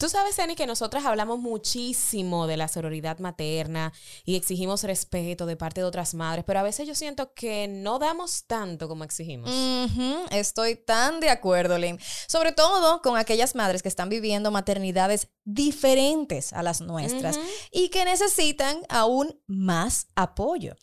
Tú 0.00 0.08
sabes, 0.08 0.38
Eni, 0.38 0.54
que 0.54 0.66
nosotras 0.66 1.04
hablamos 1.04 1.40
muchísimo 1.40 2.46
de 2.46 2.56
la 2.56 2.68
sororidad 2.68 3.18
materna 3.18 3.92
y 4.24 4.36
exigimos 4.36 4.82
respeto 4.82 5.44
de 5.44 5.58
parte 5.58 5.82
de 5.82 5.86
otras 5.86 6.14
madres, 6.14 6.42
pero 6.46 6.58
a 6.58 6.62
veces 6.62 6.88
yo 6.88 6.94
siento 6.94 7.34
que 7.34 7.68
no 7.68 7.98
damos 7.98 8.44
tanto 8.46 8.88
como 8.88 9.04
exigimos. 9.04 9.50
Estoy 10.30 10.76
tan 10.76 11.20
de 11.20 11.28
acuerdo, 11.28 11.76
Lynn. 11.76 12.00
Sobre 12.28 12.52
todo 12.52 13.02
con 13.02 13.18
aquellas 13.18 13.54
madres 13.54 13.82
que 13.82 13.90
están 13.90 14.08
viviendo 14.08 14.50
maternidades 14.50 15.28
diferentes 15.44 16.54
a 16.54 16.62
las 16.62 16.80
nuestras 16.80 17.38
y 17.70 17.90
que 17.90 18.06
necesitan 18.06 18.78
aún 18.88 19.38
más 19.46 20.06
apoyo. 20.14 20.76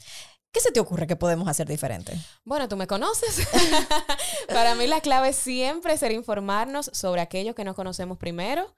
¿Qué 0.51 0.59
se 0.59 0.71
te 0.71 0.79
ocurre 0.79 1.07
que 1.07 1.15
podemos 1.15 1.47
hacer 1.47 1.67
diferente? 1.67 2.13
Bueno, 2.45 2.69
tú 2.69 2.77
me 2.77 2.85
conoces. 2.85 3.47
Para 4.47 4.75
mí 4.75 4.85
la 4.85 5.01
clave 5.01 5.33
siempre 5.33 5.93
es 5.93 6.01
ser 6.01 6.11
informarnos 6.11 6.91
sobre 6.93 7.21
aquello 7.21 7.55
que 7.55 7.63
no 7.63 7.73
conocemos 7.73 8.19
primero 8.19 8.77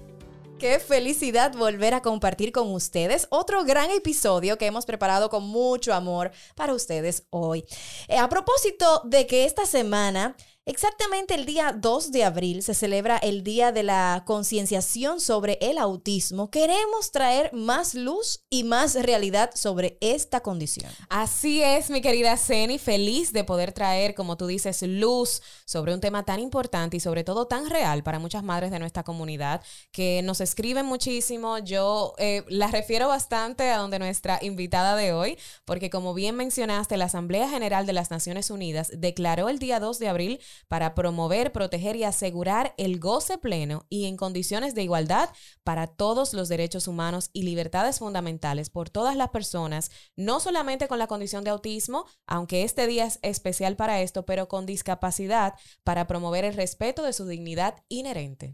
Qué 0.61 0.77
felicidad 0.77 1.55
volver 1.55 1.95
a 1.95 2.03
compartir 2.03 2.51
con 2.51 2.71
ustedes 2.71 3.25
otro 3.31 3.63
gran 3.63 3.89
episodio 3.89 4.59
que 4.59 4.67
hemos 4.67 4.85
preparado 4.85 5.27
con 5.27 5.47
mucho 5.47 5.91
amor 5.91 6.29
para 6.53 6.75
ustedes 6.75 7.23
hoy. 7.31 7.65
Eh, 8.07 8.19
a 8.19 8.29
propósito 8.29 9.01
de 9.05 9.25
que 9.25 9.45
esta 9.45 9.65
semana 9.65 10.35
Exactamente 10.67 11.33
el 11.33 11.47
día 11.47 11.75
2 11.75 12.11
de 12.11 12.23
abril 12.23 12.61
se 12.61 12.75
celebra 12.75 13.17
el 13.17 13.43
Día 13.43 13.71
de 13.71 13.81
la 13.81 14.21
Concienciación 14.27 15.19
sobre 15.19 15.57
el 15.59 15.79
Autismo. 15.79 16.51
Queremos 16.51 17.11
traer 17.11 17.51
más 17.51 17.95
luz 17.95 18.45
y 18.47 18.63
más 18.63 18.93
realidad 18.93 19.49
sobre 19.55 19.97
esta 20.01 20.41
condición. 20.41 20.91
Así 21.09 21.63
es, 21.63 21.89
mi 21.89 21.99
querida 21.99 22.37
Ceni, 22.37 22.77
feliz 22.77 23.33
de 23.33 23.43
poder 23.43 23.71
traer, 23.71 24.13
como 24.13 24.37
tú 24.37 24.45
dices, 24.45 24.83
luz 24.83 25.41
sobre 25.65 25.95
un 25.95 25.99
tema 25.99 26.25
tan 26.25 26.39
importante 26.39 26.95
y 26.95 26.99
sobre 26.99 27.23
todo 27.23 27.47
tan 27.47 27.67
real 27.67 28.03
para 28.03 28.19
muchas 28.19 28.43
madres 28.43 28.69
de 28.69 28.77
nuestra 28.77 29.01
comunidad 29.01 29.63
que 29.91 30.21
nos 30.21 30.41
escriben 30.41 30.85
muchísimo. 30.85 31.57
Yo 31.57 32.13
eh, 32.19 32.45
la 32.49 32.67
refiero 32.67 33.07
bastante 33.07 33.71
a 33.71 33.77
donde 33.77 33.97
nuestra 33.97 34.37
invitada 34.43 34.95
de 34.95 35.11
hoy, 35.11 35.39
porque 35.65 35.89
como 35.89 36.13
bien 36.13 36.35
mencionaste, 36.35 36.97
la 36.97 37.05
Asamblea 37.05 37.49
General 37.49 37.87
de 37.87 37.93
las 37.93 38.11
Naciones 38.11 38.51
Unidas 38.51 38.91
declaró 38.95 39.49
el 39.49 39.57
día 39.57 39.79
2 39.79 39.97
de 39.97 40.07
abril 40.07 40.39
para 40.67 40.95
promover, 40.95 41.51
proteger 41.51 41.95
y 41.95 42.03
asegurar 42.03 42.73
el 42.77 42.99
goce 42.99 43.37
pleno 43.37 43.85
y 43.89 44.05
en 44.05 44.17
condiciones 44.17 44.75
de 44.75 44.83
igualdad 44.83 45.29
para 45.63 45.87
todos 45.87 46.33
los 46.33 46.49
derechos 46.49 46.87
humanos 46.87 47.29
y 47.33 47.43
libertades 47.43 47.99
fundamentales 47.99 48.69
por 48.69 48.89
todas 48.89 49.15
las 49.15 49.29
personas, 49.29 49.91
no 50.15 50.39
solamente 50.39 50.87
con 50.87 50.99
la 50.99 51.07
condición 51.07 51.43
de 51.43 51.51
autismo, 51.51 52.05
aunque 52.27 52.63
este 52.63 52.87
día 52.87 53.05
es 53.05 53.19
especial 53.21 53.75
para 53.75 54.01
esto, 54.01 54.25
pero 54.25 54.47
con 54.47 54.65
discapacidad 54.65 55.53
para 55.83 56.07
promover 56.07 56.45
el 56.45 56.53
respeto 56.53 57.03
de 57.03 57.13
su 57.13 57.25
dignidad 57.25 57.75
inherente 57.89 58.53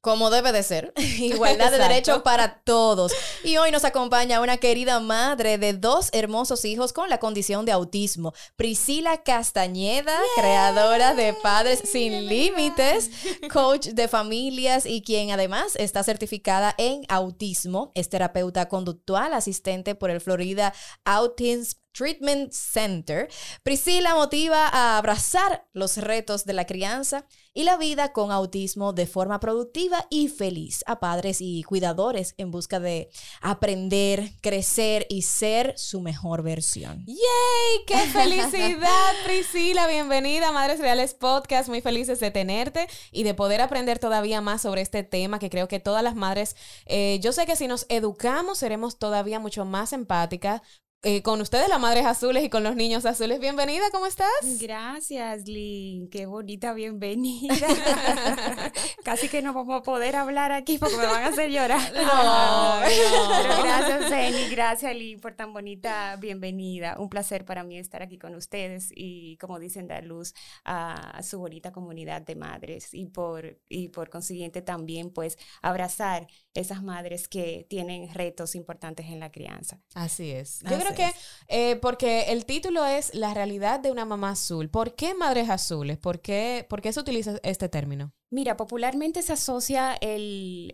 como 0.00 0.30
debe 0.30 0.52
de 0.52 0.62
ser. 0.62 0.92
Igualdad 1.18 1.70
de 1.70 1.78
derechos 1.78 2.22
para 2.22 2.60
todos. 2.60 3.12
Y 3.44 3.56
hoy 3.56 3.70
nos 3.70 3.84
acompaña 3.84 4.40
una 4.40 4.58
querida 4.58 5.00
madre 5.00 5.58
de 5.58 5.72
dos 5.72 6.10
hermosos 6.12 6.64
hijos 6.64 6.92
con 6.92 7.08
la 7.08 7.18
condición 7.18 7.64
de 7.64 7.72
autismo, 7.72 8.32
Priscila 8.56 9.22
Castañeda, 9.22 10.16
creadora 10.36 11.14
de 11.14 11.34
Padres 11.34 11.80
Sin 11.84 12.26
Límites, 12.26 13.10
coach 13.52 13.88
de 13.88 14.08
familias 14.08 14.86
y 14.86 15.02
quien 15.02 15.30
además 15.30 15.74
está 15.76 16.02
certificada 16.02 16.74
en 16.78 17.02
autismo, 17.08 17.92
es 17.94 18.08
terapeuta 18.08 18.68
conductual, 18.68 19.34
asistente 19.34 19.94
por 19.94 20.10
el 20.10 20.20
Florida 20.20 20.72
Autism 21.04 21.78
Treatment 21.92 22.52
Center, 22.52 23.28
Priscila 23.62 24.14
motiva 24.14 24.68
a 24.68 24.98
abrazar 24.98 25.66
los 25.72 25.96
retos 25.96 26.44
de 26.44 26.52
la 26.52 26.66
crianza 26.66 27.26
y 27.54 27.64
la 27.64 27.76
vida 27.76 28.12
con 28.12 28.30
autismo 28.30 28.92
de 28.92 29.06
forma 29.06 29.40
productiva 29.40 30.06
y 30.10 30.28
feliz 30.28 30.84
a 30.86 31.00
padres 31.00 31.38
y 31.40 31.64
cuidadores 31.64 32.34
en 32.38 32.52
busca 32.52 32.78
de 32.78 33.10
aprender, 33.40 34.30
crecer 34.40 35.06
y 35.08 35.22
ser 35.22 35.74
su 35.76 36.00
mejor 36.00 36.42
versión. 36.42 37.04
¡Yay! 37.06 37.84
¡Qué 37.86 37.98
felicidad, 38.12 39.12
Priscila! 39.24 39.88
Bienvenida 39.88 40.50
a 40.50 40.52
Madres 40.52 40.78
Reales 40.78 41.14
Podcast. 41.14 41.68
Muy 41.68 41.80
felices 41.80 42.20
de 42.20 42.30
tenerte 42.30 42.86
y 43.10 43.24
de 43.24 43.34
poder 43.34 43.60
aprender 43.60 43.98
todavía 43.98 44.40
más 44.40 44.62
sobre 44.62 44.82
este 44.82 45.02
tema 45.02 45.40
que 45.40 45.50
creo 45.50 45.66
que 45.66 45.80
todas 45.80 46.04
las 46.04 46.14
madres, 46.14 46.54
eh, 46.86 47.18
yo 47.20 47.32
sé 47.32 47.44
que 47.44 47.56
si 47.56 47.66
nos 47.66 47.86
educamos 47.88 48.58
seremos 48.58 48.98
todavía 48.98 49.40
mucho 49.40 49.64
más 49.64 49.92
empáticas, 49.92 50.62
eh, 51.04 51.22
con 51.22 51.40
ustedes, 51.40 51.68
las 51.68 51.78
madres 51.78 52.04
azules 52.06 52.42
y 52.42 52.50
con 52.50 52.64
los 52.64 52.74
niños 52.74 53.06
azules. 53.06 53.38
Bienvenida, 53.38 53.84
¿cómo 53.92 54.06
estás? 54.06 54.28
Gracias, 54.60 55.46
Lynn. 55.46 56.08
Qué 56.10 56.26
bonita 56.26 56.72
bienvenida. 56.72 57.54
Casi 59.04 59.28
que 59.28 59.40
no 59.40 59.52
vamos 59.52 59.80
a 59.80 59.82
poder 59.84 60.16
hablar 60.16 60.50
aquí 60.50 60.76
porque 60.76 60.96
me 60.96 61.06
van 61.06 61.22
a 61.22 61.28
hacer 61.28 61.50
llorar. 61.50 61.80
No, 61.98 62.80
Pero 62.84 63.62
gracias, 63.62 64.08
Zeni. 64.08 64.48
Gracias, 64.50 64.96
Lynn, 64.96 65.20
por 65.20 65.34
tan 65.34 65.52
bonita 65.52 66.16
bienvenida. 66.16 66.96
Un 66.98 67.08
placer 67.08 67.44
para 67.44 67.62
mí 67.62 67.78
estar 67.78 68.02
aquí 68.02 68.18
con 68.18 68.34
ustedes 68.34 68.90
y, 68.92 69.36
como 69.36 69.60
dicen, 69.60 69.86
dar 69.86 70.04
luz 70.04 70.34
a, 70.64 71.22
su 71.22 71.38
bonita 71.38 71.70
comunidad 71.70 72.22
de 72.22 72.34
madres 72.34 72.92
y 72.92 73.06
por, 73.06 73.60
y 73.68 73.88
por 73.90 74.10
consiguiente 74.10 74.62
también, 74.62 75.10
pues, 75.10 75.38
abrazar 75.62 76.26
esas 76.54 76.82
madres 76.82 77.28
que 77.28 77.66
tienen 77.70 78.12
retos 78.12 78.56
importantes 78.56 79.06
en 79.06 79.20
la 79.20 79.30
crianza. 79.30 79.80
Así 79.94 80.32
es. 80.32 80.60
Yo 80.68 80.87
creo 80.94 81.08
que 81.08 81.16
eh, 81.48 81.76
porque 81.76 82.24
el 82.28 82.44
título 82.44 82.84
es 82.84 83.14
La 83.14 83.32
realidad 83.32 83.80
de 83.80 83.90
una 83.90 84.04
mamá 84.04 84.30
azul. 84.30 84.68
¿Por 84.68 84.94
qué 84.94 85.14
madres 85.14 85.48
azules? 85.48 85.96
¿Por 85.96 86.20
qué, 86.20 86.66
por 86.68 86.82
qué 86.82 86.92
se 86.92 87.00
utiliza 87.00 87.38
este 87.42 87.70
término? 87.70 88.12
Mira, 88.30 88.56
popularmente 88.58 89.22
se 89.22 89.32
asocia 89.32 89.94
el, 89.94 90.72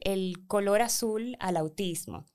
color 0.48 0.82
azul 0.82 1.36
al 1.38 1.56
autismo. 1.56 2.26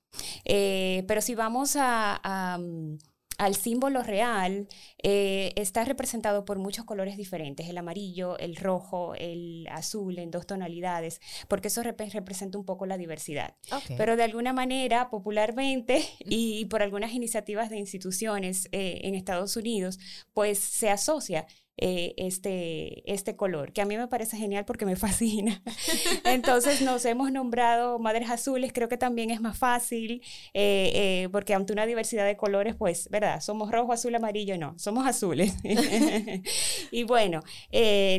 Eh, 0.45 1.03
pero 1.07 1.21
si 1.21 1.35
vamos 1.35 1.75
a, 1.75 2.57
mm, 2.59 2.97
al 3.39 3.55
símbolo 3.55 4.03
real 4.03 4.67
eh, 5.01 5.53
está 5.55 5.85
representado 5.85 6.43
por 6.43 6.59
muchos 6.59 6.83
colores 6.83 7.15
diferentes, 7.15 7.69
el 7.69 7.77
amarillo, 7.77 8.37
el 8.37 8.57
rojo, 8.57 9.15
el 9.15 9.65
azul, 9.71 10.19
en 10.19 10.29
dos 10.29 10.45
tonalidades, 10.45 11.21
porque 11.47 11.69
eso 11.69 11.81
representa 11.81 12.57
un 12.57 12.65
poco 12.65 12.85
la 12.85 12.97
diversidad. 12.97 13.55
Pero 13.97 14.17
de 14.17 14.23
alguna 14.23 14.51
manera, 14.51 15.09
popularmente 15.09 16.03
y 16.19 16.65
por 16.65 16.83
algunas 16.83 17.13
iniciativas 17.13 17.69
de 17.69 17.77
instituciones 17.77 18.67
eh, 18.73 18.99
en 19.03 19.15
Estados 19.15 19.55
Unidos, 19.55 19.99
pues 20.33 20.59
se 20.59 20.89
asocia 20.89 21.47
eh, 21.81 22.13
este, 22.17 23.09
este 23.11 23.37
color, 23.37 23.71
que 23.71 23.81
a 23.81 23.85
mí 23.85 23.95
me 23.95 24.07
parece 24.07 24.35
genial 24.35 24.65
porque 24.65 24.85
me 24.85 24.95
fascina. 24.97 25.61
Entonces 26.25 26.81
nos 26.81 27.05
hemos 27.05 27.31
nombrado 27.31 27.99
Madres 27.99 28.29
Azules, 28.29 28.73
creo 28.73 28.89
que 28.89 28.97
también 28.97 29.29
es 29.29 29.39
más 29.39 29.57
fácil, 29.57 30.21
eh, 30.53 30.91
eh, 30.93 31.29
porque 31.31 31.53
ante 31.53 31.71
una 31.71 31.85
diversidad 31.85 32.25
de 32.25 32.35
colores, 32.35 32.75
pues, 32.75 33.09
¿verdad? 33.09 33.39
Somos 33.41 33.71
rojo, 33.71 33.93
azul, 33.93 34.13
amarillo, 34.15 34.57
no, 34.57 34.77
somos 34.77 35.07
azules. 35.07 35.53
y 36.91 37.03
bueno, 37.03 37.41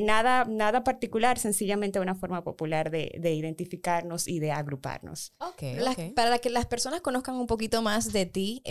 nada, 0.02 0.44
nada 0.46 0.82
particular, 0.82 1.38
sencillamente 1.38 2.00
una 2.00 2.14
forma 2.14 2.42
popular 2.42 2.90
de, 2.90 3.12
de 3.18 3.34
identificarnos 3.34 4.26
y 4.26 4.38
de 4.38 4.52
agruparnos. 4.52 5.34
Okay, 5.38 5.78
para 6.14 6.38
que 6.38 6.50
las 6.50 6.66
personas 6.66 7.00
conozcan 7.00 7.34
un 7.36 7.46
poquito 7.46 7.82
más 7.82 8.12
de 8.12 8.26
ti, 8.26 8.62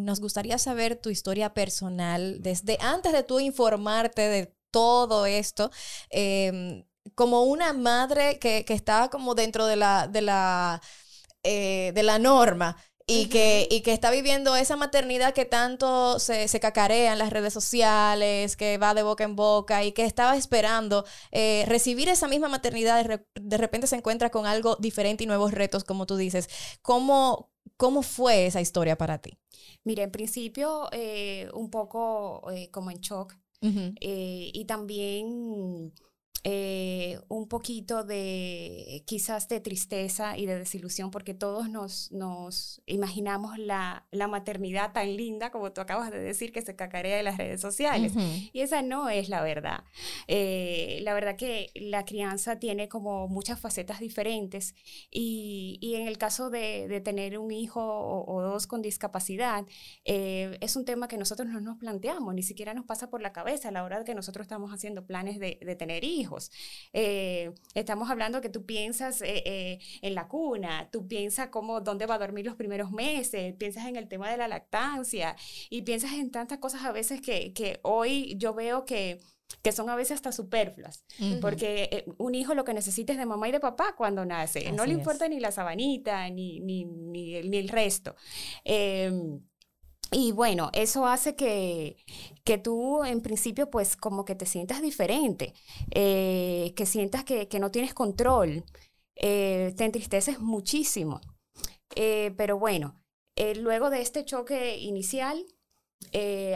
nos 0.00 0.20
gustaría 0.20 0.58
saber 0.58 0.96
tu 0.96 1.10
historia 1.10 1.54
personal 1.54 2.42
desde 2.42 2.76
antes 2.80 3.12
de 3.12 3.22
tu 3.22 3.38
informar 3.40 3.99
de 4.08 4.54
todo 4.70 5.26
esto. 5.26 5.70
Em, 6.10 6.84
como 7.14 7.44
una 7.44 7.72
madre 7.72 8.38
que, 8.38 8.64
que, 8.64 8.74
estaba 8.74 9.10
como 9.10 9.34
dentro 9.34 9.66
de 9.66 9.76
la, 9.76 10.08
de 10.08 10.22
la, 10.22 10.80
eh, 11.42 11.92
de 11.94 12.02
la 12.02 12.18
norma. 12.18 12.76
Y, 13.06 13.26
que, 13.26 13.66
y 13.68 13.80
que 13.80 13.92
está 13.92 14.12
viviendo 14.12 14.54
esa 14.54 14.76
maternidad 14.76 15.34
que 15.34 15.44
tanto 15.44 16.20
se, 16.20 16.46
se, 16.46 16.60
cacarea 16.60 17.12
en 17.12 17.18
las 17.18 17.30
redes 17.30 17.52
sociales, 17.52 18.56
que 18.56 18.78
va 18.78 18.94
de 18.94 19.02
boca 19.02 19.24
en 19.24 19.34
boca 19.34 19.82
y 19.82 19.90
que 19.90 20.04
estaba 20.04 20.36
esperando 20.36 21.04
eh, 21.32 21.64
recibir 21.66 22.08
esa 22.08 22.28
misma 22.28 22.48
maternidad, 22.48 23.04
de, 23.04 23.26
de, 23.34 23.56
repente 23.58 23.88
se 23.88 23.96
encuentra 23.96 24.30
con 24.30 24.46
algo 24.46 24.76
diferente 24.76 25.24
y 25.24 25.26
nuevos 25.26 25.50
retos, 25.50 25.82
como 25.82 26.06
tú 26.06 26.16
dices. 26.16 26.48
¿Cómo, 26.82 27.50
cómo 27.76 28.02
fue 28.02 28.46
esa 28.46 28.60
historia 28.60 28.96
para 28.96 29.18
ti? 29.18 29.36
Mira, 29.82 30.04
en 30.04 30.12
principio 30.12 30.88
eh, 30.92 31.48
un 31.52 31.68
poco 31.68 32.44
como 32.70 32.92
en 32.92 33.00
shock, 33.00 33.34
eh, 33.62 34.50
y 34.52 34.64
también 34.64 35.92
eh, 36.42 37.20
un 37.28 37.48
poquito 37.48 38.02
de 38.02 39.02
quizás 39.06 39.46
de 39.48 39.60
tristeza 39.60 40.38
y 40.38 40.46
de 40.46 40.58
desilusión 40.58 41.10
porque 41.10 41.34
todos 41.34 41.68
nos, 41.68 42.10
nos 42.12 42.80
imaginamos 42.86 43.58
la, 43.58 44.06
la, 44.10 44.26
maternidad 44.26 44.92
tan 44.92 45.16
linda 45.16 45.50
como 45.50 45.72
tú 45.72 45.82
acabas 45.82 46.10
de 46.10 46.18
decir 46.18 46.50
que 46.50 46.62
se 46.62 46.76
cacarea 46.76 47.18
en 47.18 47.26
las 47.26 47.36
redes 47.36 47.60
sociales 47.60 48.14
y 48.52 48.60
esa 48.60 48.80
no 48.80 49.10
es 49.10 49.28
la 49.28 49.42
verdad. 49.42 49.84
Eh, 50.28 51.00
la 51.02 51.12
verdad 51.12 51.36
que 51.36 51.72
la 51.74 52.06
crianza 52.06 52.58
tiene 52.58 52.88
como 52.88 53.28
muchas 53.28 53.60
facetas 53.60 54.00
diferentes 54.00 54.74
y, 55.10 55.78
y 55.82 55.96
en 55.96 56.08
el 56.08 56.16
caso 56.16 56.48
de, 56.48 56.88
de 56.88 57.02
tener 57.02 57.38
un 57.38 57.50
hijo 57.50 57.82
o, 57.82 58.40
dos 58.40 58.66
con 58.66 58.80
discapacidad 58.80 59.66
eh, 60.06 60.56
es 60.62 60.76
un 60.76 60.86
tema 60.86 61.06
que 61.06 61.18
nosotros 61.18 61.48
no 61.48 61.60
nos 61.60 61.76
planteamos, 61.76 62.34
ni 62.34 62.42
siquiera 62.42 62.72
nos 62.72 62.86
pasa 62.86 63.10
por 63.10 63.20
la 63.20 63.32
cabeza 63.34 63.68
a 63.68 63.72
la 63.72 63.84
hora 63.84 63.98
de 63.98 64.04
que 64.04 64.14
nosotros 64.14 64.44
estamos 64.44 64.72
haciendo 64.72 65.04
planes 65.04 65.38
de, 65.38 65.58
de 65.60 65.76
tener 65.76 66.02
hijos. 66.04 66.29
Eh, 66.92 67.52
estamos 67.74 68.10
hablando 68.10 68.40
que 68.40 68.48
tú 68.48 68.64
piensas 68.64 69.22
eh, 69.22 69.42
eh, 69.44 69.78
en 70.02 70.14
la 70.14 70.28
cuna, 70.28 70.88
tú 70.90 71.06
piensas 71.08 71.48
cómo, 71.48 71.80
dónde 71.80 72.06
va 72.06 72.14
a 72.14 72.18
dormir 72.18 72.46
los 72.46 72.56
primeros 72.56 72.90
meses, 72.90 73.54
piensas 73.56 73.86
en 73.86 73.96
el 73.96 74.08
tema 74.08 74.30
de 74.30 74.36
la 74.36 74.48
lactancia 74.48 75.36
y 75.68 75.82
piensas 75.82 76.12
en 76.12 76.30
tantas 76.30 76.58
cosas 76.58 76.84
a 76.84 76.92
veces 76.92 77.20
que, 77.20 77.52
que 77.52 77.80
hoy 77.82 78.34
yo 78.36 78.54
veo 78.54 78.84
que 78.84 79.20
que 79.62 79.72
son 79.72 79.90
a 79.90 79.96
veces 79.96 80.12
hasta 80.12 80.32
superfluas, 80.32 81.04
porque 81.40 82.04
un 82.18 82.34
hijo 82.34 82.54
lo 82.54 82.64
que 82.64 82.72
necesita 82.72 83.12
es 83.12 83.18
de 83.18 83.26
mamá 83.26 83.48
y 83.48 83.52
de 83.52 83.60
papá 83.60 83.94
cuando 83.96 84.24
nace, 84.24 84.70
no 84.72 84.86
le 84.86 84.92
importa 84.92 85.28
ni 85.28 85.40
la 85.40 85.50
sabanita 85.50 86.30
ni, 86.30 86.60
ni, 86.60 86.84
ni, 86.84 87.34
el, 87.34 87.50
ni 87.50 87.58
el 87.58 87.68
resto. 87.68 88.14
Em, 88.64 89.40
y 90.12 90.32
bueno, 90.32 90.70
eso 90.72 91.06
hace 91.06 91.36
que, 91.36 91.96
que, 92.44 92.58
tú 92.58 93.04
en 93.04 93.20
principio 93.20 93.70
pues 93.70 93.96
como 93.96 94.24
que 94.24 94.34
te 94.34 94.44
sientas 94.46 94.82
diferente, 94.82 95.54
eh, 95.92 96.72
que 96.76 96.84
sientas 96.84 97.24
que, 97.24 97.46
que, 97.48 97.60
no 97.60 97.70
tienes 97.70 97.94
control, 97.94 98.64
eh, 99.14 99.72
te 99.76 99.84
entristeces 99.84 100.40
muchísimo. 100.40 101.20
Eh, 101.94 102.32
pero 102.36 102.58
bueno, 102.58 102.96
luego 103.56 103.90
de 103.90 104.02
este 104.02 104.24
choque 104.24 104.78
inicial, 104.78 105.44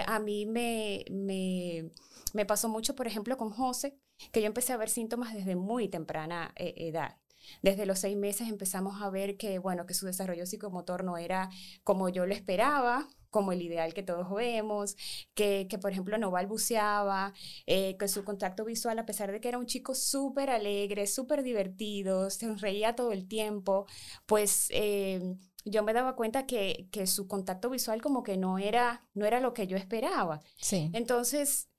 a 0.06 0.18
mí 0.18 0.46
me, 0.46 1.04
me, 1.10 1.90
me, 2.32 2.46
pasó 2.46 2.68
mucho, 2.68 2.96
por 2.96 3.06
ejemplo, 3.06 3.36
con 3.36 3.50
José, 3.50 3.96
que 4.32 4.40
yo 4.40 4.46
empecé 4.46 4.72
a 4.72 4.78
ver 4.78 4.90
síntomas 4.90 5.32
desde 5.32 5.54
muy 5.54 5.88
temprana 5.88 6.52
edad. 6.56 7.18
Desde 7.62 7.86
los 7.86 8.00
seis 8.00 8.16
meses 8.16 8.48
empezamos 8.48 9.00
a 9.02 9.10
ver 9.10 9.36
que, 9.36 9.58
bueno, 9.58 9.86
que 9.86 9.94
su 9.94 10.06
desarrollo 10.06 10.46
psicomotor 10.46 11.04
no 11.04 11.18
era 11.18 11.50
como 11.84 12.08
yo 12.08 12.26
lo 12.26 12.34
esperaba, 12.34 13.08
como 13.34 13.50
el 13.50 13.62
ideal 13.62 13.94
que 13.94 14.04
todos 14.04 14.32
vemos, 14.32 14.96
que, 15.34 15.66
que 15.68 15.76
por 15.76 15.90
ejemplo 15.90 16.16
no 16.18 16.30
balbuceaba, 16.30 17.34
eh, 17.66 17.96
que 17.98 18.06
su 18.06 18.22
contacto 18.22 18.64
visual, 18.64 18.96
a 19.00 19.06
pesar 19.06 19.32
de 19.32 19.40
que 19.40 19.48
era 19.48 19.58
un 19.58 19.66
chico 19.66 19.96
súper 19.96 20.50
alegre, 20.50 21.08
súper 21.08 21.42
divertido, 21.42 22.30
se 22.30 22.54
reía 22.54 22.94
todo 22.94 23.10
el 23.10 23.26
tiempo, 23.26 23.86
pues... 24.24 24.68
Eh, 24.70 25.34
yo 25.66 25.82
me 25.82 25.94
daba 25.94 26.14
cuenta 26.14 26.44
que, 26.44 26.88
que, 26.92 27.06
su 27.06 27.26
contacto 27.26 27.70
visual 27.70 28.02
como 28.02 28.22
que 28.22 28.36
no 28.36 28.58
era, 28.58 29.08
no 29.14 29.24
era 29.24 29.40
lo 29.40 29.54
que 29.54 29.66
yo 29.66 29.78
esperaba. 29.78 30.42
Sí. 30.58 30.90
Entonces, 30.92 31.70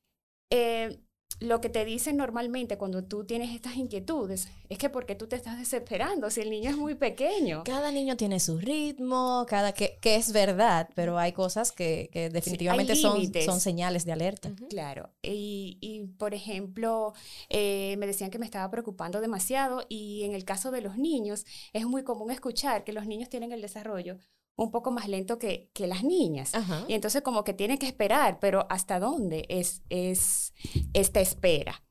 eh, 0.49 1.04
lo 1.39 1.61
que 1.61 1.69
te 1.69 1.83
dicen 1.83 2.17
normalmente 2.17 2.77
cuando 2.77 3.03
tú 3.03 3.25
tienes 3.25 3.53
estas 3.53 3.75
inquietudes 3.75 4.47
es 4.69 4.77
que 4.77 4.89
porque 4.89 5.15
tú 5.15 5.27
te 5.27 5.35
estás 5.35 5.57
desesperando 5.57 6.29
si 6.29 6.41
el 6.41 6.49
niño 6.49 6.69
es 6.69 6.77
muy 6.77 6.95
pequeño. 6.95 7.63
Cada 7.65 7.91
niño 7.91 8.15
tiene 8.15 8.39
su 8.39 8.57
ritmo, 8.57 9.45
cada 9.47 9.73
que, 9.73 9.97
que 10.01 10.15
es 10.15 10.31
verdad, 10.31 10.89
pero 10.95 11.19
hay 11.19 11.33
cosas 11.33 11.71
que, 11.71 12.09
que 12.11 12.29
definitivamente 12.29 12.95
son, 12.95 13.21
son 13.45 13.59
señales 13.59 14.05
de 14.05 14.13
alerta. 14.13 14.53
Claro, 14.69 15.09
y, 15.21 15.77
y, 15.81 16.05
por 16.17 16.33
ejemplo, 16.33 17.13
eh, 17.49 17.95
me 17.97 18.07
decían 18.07 18.31
que 18.31 18.39
me 18.39 18.45
estaba 18.45 18.69
preocupando 18.71 19.21
demasiado 19.21 19.85
y 19.89 20.23
en 20.23 20.33
el 20.33 20.45
caso 20.45 20.71
de 20.71 20.81
los 20.81 20.97
niños 20.97 21.45
es 21.73 21.85
muy 21.85 22.03
común 22.03 22.31
escuchar 22.31 22.83
que 22.83 22.93
los 22.93 23.05
niños 23.07 23.29
tienen 23.29 23.51
el 23.51 23.61
desarrollo 23.61 24.17
un 24.57 24.71
poco 24.71 24.91
más 24.91 25.07
lento 25.07 25.37
que, 25.37 25.69
que 25.73 25.87
las 25.87 26.03
niñas. 26.03 26.53
Y 26.87 26.93
entonces 26.93 27.21
como 27.21 27.43
que 27.43 27.53
tiene 27.53 27.77
que 27.77 27.87
esperar, 27.87 28.39
pero 28.39 28.65
¿hasta 28.69 28.99
dónde 28.99 29.45
es, 29.49 29.81
es 29.89 30.53
esta 30.93 31.19
espera? 31.19 31.83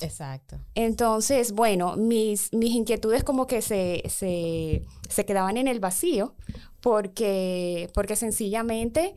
Exacto. 0.00 0.58
Entonces, 0.74 1.52
bueno, 1.52 1.96
mis, 1.96 2.52
mis 2.52 2.74
inquietudes 2.74 3.24
como 3.24 3.46
que 3.46 3.62
se, 3.62 4.02
se, 4.08 4.84
se 5.08 5.26
quedaban 5.26 5.56
en 5.56 5.68
el 5.68 5.80
vacío 5.80 6.34
porque, 6.80 7.90
porque 7.94 8.16
sencillamente 8.16 9.16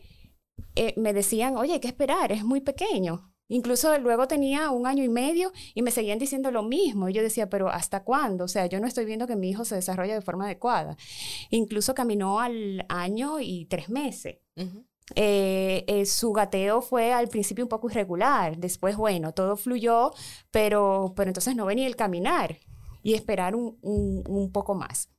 eh, 0.75 0.93
me 0.97 1.13
decían, 1.13 1.57
oye, 1.57 1.73
hay 1.73 1.79
que 1.79 1.87
esperar, 1.87 2.31
es 2.31 2.43
muy 2.43 2.61
pequeño. 2.61 3.30
Incluso 3.51 3.97
luego 3.97 4.29
tenía 4.29 4.71
un 4.71 4.87
año 4.87 5.03
y 5.03 5.09
medio 5.09 5.51
y 5.73 5.81
me 5.81 5.91
seguían 5.91 6.19
diciendo 6.19 6.51
lo 6.51 6.63
mismo. 6.63 7.09
Y 7.09 7.13
yo 7.13 7.21
decía, 7.21 7.49
pero 7.49 7.67
¿hasta 7.67 8.01
cuándo? 8.05 8.45
O 8.45 8.47
sea, 8.47 8.65
yo 8.67 8.79
no 8.79 8.87
estoy 8.87 9.03
viendo 9.03 9.27
que 9.27 9.35
mi 9.35 9.49
hijo 9.49 9.65
se 9.65 9.75
desarrolle 9.75 10.13
de 10.13 10.21
forma 10.21 10.45
adecuada. 10.45 10.95
Incluso 11.49 11.93
caminó 11.93 12.39
al 12.39 12.85
año 12.87 13.41
y 13.41 13.65
tres 13.65 13.89
meses. 13.89 14.37
Eh, 15.15 15.83
eh, 15.85 16.05
su 16.05 16.31
gateo 16.31 16.81
fue 16.81 17.11
al 17.11 17.27
principio 17.27 17.65
un 17.65 17.69
poco 17.69 17.89
irregular, 17.89 18.57
después, 18.57 18.95
bueno, 18.95 19.33
todo 19.33 19.57
fluyó, 19.57 20.13
pero, 20.51 21.11
pero 21.17 21.29
entonces 21.29 21.53
no 21.53 21.65
venía 21.65 21.87
el 21.87 21.97
caminar 21.97 22.57
y 23.03 23.15
esperar 23.15 23.53
un, 23.53 23.77
un 23.81 24.51
poco 24.53 24.75
más. 24.75 25.09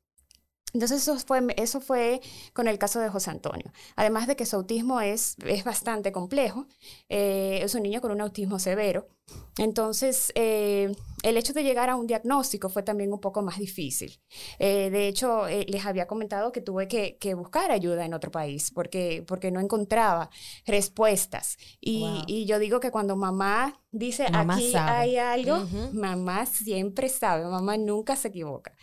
Entonces 0.73 1.03
eso 1.03 1.19
fue, 1.19 1.43
eso 1.57 1.81
fue 1.81 2.21
con 2.53 2.69
el 2.69 2.79
caso 2.79 3.01
de 3.01 3.09
José 3.09 3.31
Antonio. 3.31 3.73
Además 3.97 4.27
de 4.27 4.37
que 4.37 4.47
su 4.47 4.57
autismo 4.57 5.01
es, 5.01 5.37
es 5.45 5.65
bastante 5.65 6.13
complejo, 6.13 6.67
eh, 7.09 7.61
es 7.63 7.75
un 7.75 7.83
niño 7.83 8.01
con 8.01 8.11
un 8.11 8.21
autismo 8.21 8.59
severo. 8.59 9.09
Entonces, 9.59 10.33
eh, 10.35 10.95
el 11.23 11.37
hecho 11.37 11.53
de 11.53 11.63
llegar 11.63 11.91
a 11.91 11.97
un 11.97 12.07
diagnóstico 12.07 12.71
fue 12.71 12.83
también 12.83 13.13
un 13.13 13.21
poco 13.21 13.43
más 13.43 13.59
difícil. 13.59 14.19
Eh, 14.59 14.89
de 14.91 15.09
hecho, 15.09 15.47
eh, 15.47 15.67
les 15.69 15.85
había 15.85 16.07
comentado 16.07 16.53
que 16.53 16.63
tuve 16.63 16.89
que, 16.89 17.35
buscar 17.35 17.71
ayuda 17.71 18.05
en 18.05 18.15
otro 18.15 18.31
país 18.31 18.71
porque, 18.71 19.25
porque 19.27 19.51
no 19.51 19.61
encontraba 19.61 20.31
respuestas. 20.67 21.59
Y, 21.81 22.45
yo 22.47 22.59
digo 22.59 22.81
que 22.81 22.91
cuando 22.91 23.15
mamá 23.15 23.81
dice, 23.91 24.27
aquí 24.33 24.73
hay 24.75 25.17
algo, 25.17 25.65
mamá 25.93 26.47
siempre 26.47 27.09
sabe, 27.09 27.45
mamá 27.45 27.77
nunca 27.77 28.17
se 28.17 28.29
equivoca. 28.29 28.75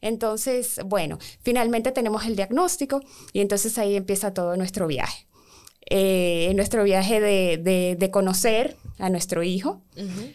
Entonces, 0.00 0.80
bueno, 0.84 1.18
finalmente 1.40 1.92
tenemos 1.92 2.26
el 2.26 2.36
diagnóstico 2.36 3.00
y 3.32 3.40
entonces 3.40 3.78
ahí 3.78 3.96
empieza 3.96 4.34
todo 4.34 4.56
nuestro 4.56 4.86
viaje. 4.86 5.26
Nuestro 6.54 6.84
viaje 6.84 7.20
de, 7.20 7.96
de 7.98 8.10
conocer 8.10 8.76
a 8.98 9.10
nuestro 9.10 9.42
hijo, 9.42 9.82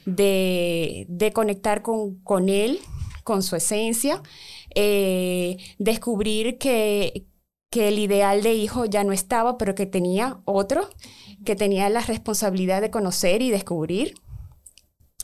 de, 0.06 1.06
de, 1.10 1.34
conectar 1.34 1.82
con, 1.82 2.16
con, 2.24 2.50
él, 2.50 2.80
con 3.24 3.44
su 3.44 3.56
esencia, 3.56 4.22
eh, 4.76 5.58
descubrir 5.80 6.58
que, 6.58 7.28
que 7.72 7.88
el 7.88 8.00
ideal 8.00 8.44
de 8.44 8.54
hijo 8.54 8.86
ya 8.86 9.04
no 9.04 9.14
estaba, 9.14 9.58
pero 9.58 9.74
que 9.74 9.86
tenía 9.86 10.42
otro, 10.46 10.88
que 11.46 11.56
tenía 11.56 11.90
la 11.90 12.02
responsabilidad 12.02 12.82
de 12.82 12.92
conocer 12.92 13.42
y 13.42 13.50
descubrir. 13.50 14.16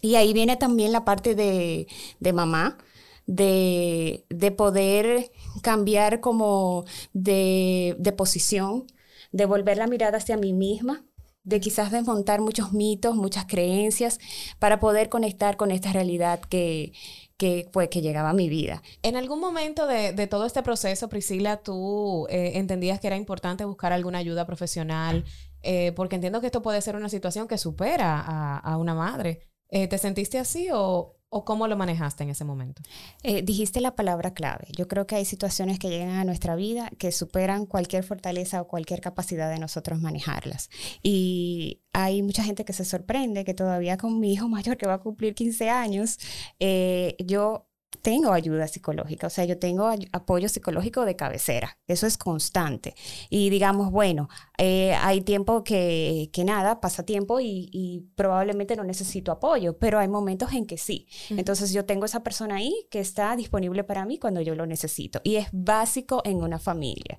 Y 0.02 0.16
ahí 0.16 0.34
viene 0.34 0.58
también 0.58 0.92
la 0.92 1.06
parte 1.06 1.36
de, 1.36 1.88
de 2.20 2.34
mamá, 2.34 2.78
de, 3.26 4.26
de, 4.30 4.52
poder 4.52 5.32
cambiar 5.62 6.22
como 6.22 6.86
de, 7.14 7.96
de 8.00 8.12
posición, 8.14 8.88
de 9.32 9.46
volver 9.46 9.78
la 9.78 9.88
mirada 9.88 10.18
hacia 10.18 10.38
mí 10.38 10.54
misma, 10.54 11.06
de 11.44 11.60
quizás 11.62 11.92
desmontar 11.92 12.42
muchos 12.42 12.74
mitos, 12.74 13.16
muchas 13.16 13.46
creencias, 13.46 14.20
para 14.60 14.80
poder 14.80 15.08
conectar 15.08 15.56
con 15.56 15.72
esta 15.72 15.94
realidad 15.94 16.42
que, 16.42 16.92
que, 17.38 17.70
pues, 17.72 17.88
que 17.88 18.02
llegaba 18.02 18.32
a 18.32 18.34
mi 18.34 18.50
vida. 18.50 18.82
En 19.02 19.16
algún 19.16 19.40
momento 19.40 19.88
de, 19.88 20.12
de 20.12 20.28
todo 20.28 20.46
este 20.46 20.62
proceso, 20.62 21.08
Priscila, 21.08 21.58
tú 21.58 22.28
eh, 22.30 22.54
entendías 22.56 23.00
que 23.00 23.08
era 23.08 23.16
importante 23.16 23.64
buscar 23.64 23.94
alguna 23.94 24.18
ayuda 24.18 24.46
profesional, 24.46 25.24
eh, 25.62 25.94
porque 25.94 26.16
entiendo 26.16 26.42
que 26.42 26.48
esto 26.48 26.62
puede 26.62 26.82
ser 26.82 26.96
una 26.96 27.10
situación 27.10 27.48
que 27.48 27.58
supera 27.58 28.20
a, 28.20 28.58
a 28.58 28.78
una 28.78 28.94
madre. 28.94 29.40
Eh, 29.70 29.88
¿Te 29.88 29.98
sentiste 29.98 30.40
así 30.40 30.70
o, 30.74 31.17
¿O 31.30 31.44
cómo 31.44 31.68
lo 31.68 31.76
manejaste 31.76 32.24
en 32.24 32.30
ese 32.30 32.46
momento? 32.46 32.82
Eh, 33.22 33.42
dijiste 33.42 33.82
la 33.82 33.96
palabra 33.96 34.34
clave. 34.34 34.68
Yo 34.78 34.88
creo 34.88 35.08
que 35.08 35.16
hay 35.16 35.26
situaciones 35.26 35.78
que 35.78 35.90
llegan 35.90 36.16
a 36.16 36.24
nuestra 36.24 36.56
vida 36.56 36.90
que 36.98 37.12
superan 37.12 37.66
cualquier 37.66 38.06
fortaleza 38.06 38.62
o 38.62 38.68
cualquier 38.68 39.02
capacidad 39.02 39.52
de 39.52 39.60
nosotros 39.60 40.00
manejarlas. 40.00 40.70
Y 41.04 41.82
hay 41.92 42.24
mucha 42.24 42.44
gente 42.44 42.64
que 42.64 42.72
se 42.72 42.86
sorprende 42.86 43.44
que 43.44 43.54
todavía 43.54 43.98
con 43.98 44.20
mi 44.22 44.32
hijo 44.32 44.48
mayor 44.48 44.78
que 44.78 44.88
va 44.88 44.96
a 44.96 45.00
cumplir 45.00 45.36
15 45.36 45.70
años, 45.70 46.18
eh, 46.60 47.18
yo 47.20 47.67
tengo 48.02 48.32
ayuda 48.32 48.68
psicológica, 48.68 49.28
o 49.28 49.30
sea, 49.30 49.46
yo 49.46 49.58
tengo 49.58 49.90
apoyo 50.12 50.50
psicológico 50.50 51.06
de 51.06 51.16
cabecera, 51.16 51.78
eso 51.88 52.06
es 52.08 52.18
constante. 52.18 52.96
Y 53.30 53.50
digamos, 53.50 53.92
bueno, 53.92 54.30
eh, 54.58 54.94
hay 54.96 55.22
tiempo 55.22 55.64
que, 55.64 56.30
que, 56.34 56.44
nada, 56.44 56.80
pasa 56.80 57.04
tiempo 57.04 57.40
y, 57.42 58.06
probablemente 58.16 58.76
no 58.76 58.84
necesito 58.84 59.32
apoyo, 59.32 59.78
pero 59.78 60.00
hay 60.00 60.08
momentos 60.08 60.54
en 60.54 60.66
que 60.66 60.78
sí. 60.78 61.08
Entonces 61.30 61.72
yo 61.74 61.86
tengo 61.86 62.06
esa 62.06 62.24
persona 62.24 62.56
ahí 62.56 62.88
que 62.90 63.00
está 63.00 63.36
disponible 63.36 63.84
para 63.84 64.06
mí 64.06 64.18
cuando 64.18 64.42
yo 64.42 64.56
lo 64.56 64.66
necesito 64.66 65.22
y 65.24 65.36
es 65.36 65.48
básico 65.52 66.22
en 66.26 66.44
una 66.44 66.60
familia. 66.60 67.18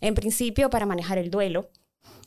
En 0.00 0.14
principio, 0.14 0.68
para 0.68 0.86
manejar 0.86 1.18
el 1.18 1.30
duelo, 1.30 1.70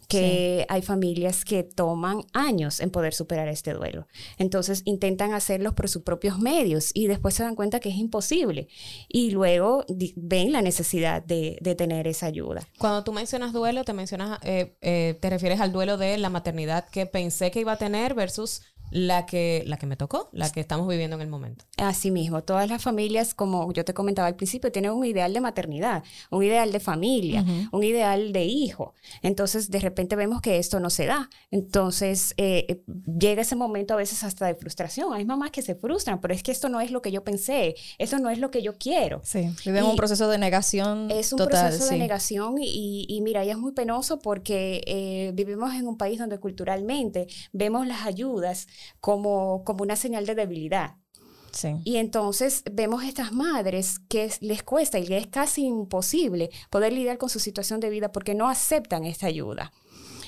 que 0.07 0.65
hay 0.69 0.81
familias 0.81 1.45
que 1.45 1.63
toman 1.63 2.21
años 2.33 2.79
en 2.79 2.89
poder 2.89 3.13
superar 3.13 3.47
este 3.47 3.73
duelo. 3.73 4.07
Entonces 4.37 4.81
intentan 4.85 5.33
hacerlo 5.33 5.75
por 5.75 5.89
sus 5.89 6.03
propios 6.03 6.39
medios 6.39 6.91
y 6.93 7.07
después 7.07 7.35
se 7.35 7.43
dan 7.43 7.55
cuenta 7.55 7.79
que 7.79 7.89
es 7.89 7.95
imposible 7.95 8.67
y 9.07 9.31
luego 9.31 9.85
ven 10.15 10.51
la 10.51 10.61
necesidad 10.61 11.23
de, 11.23 11.59
tener 11.77 12.07
esa 12.07 12.27
ayuda. 12.27 12.65
Cuando 12.77 13.03
tú 13.03 13.11
mencionas 13.11 13.51
duelo, 13.51 13.83
te 13.83 13.91
mencionas, 13.91 14.39
eh, 14.43 14.77
eh, 14.81 15.17
te 15.19 15.29
refieres 15.29 15.59
al 15.59 15.73
duelo 15.73 15.97
de 15.97 16.17
la 16.17 16.29
maternidad 16.29 16.87
que 16.87 17.05
pensé 17.05 17.51
que 17.51 17.59
iba 17.59 17.73
a 17.73 17.77
tener 17.77 18.13
versus 18.13 18.61
la 18.95 19.25
que, 19.25 19.61
la 19.67 19.75
que 19.75 19.87
me 19.87 19.97
tocó, 19.97 20.29
la 20.31 20.49
que 20.49 20.61
estamos 20.61 20.87
viviendo 20.87 21.17
en 21.17 21.21
el 21.21 21.27
momento. 21.27 21.65
Así 21.75 22.11
mismo, 22.11 22.43
todas 22.43 22.69
las 22.69 22.81
familias, 22.81 23.33
como 23.33 23.73
yo 23.73 23.83
te 23.83 23.93
comentaba 23.93 24.29
al 24.29 24.37
principio, 24.37 24.71
tienen 24.71 24.91
un 24.91 25.05
ideal 25.05 25.33
de 25.33 25.41
maternidad, 25.41 26.01
un 26.31 26.43
ideal 26.43 26.71
de 26.71 26.79
familia, 26.79 27.43
un 27.73 27.83
ideal 27.83 28.31
de 28.31 28.45
hijo. 28.45 28.93
Entonces, 29.21 29.69
de 29.69 29.81
repente 29.81 30.15
vemos 30.15 30.41
que 30.41 30.59
esto 30.59 30.79
no 30.79 30.89
se 30.89 31.07
da. 31.07 31.29
Entonces, 31.51 32.33
eh, 32.37 32.65
eh, 32.69 32.83
llega 33.19 33.41
ese 33.41 33.57
momento 33.57 33.95
a 33.95 33.97
veces 33.97 34.23
hasta 34.23 34.45
de 34.45 34.55
frustración. 34.55 35.13
Hay 35.13 35.25
mamás 35.25 35.51
que 35.51 35.61
se 35.61 35.75
frustran, 35.75 36.21
pero 36.21 36.33
es 36.33 36.41
que 36.41 36.53
esto 36.53 36.69
no 36.69 36.79
es 36.79 36.89
lo 36.89 37.01
que 37.01 37.11
yo 37.11 37.21
pensé, 37.21 37.75
esto 37.97 38.17
no 38.19 38.29
es 38.29 38.39
lo 38.39 38.49
que 38.49 38.61
yo 38.61 38.77
quiero. 38.77 39.19
Sí, 39.25 39.49
viven 39.65 39.83
un 39.83 39.97
proceso 39.97 40.29
de 40.29 40.37
negación. 40.37 41.11
Es 41.11 41.33
un 41.33 41.45
proceso 41.45 41.89
de 41.89 41.97
negación 41.97 42.55
y, 42.61 43.05
y, 43.09 43.19
mira, 43.19 43.43
y 43.43 43.49
es 43.49 43.57
muy 43.57 43.73
penoso 43.73 44.19
porque 44.19 44.81
eh, 44.87 45.31
vivimos 45.33 45.73
en 45.73 45.85
un 45.85 45.97
país 45.97 46.17
donde 46.17 46.39
culturalmente 46.39 47.27
vemos 47.51 47.85
las 47.87 48.05
ayudas 48.05 48.67
como, 48.99 49.63
como 49.63 49.83
una 49.83 49.95
señal 49.95 50.25
de 50.25 50.35
debilidad. 50.35 50.97
Y 51.83 51.97
entonces 51.97 52.63
vemos 52.69 53.03
estas 53.03 53.31
madres 53.31 53.99
que 54.09 54.29
les 54.41 54.63
cuesta 54.63 54.99
y 54.99 55.13
es 55.13 55.27
casi 55.27 55.65
imposible 55.65 56.49
poder 56.69 56.91
lidiar 56.91 57.17
con 57.17 57.29
su 57.29 57.39
situación 57.39 57.79
de 57.79 57.89
vida 57.89 58.11
porque 58.11 58.35
no 58.35 58.49
aceptan 58.49 59.05
esta 59.05 59.27
ayuda. 59.27 59.71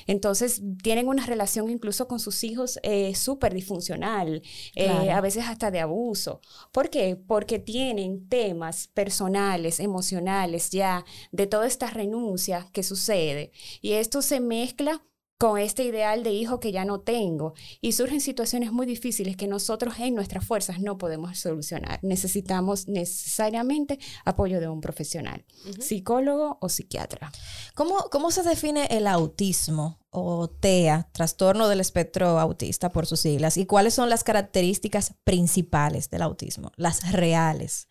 Entonces 0.06 0.62
tienen 0.82 1.06
una 1.06 1.26
relación 1.26 1.68
incluso 1.68 2.08
con 2.08 2.18
sus 2.18 2.42
hijos 2.42 2.78
eh, 2.82 3.14
súper 3.14 3.52
disfuncional, 3.52 4.42
eh, 4.74 5.10
a 5.10 5.20
veces 5.20 5.44
hasta 5.46 5.70
de 5.70 5.80
abuso. 5.80 6.40
¿Por 6.72 6.88
qué? 6.88 7.14
Porque 7.14 7.58
tienen 7.58 8.26
temas 8.26 8.88
personales, 8.88 9.80
emocionales 9.80 10.70
ya 10.70 11.04
de 11.30 11.46
toda 11.46 11.66
esta 11.66 11.90
renuncia 11.90 12.70
que 12.72 12.82
sucede. 12.82 13.52
Y 13.82 13.92
esto 13.92 14.22
se 14.22 14.40
mezcla 14.40 15.04
con 15.38 15.56
este 15.56 15.84
ideal 15.84 16.24
de 16.24 16.32
hijo 16.32 16.58
que 16.58 16.72
ya 16.72 16.84
no 16.84 17.00
tengo 17.00 17.54
y 17.80 17.92
surgen 17.92 18.20
situaciones 18.20 18.72
muy 18.72 18.86
difíciles 18.86 19.36
que 19.36 19.46
nosotros 19.46 19.94
en 20.00 20.16
nuestras 20.16 20.44
fuerzas 20.44 20.80
no 20.80 20.98
podemos 20.98 21.38
solucionar. 21.38 22.00
Necesitamos 22.02 22.88
necesariamente 22.88 24.00
apoyo 24.24 24.60
de 24.60 24.68
un 24.68 24.80
profesional, 24.80 25.44
psicólogo 25.78 26.58
o 26.60 26.68
psiquiatra. 26.68 27.30
¿Cómo, 27.76 28.10
¿Cómo 28.10 28.32
se 28.32 28.42
define 28.42 28.86
el 28.90 29.06
autismo 29.06 30.00
o 30.10 30.48
TEA, 30.48 31.08
trastorno 31.12 31.68
del 31.68 31.80
espectro 31.80 32.40
autista 32.40 32.90
por 32.90 33.06
sus 33.06 33.20
siglas? 33.20 33.56
¿Y 33.56 33.66
cuáles 33.66 33.94
son 33.94 34.10
las 34.10 34.24
características 34.24 35.14
principales 35.22 36.10
del 36.10 36.22
autismo, 36.22 36.72
las 36.76 37.12
reales? 37.12 37.86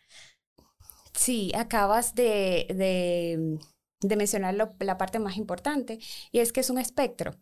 Sí, 1.13 1.54
acabas 1.56 2.13
de 2.13 2.68
de 2.75 3.58
mencionar 4.01 4.54
la 4.54 4.98
parte 4.98 5.20
más 5.20 5.38
importante, 5.38 6.00
y 6.32 6.39
es 6.39 6.51
que 6.51 6.60
es 6.60 6.70
un 6.70 6.77
espectro. 6.77 7.36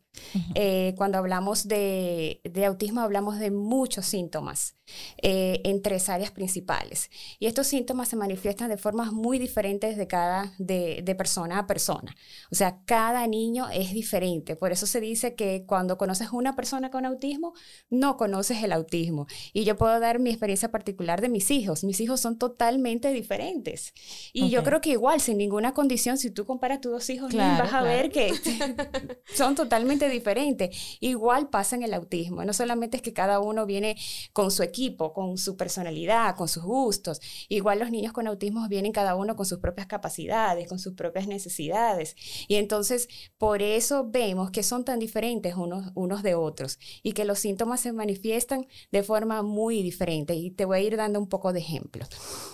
Eh, 0.56 0.94
cuando 0.98 1.18
hablamos 1.18 1.68
de, 1.68 2.42
autismo, 2.66 3.02
hablamos 3.02 3.40
de 3.40 3.52
muchos 3.52 4.06
síntomas 4.06 4.76
eh, 5.22 5.62
en 5.66 5.82
tres 5.82 6.10
áreas 6.10 6.32
principales. 6.32 7.10
Y 7.40 7.48
estos 7.48 7.68
síntomas 7.68 8.10
se 8.10 8.16
manifiestan 8.16 8.70
de 8.70 8.78
formas 8.78 9.12
muy 9.12 9.40
diferentes 9.40 9.98
de 9.98 10.08
cada, 10.08 10.54
de, 10.58 11.16
persona 11.18 11.60
a 11.60 11.68
persona. 11.68 12.16
O 12.52 12.56
sea, 12.56 12.82
cada 12.86 13.26
niño 13.28 13.68
es 13.70 13.94
diferente. 13.94 14.56
Por 14.56 14.72
eso 14.72 14.86
se 14.86 15.02
dice 15.02 15.36
que 15.36 15.66
cuando 15.66 15.98
conoces 15.98 16.30
una 16.32 16.56
persona 16.56 16.92
con 16.92 17.06
autismo, 17.06 17.54
no 17.90 18.18
conoces 18.18 18.64
el 18.64 18.72
autismo. 18.72 19.28
Y 19.54 19.64
yo 19.64 19.76
puedo 19.76 20.00
dar 20.00 20.20
mi 20.20 20.30
experiencia 20.30 20.72
particular 20.72 21.22
de 21.22 21.30
mis 21.30 21.52
hijos. 21.52 21.84
Mis 21.84 22.00
hijos 22.00 22.22
son 22.22 22.38
totalmente 22.38 23.12
diferentes. 23.12 23.94
Y 24.34 24.50
yo 24.50 24.64
creo 24.64 24.82
que 24.82 24.92
igual, 24.92 25.20
sin 25.22 25.38
ninguna 25.38 25.74
condición, 25.74 26.18
si 26.18 26.32
tú 26.32 26.45
comparas 26.46 26.82
tus 26.82 26.92
dos 26.92 27.10
hijos, 27.10 27.34
vas 27.34 27.74
a 27.74 27.82
ver 27.82 28.12
que 28.12 28.32
son 29.36 29.56
totalmente 29.56 30.10
diferente. 30.10 30.72
Igual 31.00 31.50
pasa 31.50 31.76
en 31.76 31.84
el 31.84 31.94
autismo. 31.94 32.44
No 32.46 32.54
solamente 32.54 32.98
es 32.98 33.04
que 33.04 33.14
cada 33.14 33.40
uno 33.40 33.66
viene 33.66 33.98
con 34.34 34.52
su 34.52 34.64
equipo, 34.64 35.14
con 35.14 35.38
su 35.38 35.58
personalidad, 35.58 36.36
con 36.36 36.48
sus 36.48 36.64
gustos. 36.64 37.22
Igual 37.50 37.80
los 37.80 37.92
niños 37.92 38.14
con 38.14 38.28
autismo 38.28 38.68
vienen 38.68 38.92
cada 38.92 39.16
uno 39.16 39.36
con 39.36 39.46
sus 39.46 39.60
propias 39.60 39.88
capacidades, 39.88 40.68
con 40.68 40.80
sus 40.80 40.94
propias 40.94 41.28
necesidades. 41.28 42.16
Y 42.48 42.56
entonces, 42.56 43.08
por 43.38 43.62
eso 43.62 44.08
vemos 44.10 44.52
que 44.52 44.64
son 44.64 44.86
tan 44.86 45.00
diferentes 45.00 45.56
unos, 45.56 45.92
unos 45.96 46.24
de 46.24 46.36
otros 46.36 46.80
y 47.04 47.14
que 47.14 47.26
los 47.26 47.40
síntomas 47.40 47.82
se 47.82 47.94
manifiestan 47.94 48.68
de 48.92 49.04
forma 49.04 49.42
muy 49.42 49.82
diferente. 49.84 50.36
Y 50.36 50.52
te 50.52 50.66
voy 50.66 50.78
a 50.78 50.82
ir 50.82 50.98
dando 50.98 51.20
un 51.20 51.28
poco 51.28 51.54
de 51.54 51.60
ejemplos. 51.60 52.10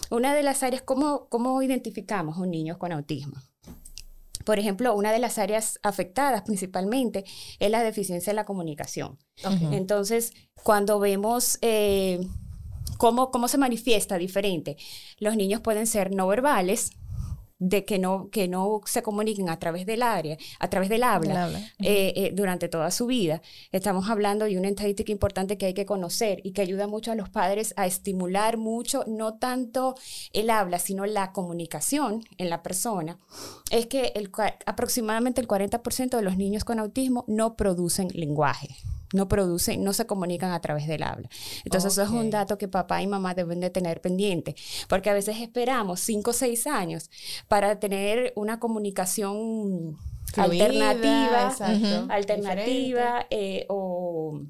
Una 0.09 0.33
de 0.35 0.43
las 0.43 0.63
áreas, 0.63 0.81
¿cómo, 0.81 1.27
cómo 1.29 1.61
identificamos 1.61 2.37
un 2.37 2.51
niño 2.51 2.77
con 2.77 2.91
autismo? 2.91 3.50
Por 4.45 4.59
ejemplo, 4.59 4.93
una 4.95 5.11
de 5.11 5.19
las 5.19 5.37
áreas 5.37 5.79
afectadas 5.83 6.43
principalmente 6.43 7.25
es 7.59 7.71
la 7.71 7.83
deficiencia 7.83 8.31
en 8.31 8.35
la 8.35 8.45
comunicación. 8.45 9.17
Entonces, 9.71 10.33
cuando 10.63 10.99
vemos 10.99 11.57
eh, 11.61 12.19
cómo, 12.97 13.31
cómo 13.31 13.47
se 13.47 13.57
manifiesta 13.57 14.17
diferente, 14.17 14.77
los 15.17 15.35
niños 15.35 15.61
pueden 15.61 15.87
ser 15.87 16.13
no 16.13 16.27
verbales, 16.27 16.91
de 17.61 17.85
que 17.85 17.99
no, 17.99 18.29
que 18.31 18.47
no 18.47 18.81
se 18.85 19.03
comuniquen 19.03 19.47
a 19.47 19.59
través 19.59 19.85
del 19.85 20.01
área, 20.01 20.35
a 20.59 20.69
través 20.69 20.89
del 20.89 21.03
habla, 21.03 21.47
eh, 21.77 22.11
eh, 22.15 22.31
durante 22.33 22.67
toda 22.67 22.89
su 22.89 23.05
vida. 23.05 23.43
Estamos 23.71 24.09
hablando 24.09 24.45
de 24.45 24.57
una 24.57 24.67
estadística 24.67 25.11
importante 25.11 25.59
que 25.59 25.67
hay 25.67 25.75
que 25.75 25.85
conocer 25.85 26.41
y 26.43 26.53
que 26.53 26.63
ayuda 26.63 26.87
mucho 26.87 27.11
a 27.11 27.15
los 27.15 27.29
padres 27.29 27.75
a 27.77 27.85
estimular 27.85 28.57
mucho, 28.57 29.03
no 29.05 29.35
tanto 29.35 29.93
el 30.33 30.49
habla, 30.49 30.79
sino 30.79 31.05
la 31.05 31.31
comunicación 31.33 32.23
en 32.39 32.49
la 32.49 32.63
persona. 32.63 33.19
Es 33.69 33.85
que 33.85 34.11
el, 34.15 34.31
aproximadamente 34.65 35.39
el 35.39 35.47
40% 35.47 36.17
de 36.17 36.23
los 36.23 36.37
niños 36.37 36.63
con 36.63 36.79
autismo 36.79 37.25
no 37.27 37.55
producen 37.55 38.07
lenguaje 38.15 38.69
no 39.13 39.27
producen, 39.27 39.83
no 39.83 39.93
se 39.93 40.05
comunican 40.05 40.51
a 40.51 40.61
través 40.61 40.87
del 40.87 41.03
habla. 41.03 41.29
Entonces 41.65 41.93
eso 41.93 42.03
es 42.03 42.09
un 42.09 42.29
dato 42.29 42.57
que 42.57 42.67
papá 42.67 43.01
y 43.01 43.07
mamá 43.07 43.33
deben 43.33 43.59
de 43.59 43.69
tener 43.69 44.01
pendiente, 44.01 44.55
porque 44.87 45.09
a 45.09 45.13
veces 45.13 45.39
esperamos 45.39 45.99
cinco 45.99 46.31
o 46.31 46.33
seis 46.33 46.67
años 46.67 47.09
para 47.47 47.79
tener 47.79 48.33
una 48.35 48.59
comunicación 48.59 49.97
alternativa, 50.37 51.53
alternativa 52.09 53.25
eh, 53.29 53.65
o 53.69 54.41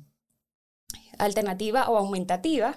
alternativa 1.17 1.89
o 1.89 1.97
aumentativa, 1.97 2.75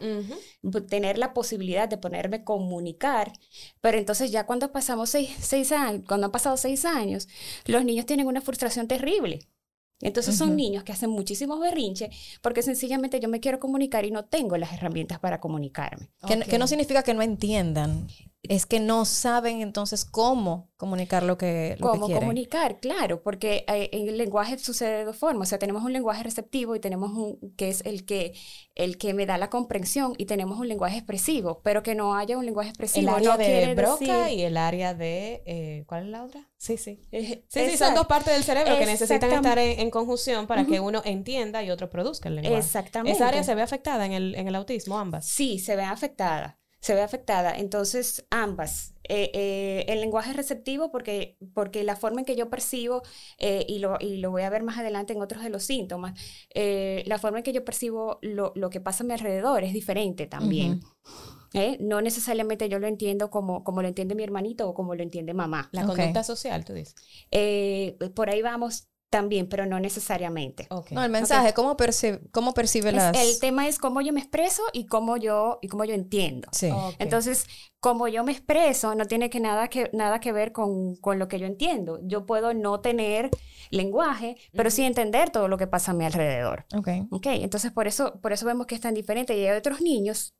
tener 0.88 1.18
la 1.18 1.32
posibilidad 1.32 1.88
de 1.88 1.96
ponerme 1.96 2.44
comunicar, 2.44 3.32
pero 3.80 3.96
entonces 3.96 4.30
ya 4.30 4.44
cuando 4.44 4.70
pasamos 4.70 5.10
seis, 5.10 5.30
seis 5.40 5.72
años, 5.72 6.02
cuando 6.06 6.26
han 6.26 6.32
pasado 6.32 6.56
seis 6.56 6.84
años, 6.84 7.28
los 7.64 7.84
niños 7.84 8.06
tienen 8.06 8.26
una 8.26 8.42
frustración 8.42 8.86
terrible 8.86 9.48
entonces 10.04 10.36
son 10.36 10.54
niños 10.54 10.84
que 10.84 10.92
hacen 10.92 11.10
muchísimos 11.10 11.58
berrinches 11.60 12.14
porque 12.40 12.62
sencillamente 12.62 13.18
yo 13.20 13.28
me 13.28 13.40
quiero 13.40 13.58
comunicar 13.58 14.04
y 14.04 14.10
no 14.10 14.24
tengo 14.24 14.56
las 14.56 14.72
herramientas 14.72 15.18
para 15.18 15.40
comunicarme. 15.40 16.10
Que, 16.26 16.58
no 16.58 16.66
significa 16.66 17.02
que 17.02 17.14
no 17.14 17.22
entiendan, 17.22 18.06
es 18.48 18.66
que 18.66 18.78
no 18.78 19.04
saben 19.04 19.60
entonces 19.60 20.04
cómo 20.04 20.70
comunicar 20.76 21.22
lo 21.22 21.38
que, 21.38 21.76
lo 21.78 21.88
¿Cómo 21.88 22.10
comunicar? 22.10 22.78
Claro, 22.78 23.22
porque 23.22 23.64
eh, 23.68 23.88
en 23.92 24.08
el 24.08 24.18
lenguaje 24.18 24.58
sucede 24.58 24.98
de 24.98 25.04
dos 25.04 25.16
formas. 25.16 25.48
O 25.48 25.50
sea, 25.50 25.58
tenemos 25.58 25.82
un 25.82 25.92
lenguaje 25.92 26.22
receptivo 26.22 26.76
y 26.76 26.80
tenemos 26.80 27.12
un 27.12 27.54
que 27.56 27.70
es 27.70 27.80
el 27.86 28.04
que, 28.04 28.34
el 28.74 28.98
que 28.98 29.14
me 29.14 29.24
da 29.24 29.38
la 29.38 29.48
comprensión 29.48 30.14
y 30.18 30.26
tenemos 30.26 30.58
un 30.58 30.68
lenguaje 30.68 30.98
expresivo, 30.98 31.62
pero 31.64 31.82
que 31.82 31.94
no 31.94 32.16
haya 32.16 32.36
un 32.36 32.44
lenguaje 32.44 32.68
expresivo. 32.68 33.16
El 33.16 33.28
área 33.28 33.36
de 33.36 33.74
Broca 33.74 34.30
y 34.30 34.42
el 34.42 34.56
área 34.58 34.92
de... 34.92 35.42
Eh, 35.46 35.84
¿Cuál 35.86 36.04
es 36.04 36.08
la 36.10 36.24
otra? 36.24 36.48
Sí, 36.58 36.76
sí. 36.76 37.00
sí, 37.10 37.44
sí, 37.48 37.76
son 37.76 37.94
dos 37.94 38.06
partes 38.06 38.34
del 38.34 38.44
cerebro 38.44 38.78
que 38.78 38.86
necesitan 38.86 39.32
estar 39.32 39.58
en, 39.58 39.90
conjunción 39.90 40.46
para 40.46 40.64
que 40.66 40.80
uno 40.80 41.02
entienda 41.04 41.62
y 41.62 41.70
otro 41.70 41.88
produzca 41.88 42.28
el 42.28 42.36
lenguaje. 42.36 42.58
Exactamente. 42.58 43.16
¿Esa 43.16 43.28
área 43.28 43.42
se 43.42 43.54
ve 43.54 43.62
afectada 43.62 44.04
en 44.06 44.12
el, 44.12 44.34
en 44.34 44.48
el 44.48 44.54
autismo, 44.54 44.98
ambas? 44.98 45.26
Sí, 45.26 45.58
se 45.58 45.76
ve 45.76 45.82
afectada 45.82 46.58
se 46.84 46.94
ve 46.94 47.00
afectada. 47.00 47.56
Entonces, 47.56 48.26
ambas. 48.28 48.92
Eh, 49.04 49.30
eh, 49.32 49.86
el 49.88 50.02
lenguaje 50.02 50.34
receptivo 50.34 50.90
porque, 50.90 51.38
porque 51.54 51.82
la 51.82 51.96
forma 51.96 52.20
en 52.20 52.26
que 52.26 52.36
yo 52.36 52.50
percibo, 52.50 53.00
eh, 53.38 53.64
y, 53.66 53.78
lo, 53.78 53.96
y, 54.00 54.18
lo, 54.18 54.30
voy 54.30 54.42
a 54.42 54.50
ver 54.50 54.62
más 54.62 54.76
adelante 54.76 55.14
en 55.14 55.22
otros 55.22 55.42
de 55.42 55.48
los 55.48 55.62
síntomas, 55.62 56.12
la 56.54 57.18
forma 57.18 57.38
en 57.38 57.44
que 57.44 57.54
yo 57.54 57.64
percibo 57.64 58.18
lo, 58.20 58.52
lo, 58.54 58.68
que 58.68 58.82
pasa 58.82 59.02
a 59.02 59.06
mi 59.06 59.14
alrededor 59.14 59.64
es 59.64 59.72
diferente 59.72 60.26
también. 60.26 60.82
No 61.80 62.02
necesariamente 62.02 62.68
yo 62.68 62.78
lo 62.78 62.86
entiendo 62.86 63.30
como, 63.30 63.64
como 63.64 63.80
lo 63.80 63.88
entiende 63.88 64.14
mi 64.14 64.22
hermanito 64.22 64.68
o 64.68 64.74
como 64.74 64.94
lo 64.94 65.02
entiende 65.02 65.32
mamá. 65.32 65.70
La 65.72 65.86
conducta 65.86 66.22
social, 66.22 66.66
tú 66.66 66.74
dices. 66.74 66.96
por 68.14 68.28
ahí 68.28 68.42
vamos 68.42 68.88
también, 69.14 69.48
pero 69.48 69.64
no 69.64 69.78
necesariamente. 69.78 70.66
No, 70.90 71.04
el 71.04 71.10
mensaje, 71.10 71.54
¿cómo, 71.54 71.76
percibe, 71.76 72.20
cómo 72.32 72.52
percibe 72.52 72.90
las...? 72.90 73.16
El 73.16 73.38
tema 73.38 73.68
es 73.68 73.78
cómo 73.78 74.00
yo 74.00 74.12
me 74.12 74.18
expreso 74.18 74.64
y 74.72 74.86
cómo 74.86 75.16
yo, 75.16 75.60
y 75.62 75.68
cómo 75.68 75.84
yo 75.84 75.94
entiendo. 75.94 76.48
Sí. 76.50 76.68
Entonces, 76.98 77.46
como 77.78 78.08
yo 78.08 78.24
me 78.24 78.32
expreso, 78.32 78.96
no 78.96 79.04
tiene 79.04 79.30
que 79.30 79.38
nada 79.38 79.68
que, 79.68 79.88
nada 79.92 80.18
que 80.18 80.32
ver 80.32 80.50
con, 80.50 80.96
con, 80.96 81.20
lo 81.20 81.28
que 81.28 81.38
yo 81.38 81.46
entiendo. 81.46 82.00
Yo 82.02 82.26
puedo 82.26 82.54
no 82.54 82.80
tener 82.80 83.30
lenguaje, 83.70 84.36
pero 84.52 84.68
sí 84.68 84.82
entender 84.82 85.30
todo 85.30 85.46
lo 85.46 85.58
que 85.58 85.68
pasa 85.68 85.92
a 85.92 85.94
mi 85.94 86.04
alrededor. 86.04 86.66
Ok. 86.76 86.88
Ok, 87.10 87.26
entonces 87.26 87.70
por 87.70 87.86
eso, 87.86 88.18
por 88.20 88.32
eso 88.32 88.46
vemos 88.46 88.66
que 88.66 88.74
es 88.74 88.80
tan 88.80 88.94
diferente. 88.94 89.38
Y 89.38 89.46
hay 89.46 89.56
otros 89.56 89.80
niños 89.80 90.34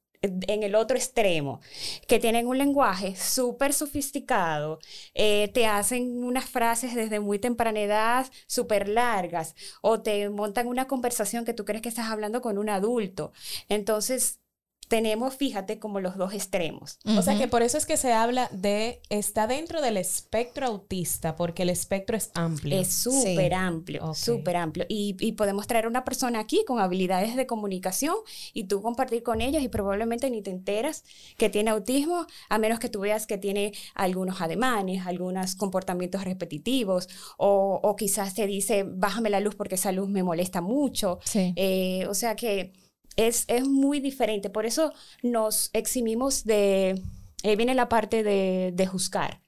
en 0.46 0.62
el 0.62 0.74
otro 0.74 0.96
extremo, 0.96 1.60
que 2.06 2.18
tienen 2.18 2.46
un 2.46 2.58
lenguaje 2.58 3.16
súper 3.16 3.72
sofisticado, 3.72 4.78
eh, 5.14 5.50
te 5.54 5.66
hacen 5.66 6.22
unas 6.24 6.44
frases 6.46 6.94
desde 6.94 7.20
muy 7.20 7.38
temprana 7.38 7.80
edad 7.80 8.26
súper 8.46 8.88
largas 8.88 9.54
o 9.82 10.02
te 10.02 10.28
montan 10.30 10.66
una 10.68 10.86
conversación 10.86 11.44
que 11.44 11.54
tú 11.54 11.64
crees 11.64 11.82
que 11.82 11.88
estás 11.88 12.10
hablando 12.10 12.40
con 12.40 12.58
un 12.58 12.68
adulto. 12.68 13.32
Entonces, 13.68 14.40
tenemos, 14.88 15.34
fíjate, 15.34 15.78
como 15.78 16.00
los 16.00 16.16
dos 16.16 16.34
extremos. 16.34 16.98
O 17.04 17.22
sea 17.22 17.36
que 17.38 17.48
por 17.48 17.62
eso 17.62 17.78
es 17.78 17.86
que 17.86 17.96
se 17.96 18.12
habla 18.12 18.48
de, 18.52 19.00
está 19.08 19.46
dentro 19.46 19.80
del 19.80 19.96
espectro 19.96 20.66
autista, 20.66 21.36
porque 21.36 21.62
el 21.62 21.70
espectro 21.70 22.16
es 22.16 22.30
amplio. 22.34 22.78
Es 22.78 22.92
súper 22.92 23.54
amplio, 23.54 24.14
súper 24.14 24.56
amplio. 24.56 24.86
Y, 24.88 25.16
y, 25.20 25.32
podemos 25.32 25.66
traer 25.66 25.86
una 25.86 26.04
persona 26.04 26.40
aquí 26.40 26.64
con 26.66 26.80
habilidades 26.80 27.36
de 27.36 27.46
comunicación 27.46 28.14
y 28.52 28.64
tú 28.64 28.82
compartir 28.82 29.22
con 29.22 29.40
ellos 29.40 29.62
y 29.62 29.68
probablemente 29.68 30.30
ni 30.30 30.42
te 30.42 30.50
enteras 30.50 31.04
que 31.36 31.48
tiene 31.48 31.70
autismo, 31.70 32.26
a 32.48 32.58
menos 32.58 32.78
que 32.78 32.88
tú 32.88 33.00
veas 33.00 33.26
que 33.26 33.38
tiene 33.38 33.72
algunos 33.94 34.40
ademanes, 34.40 35.06
algunos 35.06 35.54
comportamientos 35.56 36.24
repetitivos, 36.24 37.08
o, 37.36 37.80
o 37.82 37.96
quizás 37.96 38.34
te 38.34 38.46
dice, 38.46 38.84
bájame 38.86 39.30
la 39.30 39.40
luz 39.40 39.54
porque 39.54 39.74
esa 39.76 39.92
luz 39.92 40.08
me 40.08 40.22
molesta 40.22 40.60
mucho. 40.60 41.18
Eh, 41.34 42.06
o 42.08 42.14
sea 42.14 42.36
que 42.36 42.72
es, 43.16 43.44
es 43.48 43.66
muy 43.66 44.00
diferente. 44.00 44.50
Por 44.50 44.66
eso 44.66 44.92
nos 45.22 45.70
eximimos 45.72 46.44
de, 46.44 47.00
ahí 47.44 47.56
viene 47.56 47.74
la 47.74 47.88
parte 47.88 48.22
de, 48.22 48.72
de 48.74 48.86
juzgar. 48.86 49.43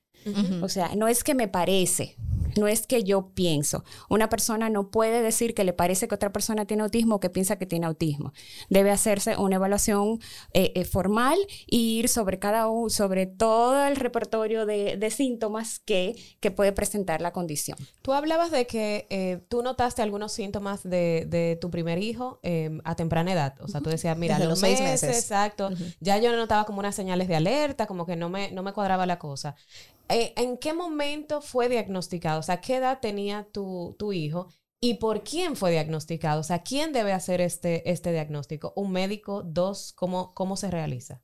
O 0.62 0.68
sea, 0.68 0.94
no 0.94 1.08
es 1.08 1.22
que 1.22 1.34
me 1.34 1.48
parece, 1.48 2.16
no 2.56 2.68
es 2.68 2.86
que 2.86 3.04
yo 3.04 3.30
pienso. 3.34 3.84
Una 4.08 4.28
persona 4.28 4.70
no 4.70 4.90
puede 4.90 5.22
decir 5.22 5.54
que 5.54 5.64
le 5.64 5.72
parece 5.72 6.08
que 6.08 6.14
otra 6.14 6.32
persona 6.32 6.64
tiene 6.64 6.82
autismo 6.82 7.16
o 7.16 7.20
que 7.20 7.30
piensa 7.30 7.56
que 7.56 7.66
tiene 7.66 7.86
autismo. 7.86 8.32
Debe 8.68 8.90
hacerse 8.90 9.36
una 9.36 9.56
evaluación 9.56 10.20
eh, 10.52 10.72
eh, 10.74 10.84
formal 10.84 11.38
e 11.70 11.76
ir 11.76 12.08
sobre 12.08 12.38
cada 12.38 12.68
uno, 12.68 12.90
sobre 12.90 13.26
todo 13.26 13.86
el 13.86 13.96
repertorio 13.96 14.66
de, 14.66 15.06
síntomas 15.10 15.78
que, 15.78 16.16
que, 16.40 16.50
puede 16.50 16.72
presentar 16.72 17.20
la 17.20 17.32
condición. 17.32 17.78
Tú 18.02 18.12
hablabas 18.12 18.50
de 18.50 18.66
que 18.66 19.06
eh, 19.08 19.40
tú 19.48 19.62
notaste 19.62 20.02
algunos 20.02 20.32
síntomas 20.32 20.82
de, 20.82 21.58
tu 21.60 21.70
primer 21.70 22.02
hijo 22.02 22.40
a 22.84 22.94
temprana 22.96 23.32
edad. 23.32 23.54
O 23.60 23.68
sea, 23.68 23.80
tú 23.80 23.90
decías, 23.90 24.16
mira, 24.18 24.38
los, 24.38 24.58
seis 24.58 24.80
meses, 24.80 25.16
exacto. 25.16 25.70
Ya 26.00 26.18
yo 26.18 26.34
notaba 26.34 26.64
como 26.64 26.80
unas 26.80 26.94
señales 26.94 27.28
de 27.28 27.36
alerta, 27.36 27.86
como 27.86 28.04
que 28.04 28.16
no 28.16 28.28
me, 28.28 28.50
no 28.50 28.62
me 28.62 28.72
cuadraba 28.72 29.06
la 29.06 29.18
cosa. 29.18 29.54
Eh, 30.08 30.32
¿En 30.36 30.56
qué 30.58 30.72
momento 30.72 31.40
fue 31.40 31.68
diagnosticado? 31.68 32.40
O 32.40 32.42
sea, 32.42 32.60
¿qué 32.60 32.76
edad 32.76 33.00
tenía 33.00 33.48
tu, 33.52 33.96
hijo? 34.12 34.48
¿Y 34.80 34.94
por 34.94 35.24
quién 35.24 35.56
fue 35.56 35.72
diagnosticado? 35.72 36.40
O 36.40 36.44
sea, 36.44 36.62
¿quién 36.62 36.92
debe 36.92 37.12
hacer 37.12 37.40
este, 37.40 37.90
este 37.90 38.12
diagnóstico? 38.12 38.72
¿Un 38.76 38.92
médico? 38.92 39.42
¿Dos? 39.42 39.92
¿Cómo, 39.94 40.32
cómo 40.34 40.56
se 40.56 40.70
realiza? 40.70 41.20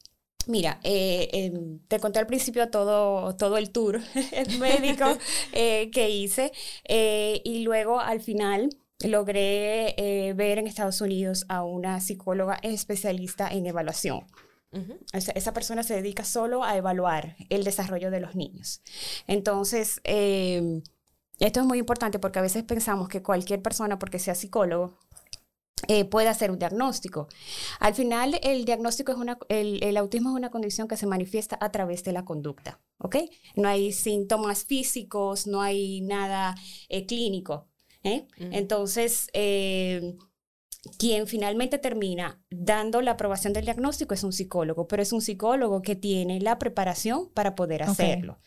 Mira, 0.49 0.81
eh, 0.83 1.29
em, 1.33 1.79
te 1.87 2.01
conté 2.01 2.19
al 2.19 2.27
principio 2.27 2.69
todo, 2.69 3.37
todo 3.37 3.59
el 3.59 3.71
tour 3.71 4.01
médico 4.59 5.05
eh, 5.53 5.89
que 5.93 6.11
hice 6.11 6.51
y 7.45 7.63
luego 7.63 8.01
al 8.01 8.21
final 8.21 8.71
logré 9.05 10.33
ver 10.35 10.59
en 10.59 10.67
Estados 10.67 11.01
Unidos 11.01 11.45
a 11.49 11.63
una 11.63 12.01
psicóloga 12.01 12.59
especialista 12.63 13.49
en 13.49 13.67
evaluación 13.67 14.27
esa, 15.13 15.53
persona 15.53 15.83
se 15.83 15.95
dedica 15.95 16.25
solo 16.25 16.65
a 16.65 16.77
evaluar 16.77 17.37
el 17.51 17.65
desarrollo 17.65 18.11
de 18.11 18.21
los 18.21 18.35
niños. 18.35 18.83
Entonces, 19.27 20.01
em, 20.05 20.83
esto 21.39 21.61
es 21.61 21.67
muy 21.67 21.79
importante 21.79 22.19
porque 22.19 22.39
a 22.39 22.43
veces 22.43 22.63
pensamos 22.63 23.09
que 23.09 23.23
cualquier 23.23 23.63
persona, 23.63 23.99
porque 23.99 24.19
sea 24.19 24.35
psicólogo, 24.35 24.97
eh, 25.89 26.05
puede 26.05 26.29
hacer 26.29 26.51
un 26.51 26.59
diagnóstico. 26.59 27.27
Al 27.81 27.95
final, 27.95 28.39
el 28.43 28.65
diagnóstico 28.65 29.13
es 29.13 29.19
una, 29.19 29.37
el, 29.49 29.97
autismo 29.97 30.31
es 30.31 30.37
una 30.37 30.51
condición 30.51 30.87
que 30.87 30.97
se 30.97 31.07
manifiesta 31.07 31.59
a 31.61 31.73
través 31.73 32.05
de 32.05 32.13
la 32.13 32.25
conducta, 32.25 32.81
¿ok? 32.99 33.17
No 33.57 33.69
hay 33.69 33.93
síntomas 33.93 34.65
físicos, 34.65 35.49
no 35.49 35.61
hay 35.61 36.01
nada 36.03 36.55
eh, 36.89 37.05
clínico. 37.05 37.67
¿eh? 38.05 38.29
Entonces, 38.39 39.29
em, 39.33 40.17
quien 40.99 41.27
finalmente 41.27 41.79
termina 41.79 42.41
dando 42.51 43.03
la 43.03 43.13
aprobación 43.13 43.53
del 43.53 43.65
diagnóstico 43.65 44.15
es 44.15 44.25
un 44.25 44.33
psicólogo, 44.33 44.89
pero 44.89 45.03
es 45.03 45.13
un 45.13 45.23
psicólogo 45.23 45.81
que 45.81 45.95
tiene 45.95 46.41
la 46.41 46.59
preparación 46.59 47.31
para 47.33 47.55
poder 47.55 47.85
hacerlo. 47.85 48.39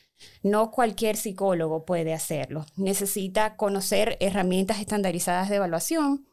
No 0.43 0.71
cualquier 0.71 1.17
psicólogo 1.17 1.85
puede 1.85 2.13
hacerlo. 2.13 2.65
Necesita 2.75 3.55
conocer 3.55 4.17
herramientas 4.19 4.79
estandarizadas 4.79 5.49
de 5.49 5.57
evaluación 5.57 6.27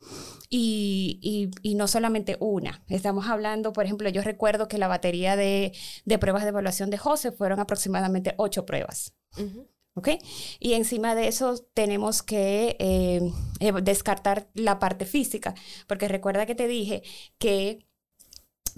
y, 0.49 1.51
no 1.77 1.89
solamente 1.89 2.37
una. 2.41 2.83
Estamos 2.89 3.29
hablando, 3.29 3.73
por 3.73 3.85
ejemplo, 3.85 4.09
yo 4.09 4.23
recuerdo 4.23 4.69
que 4.69 4.79
la 4.79 4.89
batería 4.89 5.37
de, 5.37 5.73
pruebas 6.21 6.43
de 6.43 6.51
evaluación 6.51 6.91
de 6.91 6.99
José 6.99 7.33
fueron 7.33 7.61
aproximadamente 7.61 8.35
ocho 8.39 8.67
pruebas. 8.67 9.15
¿Ok? 9.95 10.09
Y 10.59 10.75
encima 10.75 11.15
de 11.15 11.29
eso 11.29 11.57
tenemos 11.75 12.23
que 12.23 12.77
eh, 12.79 13.33
eh, 13.61 13.73
descartar 13.83 14.49
la 14.55 14.79
parte 14.79 15.05
física, 15.05 15.55
porque 15.87 16.09
recuerda 16.09 16.47
que 16.47 16.55
te 16.55 16.69
dije 16.69 17.03
que, 17.39 17.87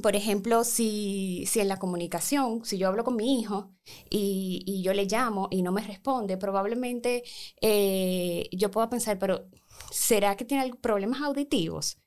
por 0.03 0.17
ejemplo, 0.17 0.65
si, 0.65 1.45
si 1.47 1.61
en 1.61 1.69
la 1.69 1.79
comunicación, 1.79 2.65
si 2.65 2.79
yo 2.79 2.89
hablo 2.89 3.05
con 3.05 3.17
mi 3.17 3.41
hijo 3.41 3.73
y, 4.11 4.83
yo 4.83 4.93
le 4.93 5.07
llamo 5.07 5.49
y 5.51 5.63
no 5.63 5.73
me 5.73 5.83
responde, 5.83 6.37
probablemente 6.37 7.23
eh, 7.61 8.49
yo 8.53 8.71
pueda 8.71 8.91
pensar, 8.91 9.19
pero 9.19 9.49
¿será 9.91 10.37
que 10.37 10.45
tiene 10.45 10.75
problemas 10.75 11.23
auditivos? 11.23 11.99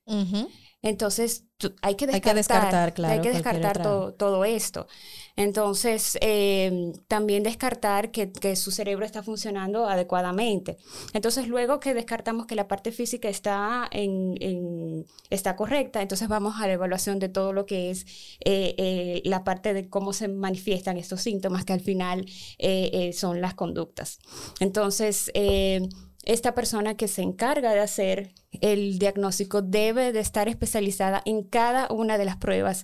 Entonces, 0.83 1.43
hay 1.81 1.95
que 1.95 2.05
descartar, 2.05 2.93
hay 3.03 3.21
que 3.21 3.31
descartar, 3.31 3.81
todo, 3.81 4.45
esto. 4.45 4.87
Entonces, 5.35 6.17
em, 6.21 6.93
también 7.07 7.41
descartar 7.41 8.11
que, 8.11 8.55
su 8.55 8.69
cerebro 8.69 9.03
está 9.03 9.23
funcionando 9.23 9.87
adecuadamente. 9.87 10.77
Entonces, 11.13 11.47
luego 11.47 11.79
que 11.79 11.95
descartamos 11.95 12.45
que 12.45 12.53
la 12.53 12.67
parte 12.67 12.91
física 12.91 13.27
está, 13.27 13.89
en, 13.91 15.05
está 15.31 15.55
correcta, 15.55 16.03
entonces 16.03 16.27
vamos 16.27 16.55
a 16.61 16.67
la 16.67 16.73
evaluación 16.73 17.17
de 17.17 17.29
todo 17.29 17.53
lo 17.53 17.65
que 17.65 17.89
es 17.89 18.05
eh, 18.45 18.75
eh, 18.77 19.21
la 19.25 19.43
parte 19.43 19.73
de 19.73 19.89
cómo 19.89 20.13
se 20.13 20.27
manifiestan 20.27 20.97
estos 20.97 21.21
síntomas, 21.21 21.65
que 21.65 21.73
al 21.73 21.81
final 21.81 22.25
eh, 22.59 23.11
son 23.13 23.41
las 23.41 23.55
conductas. 23.55 24.19
Entonces, 24.59 25.31
em, 25.33 25.89
esta 26.27 26.53
persona 26.53 26.95
que 26.97 27.07
se 27.07 27.21
encarga 27.21 27.71
de 27.73 27.79
hacer 27.79 28.33
el 28.59 28.99
diagnóstico 28.99 29.61
debe 29.61 30.11
de 30.11 30.19
estar 30.19 30.49
especializada 30.49 31.21
en 31.25 31.43
cada 31.43 31.87
una 31.89 32.17
de 32.17 32.25
las 32.25 32.35
pruebas 32.35 32.83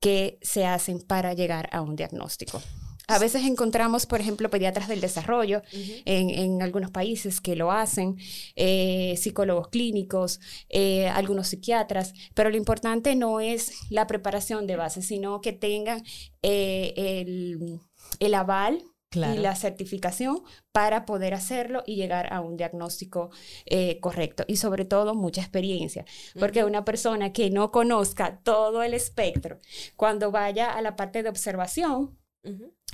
que 0.00 0.38
se 0.42 0.66
hacen 0.66 1.00
para 1.00 1.32
llegar 1.32 1.68
a 1.72 1.82
un 1.82 1.94
diagnóstico. 1.94 2.60
A 3.06 3.18
veces 3.18 3.44
encontramos, 3.44 4.06
por 4.06 4.20
ejemplo, 4.20 4.50
pediatras 4.50 4.88
del 4.88 5.00
desarrollo 5.00 5.62
en, 5.72 6.62
algunos 6.62 6.90
países 6.90 7.40
que 7.40 7.56
lo 7.56 7.70
hacen, 7.70 8.16
eh, 8.56 9.16
psicólogos 9.16 9.68
clínicos, 9.68 10.40
eh, 10.68 11.08
algunos 11.08 11.48
psiquiatras, 11.48 12.12
pero 12.34 12.50
lo 12.50 12.56
importante 12.56 13.14
no 13.14 13.40
es 13.40 13.72
la 13.88 14.06
preparación 14.06 14.66
de 14.66 14.76
base, 14.76 15.02
sino 15.02 15.40
que 15.40 15.52
tengan 15.52 16.02
eh, 16.42 16.92
el, 16.96 17.80
el 18.20 18.34
aval 18.34 18.82
y 19.12 19.38
la 19.38 19.56
certificación 19.56 20.42
para 20.72 21.04
poder 21.04 21.34
hacerlo 21.34 21.82
y 21.86 21.96
llegar 21.96 22.32
a 22.32 22.40
un 22.40 22.56
diagnóstico 22.56 23.30
eh, 23.66 23.98
correcto. 24.00 24.44
Y 24.46 24.56
sobre 24.56 24.84
todo, 24.84 25.14
mucha 25.14 25.40
experiencia, 25.40 26.04
porque 26.38 26.64
una 26.64 26.84
persona 26.84 27.32
que 27.32 27.50
no 27.50 27.72
conozca 27.72 28.40
todo 28.42 28.82
el 28.82 28.94
espectro, 28.94 29.58
cuando 29.96 30.30
vaya 30.30 30.72
a 30.72 30.80
la 30.82 30.94
parte 30.96 31.22
de 31.22 31.28
observación, 31.28 32.18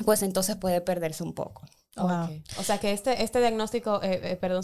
pues 0.04 0.22
entonces 0.22 0.56
puede 0.56 0.80
perderse 0.80 1.22
un 1.22 1.34
poco. 1.34 1.66
O 2.58 2.62
sea 2.62 2.78
que 2.78 2.92
este, 2.92 3.22
este 3.22 3.40
diagnóstico, 3.40 4.02
eh, 4.02 4.32
eh, 4.32 4.36
perdón, 4.36 4.62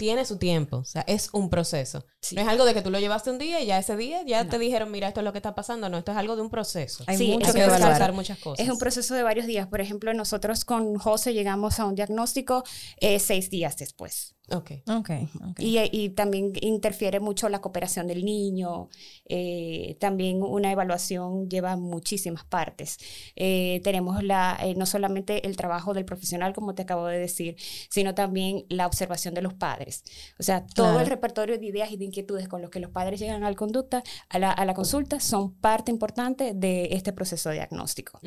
tiene 0.00 0.24
su 0.24 0.38
tiempo, 0.38 0.78
o 0.78 0.84
sea, 0.84 1.04
es 1.06 1.28
un 1.34 1.50
proceso. 1.50 2.06
No 2.32 2.40
es 2.40 2.48
algo 2.48 2.64
de 2.64 2.72
que 2.72 2.80
tú 2.80 2.90
lo 2.90 2.98
llevaste 2.98 3.30
un 3.30 3.36
día 3.36 3.60
y 3.60 3.66
ya 3.66 3.78
ese 3.78 3.98
día 3.98 4.22
ya 4.24 4.48
te 4.48 4.58
dijeron, 4.58 4.90
mira, 4.90 5.08
esto 5.08 5.20
es 5.20 5.24
lo 5.24 5.32
que 5.32 5.38
está 5.38 5.54
pasando. 5.54 5.90
No, 5.90 5.98
esto 5.98 6.12
es 6.12 6.16
algo 6.16 6.36
de 6.36 6.42
un 6.42 6.48
proceso. 6.48 7.04
Hay 7.06 7.18
mucho 7.18 7.52
que, 7.52 7.60
que 7.60 8.12
muchas 8.12 8.38
cosas. 8.38 8.64
Es 8.64 8.72
un 8.72 8.78
proceso 8.78 9.14
de 9.14 9.22
varios 9.22 9.46
días. 9.46 9.68
Por 9.68 9.82
ejemplo, 9.82 10.14
nosotros 10.14 10.64
con 10.64 10.96
José 10.96 11.34
llegamos 11.34 11.80
a 11.80 11.84
un 11.84 11.96
diagnóstico 11.96 12.64
eh, 12.96 13.18
seis 13.18 13.50
días 13.50 13.76
después. 13.76 14.36
Ok. 14.50 14.72
okay, 14.98 15.28
Y, 15.58 15.78
y, 15.78 16.10
también 16.10 16.52
interfiere 16.60 17.20
mucho 17.20 17.48
la 17.48 17.60
cooperación 17.60 18.06
del 18.06 18.24
niño. 18.24 18.88
Eh, 19.24 19.96
también 19.98 20.42
una 20.42 20.72
evaluación 20.72 21.48
lleva 21.48 21.76
muchísimas 21.76 22.44
partes. 22.44 22.98
Eh, 23.36 23.80
tenemos 23.82 24.22
la, 24.22 24.58
no 24.76 24.84
solamente 24.84 25.46
el 25.46 25.56
trabajo 25.56 25.94
del 25.94 26.04
profesional, 26.04 26.52
como 26.52 26.74
te 26.74 26.82
acabo 26.82 27.06
de 27.06 27.18
decir, 27.18 27.56
sino 27.88 28.14
también 28.14 28.66
la 28.68 28.86
observación 28.86 29.32
de 29.34 29.42
los 29.42 29.54
padres 29.54 29.70
padres. 29.70 30.02
O 30.38 30.42
sea, 30.42 30.66
todo 30.66 30.98
el 31.00 31.06
repertorio 31.06 31.58
de 31.58 31.64
ideas 31.64 31.92
y 31.92 31.96
de 31.96 32.04
inquietudes 32.04 32.48
con 32.48 32.60
los 32.60 32.70
que 32.70 32.80
los 32.80 32.90
padres 32.90 33.20
llegan 33.20 33.44
al 33.44 33.54
conducta, 33.54 34.02
a 34.28 34.38
la, 34.38 34.50
a 34.50 34.64
la 34.64 34.74
consulta 34.74 35.20
son 35.20 35.54
parte 35.54 35.92
importante 35.92 36.54
de 36.54 36.88
este 36.92 37.12
proceso 37.12 37.50
diagnóstico. 37.50 38.18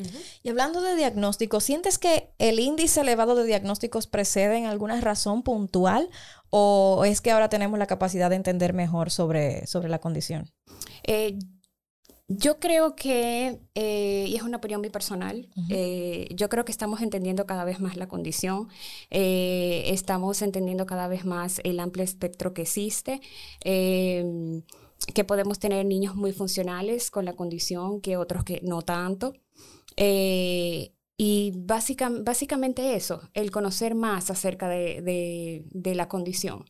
Y 0.42 0.50
hablando 0.50 0.82
de 0.82 0.96
diagnóstico, 0.96 1.60
¿sientes 1.60 1.98
que 1.98 2.30
el 2.38 2.60
índice 2.60 3.02
elevado 3.02 3.36
de 3.36 3.46
diagnósticos 3.46 4.08
precede 4.08 4.58
en 4.58 4.66
alguna 4.66 5.02
razón 5.02 5.44
puntual 5.44 6.10
o 6.50 7.04
es 7.06 7.22
que 7.22 7.32
ahora 7.32 7.50
tenemos 7.50 7.80
la 7.80 7.88
capacidad 7.88 8.30
de 8.30 8.36
entender 8.36 8.74
mejor 8.74 9.12
sobre, 9.12 9.66
sobre 9.68 9.90
la 9.90 10.00
condición? 10.00 10.52
Eh, 11.04 11.38
yo 12.28 12.60
creo 12.60 12.96
que, 12.96 13.60
eh, 13.76 14.26
y 14.28 14.36
es 14.36 14.44
una 14.44 14.58
opinión 14.58 14.80
muy 14.80 14.90
personal, 14.90 15.50
eh, 15.70 16.30
yo 16.34 16.48
creo 16.48 16.64
que 16.64 16.72
estamos 16.72 17.02
entendiendo 17.02 17.46
cada 17.46 17.66
vez 17.66 17.80
más 17.80 17.98
la 17.98 18.08
condición, 18.08 18.70
eh, 19.12 19.84
estamos 19.88 20.42
entendiendo 20.42 20.86
cada 20.86 21.08
vez 21.08 21.26
más 21.26 21.60
el 21.64 21.80
amplio 21.80 22.04
espectro 22.04 22.54
que 22.54 22.62
existe, 22.64 23.20
que 23.62 25.24
podemos 25.28 25.60
tener 25.60 25.86
niños 25.86 26.16
muy 26.16 26.32
funcionales 26.32 27.12
con 27.12 27.26
la 27.26 27.34
condición 27.34 28.00
que 28.00 28.16
otros 28.16 28.46
que 28.46 28.62
no 28.64 28.82
tanto. 28.82 29.34
Y 31.18 31.54
básicamente 31.56 32.96
eso, 32.96 33.22
el 33.34 33.52
conocer 33.52 33.96
más 33.96 34.30
acerca 34.32 34.68
de 34.68 35.94
la 35.96 36.08
condición 36.08 36.66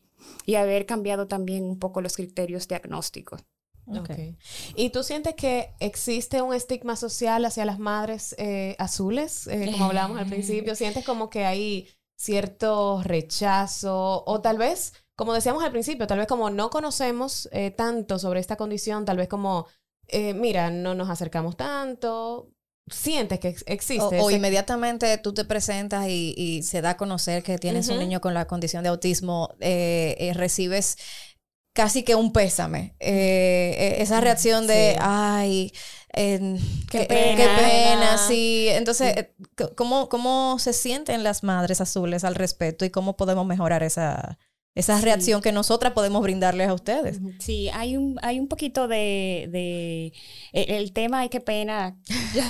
y 0.46 0.54
haber 0.56 0.86
cambiado 0.86 1.26
también 1.26 1.64
un 1.64 1.78
poco 1.78 2.00
los 2.00 2.16
criterios 2.16 2.68
diagnósticos. 2.68 3.44
Okay. 3.86 4.38
¿Y 4.76 4.90
tú 4.90 5.02
sientes 5.02 5.34
que 5.34 5.74
existe 5.78 6.40
un 6.40 6.54
estigma 6.54 6.96
social 6.96 7.44
hacia 7.44 7.66
las 7.66 7.78
madres 7.78 8.34
eh, 8.38 8.76
azules, 8.78 9.46
eh, 9.46 9.70
como 9.72 9.86
hablábamos 9.86 10.18
al 10.18 10.26
principio? 10.26 10.74
¿Sientes 10.74 11.04
como 11.04 11.28
que 11.28 11.44
hay 11.44 11.88
cierto 12.16 13.02
rechazo 13.02 14.24
o 14.26 14.40
tal 14.40 14.56
vez, 14.56 14.94
como 15.16 15.34
decíamos 15.34 15.62
al 15.62 15.72
principio, 15.72 16.06
tal 16.06 16.18
vez 16.18 16.26
como 16.26 16.48
no 16.48 16.70
conocemos 16.70 17.48
eh, 17.52 17.72
tanto 17.72 18.18
sobre 18.18 18.40
esta 18.40 18.56
condición, 18.56 19.04
tal 19.04 19.18
vez 19.18 19.28
como, 19.28 19.66
mira, 20.34 20.70
no 20.70 20.94
nos 20.94 21.10
acercamos 21.10 21.56
tanto, 21.56 22.50
sientes 22.88 23.40
que 23.40 23.56
existe. 23.66 24.20
O, 24.20 24.30
inmediatamente 24.30 25.18
tú 25.18 25.32
te 25.32 25.44
presentas 25.44 26.06
y, 26.08 26.62
se 26.62 26.80
da 26.80 26.90
a 26.90 26.96
conocer 26.96 27.42
que 27.42 27.58
tienes 27.58 27.88
un 27.88 27.98
niño 27.98 28.20
con 28.20 28.34
la 28.34 28.46
condición 28.46 28.82
de 28.82 28.90
autismo, 28.90 29.54
recibes 30.34 30.96
casi 31.74 32.04
que 32.04 32.14
un 32.14 32.32
pésame. 32.32 32.94
Eh, 33.00 33.74
eh, 33.76 33.96
esa 33.98 34.20
reacción 34.20 34.66
de, 34.66 34.96
ay, 35.00 35.72
qué, 36.14 37.06
pena, 37.08 38.16
sí. 38.16 38.68
Entonces, 38.70 39.16
eh, 39.16 39.34
¿cómo, 39.76 40.08
¿cómo 40.08 40.58
se 40.58 40.72
sienten 40.72 41.22
las 41.24 41.42
madres 41.42 41.82
azules 41.82 42.24
al 42.24 42.36
respecto 42.36 42.84
y 42.84 42.90
cómo 42.90 43.16
podemos 43.16 43.44
mejorar 43.44 43.82
esa, 43.82 44.38
esa 44.74 45.00
reacción 45.00 45.40
que 45.40 45.52
nosotras 45.52 45.92
podemos 45.92 46.22
brindarles 46.22 46.68
a 46.68 46.74
ustedes. 46.74 47.20
Sí, 47.38 47.68
hay 47.72 47.96
un, 47.96 48.18
hay 48.22 48.40
un 48.40 48.48
poquito 48.48 48.88
de, 48.88 49.48
de 49.52 50.12
e, 50.52 50.76
el, 50.78 50.92
tema, 50.92 51.20
ay, 51.20 51.28
qué 51.28 51.40
pena, 51.40 51.96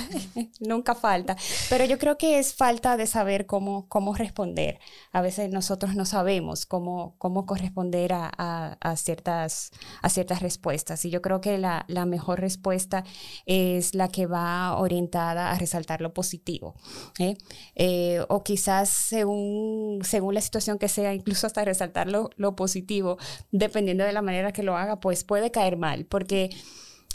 nunca 0.59 0.95
falta, 0.95 1.35
pero 1.69 1.85
yo 1.85 1.99
creo 1.99 2.17
que 2.17 2.39
es 2.39 2.55
falta 2.55 2.97
de 2.97 3.05
saber 3.05 3.45
cómo, 3.45 3.87
cómo 3.87 4.15
responder. 4.15 4.79
A 5.11 5.21
veces 5.21 5.51
nosotros 5.51 5.95
no 5.95 6.05
sabemos 6.05 6.65
cómo, 6.65 7.15
cómo 7.17 7.45
corresponder 7.45 8.13
a, 8.13 8.77
a, 8.79 8.95
ciertas, 8.95 9.71
a 10.01 10.09
ciertas 10.09 10.41
respuestas 10.41 11.05
y 11.05 11.11
yo 11.11 11.21
creo 11.21 11.41
que 11.41 11.57
la, 11.57 11.85
la, 11.87 12.05
mejor 12.05 12.39
respuesta 12.39 13.03
es 13.45 13.95
la 13.95 14.07
que 14.07 14.25
va 14.25 14.77
orientada 14.77 15.51
a 15.51 15.57
resaltar 15.57 16.01
lo 16.01 16.13
positivo. 16.13 16.75
¿eh? 17.19 17.35
Eh, 17.75 18.23
o 18.29 18.43
quizás 18.43 18.89
según, 18.89 19.99
según 20.03 20.33
la 20.33 20.41
situación 20.41 20.77
que 20.77 20.87
sea, 20.87 21.13
incluso 21.13 21.47
hasta 21.47 21.65
resaltar 21.65 22.07
lo, 22.35 22.55
positivo, 22.55 23.17
dependiendo 23.51 24.03
de 24.03 24.13
la 24.13 24.21
manera 24.21 24.51
que 24.51 24.63
lo 24.63 24.77
haga, 24.77 24.99
pues 24.99 25.23
puede 25.23 25.51
caer 25.51 25.77
mal, 25.77 26.05
porque 26.05 26.49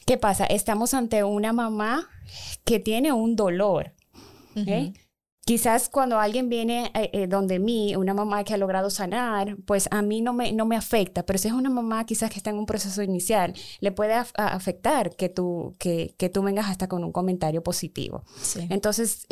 ¿qué 0.07 0.19
pasa? 0.19 0.45
Estamos 0.45 0.95
ante 0.95 1.23
una 1.25 1.53
mamá 1.53 2.09
que 2.65 2.81
tiene 2.81 3.13
un 3.13 3.37
dolor. 3.37 3.95
¿eh? 4.57 4.93
Quizás 5.45 5.89
cuando 5.89 6.19
alguien 6.19 6.49
viene 6.49 6.91
eh, 6.95 7.11
eh, 7.13 7.27
donde 7.27 7.59
mí, 7.59 7.97
una 7.97 8.15
mamá 8.15 8.45
que 8.45 8.55
ha 8.55 8.57
logrado 8.57 8.91
sanar, 8.91 9.57
pues 9.67 9.89
a 9.91 10.03
mí 10.03 10.21
no 10.21 10.33
me, 10.33 10.53
no 10.53 10.67
me 10.67 10.77
afecta, 10.77 11.25
pero 11.25 11.39
si 11.39 11.49
es 11.49 11.55
una 11.55 11.71
mamá 11.71 12.05
quizás 12.07 12.31
que 12.31 12.39
está 12.39 12.51
en 12.51 12.59
un 12.59 12.67
proceso 12.67 13.03
inicial, 13.03 13.55
le 13.81 13.93
puede 13.93 14.15
afectar 14.15 15.15
que 15.17 15.29
tú, 15.29 15.77
que, 15.79 16.15
que, 16.19 16.29
tú 16.29 16.43
vengas 16.43 16.69
hasta 16.69 16.89
con 16.89 17.05
un 17.05 17.13
comentario 17.13 17.63
positivo. 17.63 18.25
Entonces, 18.69 19.27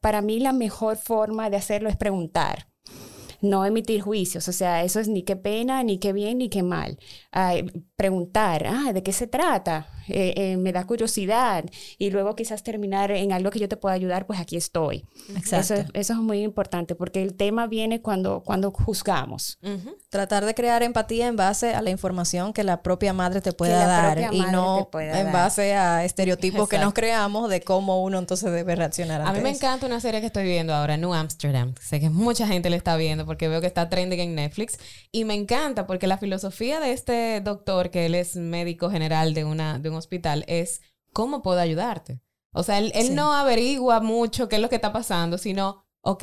para 0.00 0.22
mí 0.22 0.40
la 0.40 0.52
mejor 0.52 0.96
forma 0.96 1.50
de 1.50 1.56
hacerlo 1.56 1.88
es 1.88 1.96
preguntar 1.96 2.66
no 3.40 3.64
emitir 3.64 4.00
juicios, 4.00 4.48
o 4.48 4.52
sea, 4.52 4.82
eso 4.84 5.00
es 5.00 5.08
ni 5.08 5.22
qué 5.22 5.36
pena, 5.36 5.82
ni 5.82 5.98
qué 5.98 6.12
bien, 6.12 6.38
ni 6.38 6.48
qué 6.48 6.62
mal. 6.62 6.98
preguntar, 7.96 8.66
ah, 8.66 8.92
¿de 8.92 9.02
qué 9.02 9.12
se 9.12 9.26
trata? 9.26 9.86
Eh, 10.08 10.34
eh, 10.36 10.56
me 10.56 10.72
da 10.72 10.84
curiosidad 10.86 11.64
y 11.98 12.10
luego 12.10 12.34
quizás 12.34 12.62
terminar 12.62 13.10
en 13.10 13.32
algo 13.32 13.50
que 13.50 13.58
yo 13.58 13.68
te 13.68 13.76
pueda 13.76 13.94
ayudar, 13.94 14.26
pues 14.26 14.40
aquí 14.40 14.56
estoy. 14.56 15.04
Exacto. 15.36 15.74
Eso, 15.94 16.12
es 16.12 16.18
muy 16.18 16.42
importante 16.42 16.94
porque 16.94 17.22
el 17.22 17.34
tema 17.34 17.66
viene 17.66 18.00
cuando, 18.00 18.42
cuando 18.44 18.70
juzgamos. 18.70 19.58
Tratar 20.08 20.44
de 20.44 20.54
crear 20.54 20.82
empatía 20.82 21.26
en 21.26 21.36
base 21.36 21.74
a 21.74 21.82
la 21.82 21.90
información 21.90 22.52
que 22.52 22.64
la 22.64 22.82
propia 22.82 23.12
madre 23.12 23.40
te 23.40 23.52
pueda 23.52 23.86
dar 23.86 24.32
y 24.32 24.40
no 24.40 24.88
en 24.94 25.32
base 25.32 25.74
a 25.74 26.04
estereotipos 26.04 26.68
que 26.68 26.78
nos 26.78 26.94
creamos 26.94 27.50
de 27.50 27.60
cómo 27.60 28.02
uno 28.02 28.18
entonces 28.18 28.50
debe 28.50 28.74
reaccionar. 28.74 29.20
A 29.22 29.32
mí 29.32 29.40
me 29.40 29.50
encanta 29.50 29.86
una 29.86 30.00
serie 30.00 30.20
que 30.20 30.26
estoy 30.26 30.44
viendo 30.44 30.74
ahora, 30.74 30.96
New 30.96 31.14
Amsterdam. 31.14 31.74
Sé 31.80 32.00
que 32.00 32.10
mucha 32.10 32.46
gente 32.46 32.70
le 32.70 32.76
está 32.76 32.96
viendo 32.96 33.26
porque 33.26 33.48
veo 33.48 33.60
que 33.60 33.66
está 33.66 33.88
trending 33.88 34.20
en 34.20 34.34
Netflix 34.34 34.78
y 35.12 35.24
me 35.24 35.34
encanta 35.34 35.86
porque 35.86 36.06
la 36.06 36.18
filosofía 36.18 36.80
de 36.80 36.92
este 36.92 37.40
doctor, 37.40 37.90
que 37.90 38.06
él 38.06 38.14
es 38.14 38.36
médico 38.36 38.90
general 38.90 39.34
de, 39.34 39.44
una, 39.44 39.78
de 39.78 39.90
un 39.90 39.96
hospital 39.98 40.44
es 40.48 40.80
cómo 41.12 41.42
puedo 41.42 41.60
ayudarte. 41.60 42.20
O 42.52 42.62
sea, 42.62 42.78
él, 42.78 43.14
no 43.14 43.34
averigua 43.34 44.00
mucho 44.00 44.48
qué 44.48 44.56
es 44.56 44.62
lo 44.62 44.68
que 44.68 44.76
está 44.76 44.92
pasando, 44.92 45.38
sino, 45.38 45.84
ok, 46.00 46.22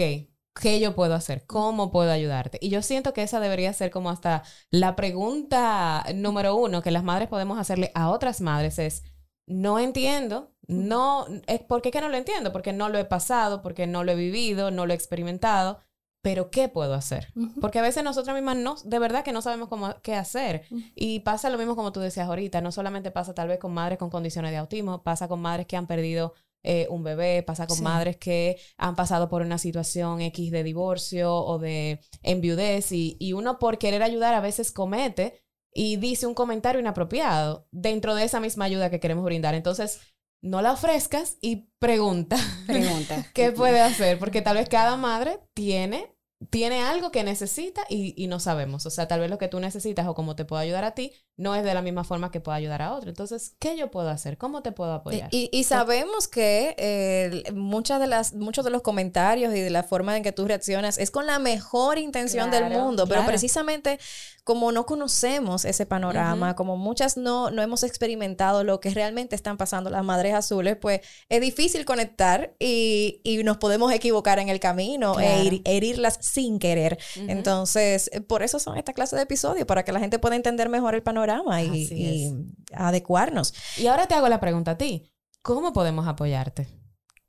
¿qué 0.60 0.80
yo 0.80 0.96
puedo 0.96 1.14
hacer? 1.14 1.46
¿Cómo 1.46 1.92
puedo 1.92 2.12
ayudarte? 2.12 2.58
Y 2.62 2.70
yo 2.70 2.82
siento 2.82 3.14
que 3.14 3.24
esa 3.24 3.40
debería 3.40 3.72
ser 3.74 3.92
como 3.92 4.10
hasta 4.10 4.44
la 4.72 4.96
pregunta 4.96 6.06
número 6.16 6.56
uno 6.56 6.82
que 6.82 6.92
las 6.92 7.04
madres 7.04 7.28
podemos 7.28 7.60
hacerle 7.60 7.92
a 7.94 8.10
otras 8.10 8.42
madres 8.42 8.80
es, 8.80 9.04
no 9.46 9.80
entiendo, 9.80 10.52
no, 10.68 11.28
es, 11.48 11.62
¿por 11.62 11.82
qué 11.82 11.92
que 11.92 12.02
no 12.02 12.10
lo 12.10 12.18
entiendo? 12.18 12.52
Porque 12.52 12.74
no 12.74 12.90
lo 12.90 12.98
he 12.98 13.06
pasado, 13.06 13.62
porque 13.62 13.86
no 13.86 14.04
lo 14.04 14.14
he 14.14 14.16
vivido, 14.16 14.72
no 14.72 14.86
lo 14.86 14.94
he 14.94 14.96
experimentado 14.96 15.80
pero 16.26 16.50
¿qué 16.50 16.70
puedo 16.70 16.96
hacer? 16.96 17.32
Porque 17.62 17.78
a 17.78 17.84
veces 17.84 18.04
nosotras 18.04 18.34
mismas 18.34 18.58
no, 18.58 18.78
de 18.84 18.98
verdad 18.98 19.24
que 19.24 19.32
no 19.32 19.44
sabemos 19.44 19.70
cómo, 19.70 19.94
qué 20.02 20.16
hacer. 20.16 20.64
Y 20.96 21.20
pasa 21.20 21.52
lo 21.52 21.60
mismo 21.60 21.76
como 21.76 21.92
tú 21.92 22.00
decías 22.00 22.28
ahorita, 22.28 22.62
no 22.62 22.72
solamente 22.72 23.12
pasa 23.12 23.36
tal 23.36 23.48
vez 23.48 23.60
con 23.60 23.76
madres 23.76 24.00
con 24.00 24.10
condiciones 24.10 24.50
de 24.50 24.58
autismo, 24.58 25.04
pasa 25.04 25.28
con 25.28 25.40
madres 25.40 25.68
que 25.68 25.78
han 25.78 25.86
perdido 25.86 26.34
eh, 26.64 26.88
un 26.90 27.04
bebé, 27.04 27.44
pasa 27.44 27.68
con 27.68 27.84
madres 27.84 28.18
que 28.18 28.58
han 28.76 28.96
pasado 28.96 29.30
por 29.30 29.44
una 29.44 29.60
situación 29.60 30.20
X 30.20 30.50
de 30.50 30.64
divorcio 30.64 31.32
o 31.32 31.60
de 31.60 32.00
enviudez 32.24 32.92
y, 32.92 33.18
y 33.20 33.34
uno 33.34 33.60
por 33.60 33.78
querer 33.78 34.02
ayudar 34.02 34.34
a 34.34 34.42
veces 34.42 34.72
comete 34.72 35.44
y 35.76 35.98
dice 35.98 36.26
un 36.26 36.34
comentario 36.34 36.82
inapropiado 36.82 37.68
dentro 37.70 38.16
de 38.16 38.24
esa 38.24 38.40
misma 38.40 38.66
ayuda 38.66 38.90
que 38.90 39.00
queremos 39.00 39.26
brindar. 39.26 39.54
Entonces, 39.54 40.00
no 40.42 40.62
la 40.62 40.74
ofrezcas 40.74 41.38
y 41.42 41.68
pregunta. 41.80 42.38
Pregunta. 42.66 43.26
¿Qué 43.34 43.52
puede 43.52 43.82
hacer? 43.82 44.20
Porque 44.20 44.42
tal 44.42 44.58
vez 44.58 44.70
cada 44.70 44.96
madre 44.96 45.40
tiene 45.54 46.15
tiene 46.50 46.84
algo 46.84 47.12
que 47.12 47.24
necesita 47.24 47.84
y, 47.90 48.28
no 48.28 48.40
sabemos. 48.40 48.86
O 48.86 48.90
sea, 48.90 49.08
tal 49.08 49.20
vez 49.20 49.30
lo 49.30 49.38
que 49.38 49.48
tú 49.48 49.60
necesitas 49.60 50.08
o 50.08 50.16
cómo 50.16 50.36
te 50.36 50.46
puedo 50.46 50.60
ayudar 50.60 50.84
a 50.84 50.92
ti 50.92 51.14
no 51.38 51.54
es 51.54 51.64
de 51.64 51.74
la 51.74 51.82
misma 51.82 52.04
forma 52.04 52.32
que 52.32 52.40
puedo 52.40 52.56
ayudar 52.56 52.82
a 52.82 52.94
otro. 52.94 53.10
Entonces, 53.10 53.56
¿qué 53.60 53.78
yo 53.78 53.92
puedo 53.92 54.10
hacer? 54.10 54.38
¿Cómo 54.38 54.62
te 54.62 54.72
puedo 54.72 54.94
apoyar? 54.94 55.30
Y, 55.32 55.64
sabemos 55.64 56.28
que 56.28 56.76
eh, 56.78 57.52
muchas 57.54 58.00
de 58.00 58.08
las, 58.08 58.34
muchos 58.34 58.64
de 58.64 58.72
los 58.72 58.82
comentarios 58.82 59.54
y 59.54 59.60
de 59.60 59.70
la 59.70 59.84
forma 59.84 60.16
en 60.16 60.24
que 60.24 60.32
tú 60.32 60.48
reaccionas 60.48 60.98
es 60.98 61.12
con 61.12 61.26
la 61.26 61.40
mejor 61.40 61.98
intención 61.98 62.52
del 62.52 62.70
mundo, 62.70 63.06
pero 63.08 63.26
precisamente 63.26 64.00
como 64.46 64.72
no 64.72 64.86
conocemos 64.86 65.66
ese 65.66 65.88
panorama, 65.88 66.56
como 66.56 66.78
muchas 66.78 67.18
no, 67.18 67.50
no 67.50 67.64
hemos 67.64 67.82
experimentado 67.82 68.64
lo 68.64 68.80
que 68.80 68.92
realmente 68.92 69.36
están 69.36 69.58
pasando 69.58 69.90
las 69.90 70.06
madres 70.06 70.36
azules, 70.36 70.78
pues 70.80 71.02
es 71.30 71.42
difícil 71.42 71.84
conectar 71.84 72.56
y, 72.60 73.22
nos 73.44 73.58
podemos 73.58 73.92
equivocar 73.92 74.38
en 74.38 74.50
el 74.50 74.60
camino 74.60 75.20
e, 75.20 75.62
herirlas 75.66 76.20
sin 76.22 76.60
querer. 76.60 77.00
Entonces, 77.16 78.12
por 78.28 78.44
eso 78.44 78.60
son 78.60 78.78
esta 78.78 78.94
clase 78.94 79.16
de 79.16 79.24
episodios, 79.24 79.66
para 79.66 79.84
que 79.84 79.92
la 79.92 80.00
gente 80.00 80.20
pueda 80.20 80.36
entender 80.36 80.70
mejor 80.70 80.94
el 80.94 81.02
panorama 81.02 81.64
y, 81.64 82.32
adecuarnos. 82.72 83.52
Y 83.78 83.88
ahora 83.88 84.06
te 84.06 84.14
hago 84.14 84.30
la 84.30 84.40
pregunta 84.40 84.72
a 84.72 84.78
ti, 84.78 85.12
¿cómo 85.42 85.74
podemos 85.74 86.08
apoyarte? 86.08 86.68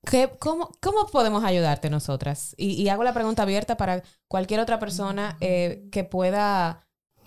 ¿Qué, 0.05 0.31
cómo, 0.39 0.71
cómo, 0.83 1.07
podemos 1.07 1.45
ayudarte 1.45 1.89
nosotras? 1.89 2.55
Y, 2.59 2.87
hago 2.89 3.05
la 3.05 3.15
pregunta 3.15 3.43
abierta 3.43 3.79
para 3.79 4.03
cualquier 4.29 4.61
otra 4.61 4.79
persona 4.79 5.39
eh, 5.41 5.89
que 5.91 6.05
pueda 6.05 6.86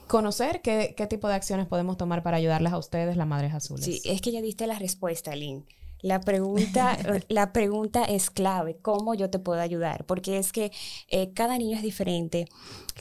conocer 0.10 0.62
qué, 0.62 0.96
qué 0.98 1.08
tipo 1.08 1.30
de 1.30 1.36
acciones 1.36 1.68
podemos 1.68 1.96
tomar 1.96 2.24
para 2.24 2.36
ayudarles 2.36 2.74
a 2.74 2.78
ustedes, 2.78 3.16
las 3.16 3.28
Madres 3.28 3.54
Azules. 3.54 3.86
Sí, 3.86 4.02
es 4.04 4.22
que 4.22 4.32
ya 4.32 4.42
diste 4.42 4.68
la 4.68 4.78
respuesta, 4.78 5.36
Lynn. 5.36 5.66
La 6.02 6.20
pregunta, 6.22 6.98
la 7.30 7.54
pregunta 7.54 8.04
es 8.04 8.30
clave, 8.30 8.78
¿cómo 8.82 9.14
yo 9.14 9.30
te 9.30 9.40
puedo 9.40 9.62
ayudar? 9.62 10.06
Porque 10.06 10.38
es 10.38 10.52
que 10.52 10.72
eh, 11.10 11.32
cada 11.34 11.58
niño 11.58 11.78
es 11.78 11.84
diferente, 11.84 12.48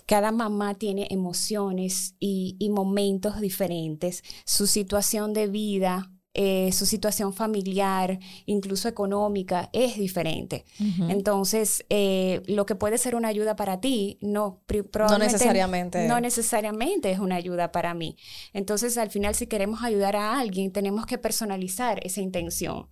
cada 0.06 0.32
mamá 0.32 0.74
tiene 0.74 1.06
emociones 1.10 2.14
y, 2.20 2.56
y 2.58 2.70
momentos 2.70 3.40
diferentes, 3.40 4.22
su 4.44 4.66
situación 4.66 5.32
de 5.32 5.46
vida, 5.46 6.12
eh, 6.34 6.70
su 6.72 6.86
situación 6.86 7.32
familiar, 7.32 8.18
incluso 8.46 8.88
económica, 8.88 9.70
es 9.72 9.96
diferente. 9.96 10.64
Entonces, 11.08 11.84
eh, 11.88 12.42
lo 12.46 12.66
que 12.66 12.74
puede 12.74 12.98
ser 12.98 13.14
una 13.14 13.28
ayuda 13.28 13.56
para 13.56 13.80
ti, 13.80 14.18
no, 14.20 14.62
no 15.08 15.18
necesariamente. 15.18 16.06
No 16.06 16.20
necesariamente 16.20 17.10
es 17.10 17.18
una 17.18 17.36
ayuda 17.36 17.72
para 17.72 17.94
mí. 17.94 18.16
Entonces, 18.52 18.98
al 18.98 19.10
final, 19.10 19.34
si 19.34 19.46
queremos 19.46 19.82
ayudar 19.82 20.16
a 20.16 20.38
alguien, 20.38 20.70
tenemos 20.70 21.06
que 21.06 21.18
personalizar 21.18 21.98
esa 22.04 22.20
intención. 22.20 22.88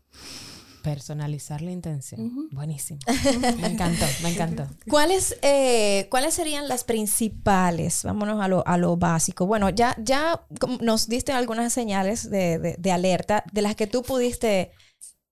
Personalizar 0.87 1.63
la 1.63 1.73
intención. 1.73 2.49
Buenísimo. 2.53 3.01
Me 3.61 3.67
encantó, 3.67 4.07
me 4.23 4.29
encantó. 4.29 4.69
¿Cuáles, 4.89 5.37
eh, 5.43 6.07
¿Cuáles 6.13 6.35
serían 6.35 6.69
las 6.69 6.85
principales? 6.85 8.05
Vámonos 8.05 8.41
a 8.41 8.47
lo, 8.47 8.65
a 8.65 8.79
lo 8.79 8.97
básico. 8.97 9.47
Bueno, 9.47 9.69
ya, 9.71 9.97
ya 9.99 10.47
nos 10.81 11.09
diste 11.09 11.33
algunas 11.33 11.73
señales 11.73 12.31
de, 12.31 12.77
de 12.79 12.93
alerta 12.93 13.43
de 13.53 13.63
las 13.63 13.75
que 13.75 13.89
tú 13.89 14.05
pudiste 14.05 14.71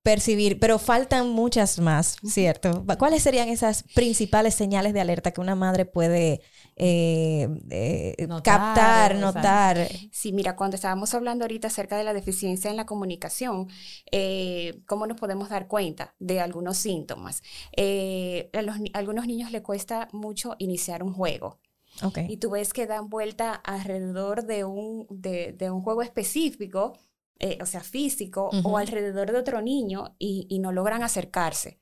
percibir, 0.04 0.60
pero 0.60 0.78
faltan 0.78 1.30
muchas 1.30 1.80
más, 1.80 2.18
¿cierto? 2.26 2.84
¿Cuáles 2.98 3.22
serían 3.22 3.48
esas 3.48 3.84
principales 3.94 4.54
señales 4.54 4.92
de 4.92 5.00
alerta 5.00 5.30
que 5.30 5.40
una 5.40 5.54
madre 5.54 5.86
puede 5.86 6.42
eh, 6.76 7.48
eh, 7.70 8.28
captar, 8.44 9.16
notar? 9.16 9.88
Sí, 10.12 10.34
mira, 10.34 10.56
cuando 10.56 10.74
estábamos 10.74 11.14
hablando 11.14 11.44
ahorita 11.44 11.68
acerca 11.68 11.96
de 11.96 12.04
la 12.04 12.12
deficiencia 12.12 12.70
en 12.70 12.76
la 12.76 12.84
comunicación, 12.84 13.68
eh, 14.12 14.82
¿cómo 14.86 15.06
nos 15.06 15.18
podemos 15.18 15.48
dar 15.48 15.68
cuenta 15.68 16.14
de 16.18 16.38
algunos 16.38 16.76
síntomas? 16.76 17.42
a, 17.74 18.98
algunos 18.98 19.26
niños 19.26 19.52
les 19.52 19.62
cuesta 19.62 20.08
mucho 20.12 20.54
iniciar 20.58 21.02
un 21.02 21.14
juego. 21.14 21.60
Okay. 22.02 22.26
Y 22.28 22.36
tú 22.36 22.50
ves 22.50 22.74
que 22.74 22.86
dan 22.86 23.08
vuelta 23.08 23.54
alrededor 23.54 24.44
de 24.44 24.64
un, 24.64 25.06
de, 25.08 25.52
de 25.52 25.70
un 25.70 25.80
juego 25.80 26.02
específico 26.02 26.92
eh, 27.40 27.58
o 27.60 27.66
sea, 27.66 27.80
físico, 27.80 28.50
o 28.62 28.78
alrededor 28.78 29.32
de 29.32 29.38
otro 29.38 29.60
niño 29.60 30.14
y, 30.18 30.58
no 30.60 30.72
logran 30.72 31.02
acercarse. 31.02 31.80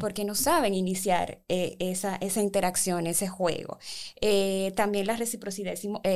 Porque 0.00 0.26
no 0.26 0.34
saben 0.34 0.74
iniciar 0.74 1.42
eh, 1.48 1.76
esa, 1.78 2.16
esa, 2.16 2.42
interacción, 2.42 3.06
ese 3.06 3.26
juego. 3.26 3.78
Eh, 4.20 4.74
también 4.76 5.06
la 5.06 5.16
reciprocidad 5.16 5.74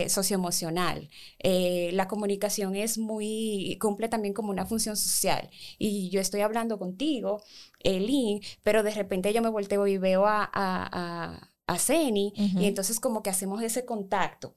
socioemocional. 0.08 1.08
la 1.42 2.06
comunicación 2.06 2.76
es 2.76 2.98
muy, 2.98 3.78
cumple 3.80 4.08
también 4.08 4.34
como 4.34 4.50
una 4.50 4.66
función 4.66 4.96
social. 4.96 5.48
Y 5.78 6.10
yo 6.10 6.20
estoy 6.20 6.42
hablando 6.42 6.78
contigo, 6.78 7.42
Elin, 7.78 8.42
pero 8.62 8.82
de 8.82 8.90
repente 8.90 9.32
yo 9.32 9.40
me 9.40 9.48
volteo 9.48 9.86
y 9.86 9.96
veo 9.96 10.26
a 10.26 10.50
a 10.52 11.49
Ceni 11.78 12.32
y 12.36 12.64
entonces 12.64 13.00
como 13.00 13.22
que 13.22 13.30
hacemos 13.30 13.62
ese 13.62 13.84
contacto 13.84 14.56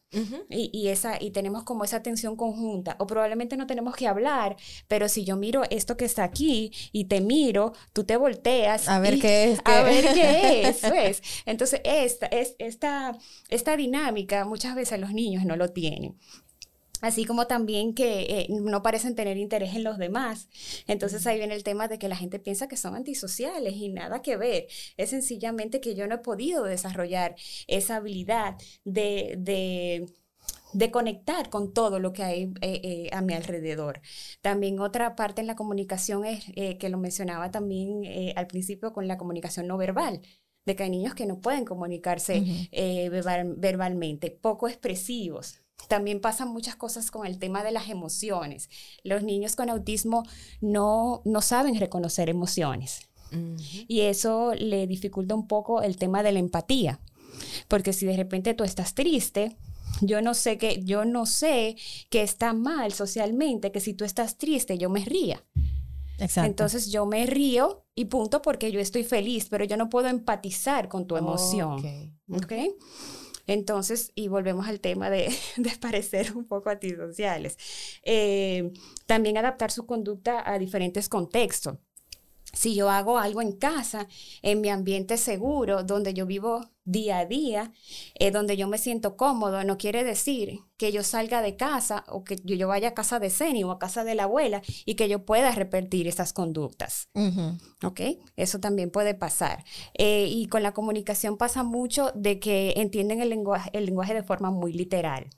y, 0.50 0.70
y, 0.72 0.90
esa, 0.90 1.22
y 1.22 1.32
tenemos 1.32 1.64
como 1.64 1.84
esa 1.84 1.98
atención 1.98 2.36
conjunta 2.36 2.96
o 3.00 3.08
probablemente 3.08 3.58
no 3.58 3.68
tenemos 3.68 3.96
que 3.96 4.08
hablar, 4.08 4.56
pero 4.88 5.10
si 5.10 5.26
yo 5.26 5.36
miro 5.36 5.64
esto 5.70 5.98
que 5.98 6.06
está 6.06 6.24
aquí 6.24 6.72
y 6.92 7.06
te 7.06 7.22
miro, 7.22 7.74
tú 7.94 8.04
te 8.04 8.18
volteas 8.18 8.88
a 8.90 9.00
ver 9.00 9.20
qué 9.20 9.44
es. 9.52 9.60
A 9.66 9.84
ver 9.84 10.14
qué 10.14 10.62
es, 10.70 10.82
pues. 10.82 11.22
Entonces 11.46 11.82
esta, 11.84 12.28
es, 12.28 12.56
esta, 12.60 13.18
esta 13.50 13.78
dinámica 13.78 14.46
muchas 14.46 14.76
veces 14.76 15.00
los 15.00 15.14
niños 15.14 15.46
no 15.46 15.56
lo 15.56 15.70
tienen 15.70 16.18
así 17.04 17.26
como 17.26 17.48
también 17.48 17.94
que 17.94 18.22
eh, 18.22 18.48
no 18.50 18.82
parecen 18.82 19.14
tener 19.14 19.36
interés 19.38 19.76
en 19.76 19.84
los 19.84 19.98
demás. 19.98 20.48
Entonces 20.88 21.28
ahí 21.28 21.38
viene 21.38 21.54
el 21.54 21.64
tema 21.64 21.90
de 21.90 22.00
que 22.00 22.08
la 22.08 22.16
gente 22.16 22.40
piensa 22.40 22.70
que 22.70 22.78
son 22.78 22.96
antisociales 22.96 23.76
y 23.76 23.90
nada 23.90 24.22
que 24.22 24.38
ver. 24.38 24.68
Es 24.96 25.10
sencillamente 25.10 25.82
que 25.82 25.96
yo 25.96 26.08
no 26.08 26.16
he 26.16 26.20
podido 26.20 26.64
desarrollar 26.64 27.36
esa 27.68 27.98
habilidad 27.98 28.56
de, 28.86 30.08
de 30.72 30.92
conectar 30.92 31.50
con 31.50 31.74
todo 31.74 32.00
lo 32.00 32.14
que 32.14 32.24
hay 32.24 32.44
eh, 32.62 32.80
eh, 32.84 33.10
a 33.12 33.22
mi 33.22 33.34
alrededor. 33.34 34.00
También 34.42 34.80
otra 34.80 35.18
parte 35.18 35.42
en 35.42 35.48
la 35.48 35.58
comunicación 35.58 36.24
es 36.24 36.46
que 36.80 36.88
lo 36.88 36.98
mencionaba 36.98 37.52
también 37.52 38.04
al 38.38 38.48
principio 38.48 38.94
con 38.94 39.10
la 39.10 39.18
comunicación 39.18 39.68
no 39.68 39.76
verbal 39.76 40.22
de 40.66 40.78
que 40.78 40.84
hay 40.84 40.90
niños 40.90 41.16
que 41.16 41.26
no 41.26 41.42
pueden 41.42 41.66
comunicarse 41.66 42.42
verbalmente, 43.58 44.32
poco 44.32 44.70
expresivos, 44.70 45.63
también 45.88 46.22
pasan 46.22 46.50
muchas 46.50 46.76
cosas 46.76 47.12
con 47.12 47.26
el 47.26 47.38
tema 47.40 47.64
de 47.64 47.72
las 47.72 47.90
emociones. 47.90 48.70
Los 49.04 49.24
niños 49.24 49.56
con 49.56 49.70
autismo 49.70 50.24
no, 50.62 51.22
no 51.26 51.42
saben 51.42 51.80
reconocer 51.80 52.30
emociones. 52.30 53.10
Y 53.88 54.02
eso 54.02 54.54
le 54.54 54.86
dificulta 54.86 55.34
un 55.34 55.48
poco 55.48 55.82
el 55.82 55.98
tema 55.98 56.22
de 56.22 56.32
la 56.32 56.40
empatía. 56.40 57.00
Porque 57.68 57.92
si 57.92 58.06
de 58.06 58.16
repente 58.16 58.54
tú 58.54 58.64
estás 58.64 58.94
triste, 58.94 59.58
yo 60.02 60.22
no 60.22 60.34
sé 60.34 60.58
que, 60.58 60.84
yo 60.84 61.04
no 61.06 61.26
sé 61.26 61.76
que 62.10 62.22
está 62.22 62.54
mal 62.54 62.94
socialmente 62.94 63.72
que 63.72 63.80
si 63.80 63.94
tú 63.94 64.06
estás 64.06 64.38
triste, 64.38 64.78
yo 64.78 64.90
me 64.90 65.04
ría. 65.04 65.44
Exacto. 66.20 66.48
Entonces 66.48 66.92
yo 66.92 67.06
me 67.06 67.26
río 67.26 67.86
y 67.96 68.06
punto 68.06 68.42
porque 68.42 68.72
yo 68.72 68.80
estoy 68.80 69.04
feliz, 69.04 69.48
pero 69.50 69.66
yo 69.66 69.78
no 69.78 69.90
puedo 69.90 70.08
empatizar 70.08 70.88
con 70.88 71.08
tu 71.08 71.18
emoción. 71.18 72.14
¿Ok? 72.30 72.54
Entonces, 73.48 74.12
y 74.16 74.28
volvemos 74.28 74.68
al 74.68 74.80
tema 74.80 75.10
de, 75.10 75.34
de 75.58 75.72
parecer 75.80 76.36
un 76.36 76.46
poco 76.46 76.70
antisociales. 76.70 77.58
Eh, 78.04 78.72
también 79.06 79.38
adaptar 79.38 79.72
su 79.72 79.86
conducta 79.86 80.50
a 80.50 80.58
diferentes 80.60 81.10
contextos. 81.10 81.78
Si 82.54 82.76
yo 82.76 82.90
hago 82.90 83.18
algo 83.18 83.42
en 83.42 83.54
casa, 83.54 84.08
en 84.44 84.62
mi 84.62 84.70
ambiente 84.70 85.18
seguro, 85.18 85.84
donde 85.84 86.14
yo 86.14 86.28
vivo 86.28 86.70
día 86.86 87.20
a 87.20 87.26
día, 87.26 87.72
eh, 88.16 88.32
donde 88.32 88.58
yo 88.58 88.68
me 88.68 88.78
siento 88.78 89.18
cómodo, 89.18 89.64
no 89.64 89.78
quiere 89.78 90.04
decir 90.04 90.60
que 90.78 90.92
yo 90.92 91.02
salga 91.04 91.42
de 91.42 91.56
casa 91.56 92.04
o 92.08 92.24
que 92.24 92.38
yo, 92.44 92.68
vaya 92.68 92.90
a 92.90 92.94
casa 92.94 93.20
de 93.20 93.30
Ceni 93.30 93.64
o 93.64 93.72
a 93.72 93.80
casa 93.80 94.04
de 94.04 94.16
la 94.16 94.24
abuela 94.24 94.62
y 94.86 94.96
que 94.96 95.10
yo 95.10 95.26
pueda 95.26 95.52
repetir 95.52 96.08
esas 96.08 96.32
conductas. 96.32 97.10
¿Ok? 97.84 98.02
Eso 98.36 98.60
también 98.60 98.92
puede 98.92 99.16
pasar. 99.16 99.64
Eh, 99.94 100.28
y 100.30 100.48
con 100.48 100.62
la 100.62 100.74
comunicación 100.74 101.38
pasa 101.38 101.64
mucho 101.64 102.12
de 102.14 102.40
que 102.40 102.74
entienden 102.78 103.22
el 103.22 103.30
lenguaje, 103.30 103.70
el 103.74 103.86
lenguaje 103.86 104.14
de 104.14 104.24
forma 104.24 104.52
muy 104.52 104.74
literal. 104.74 105.30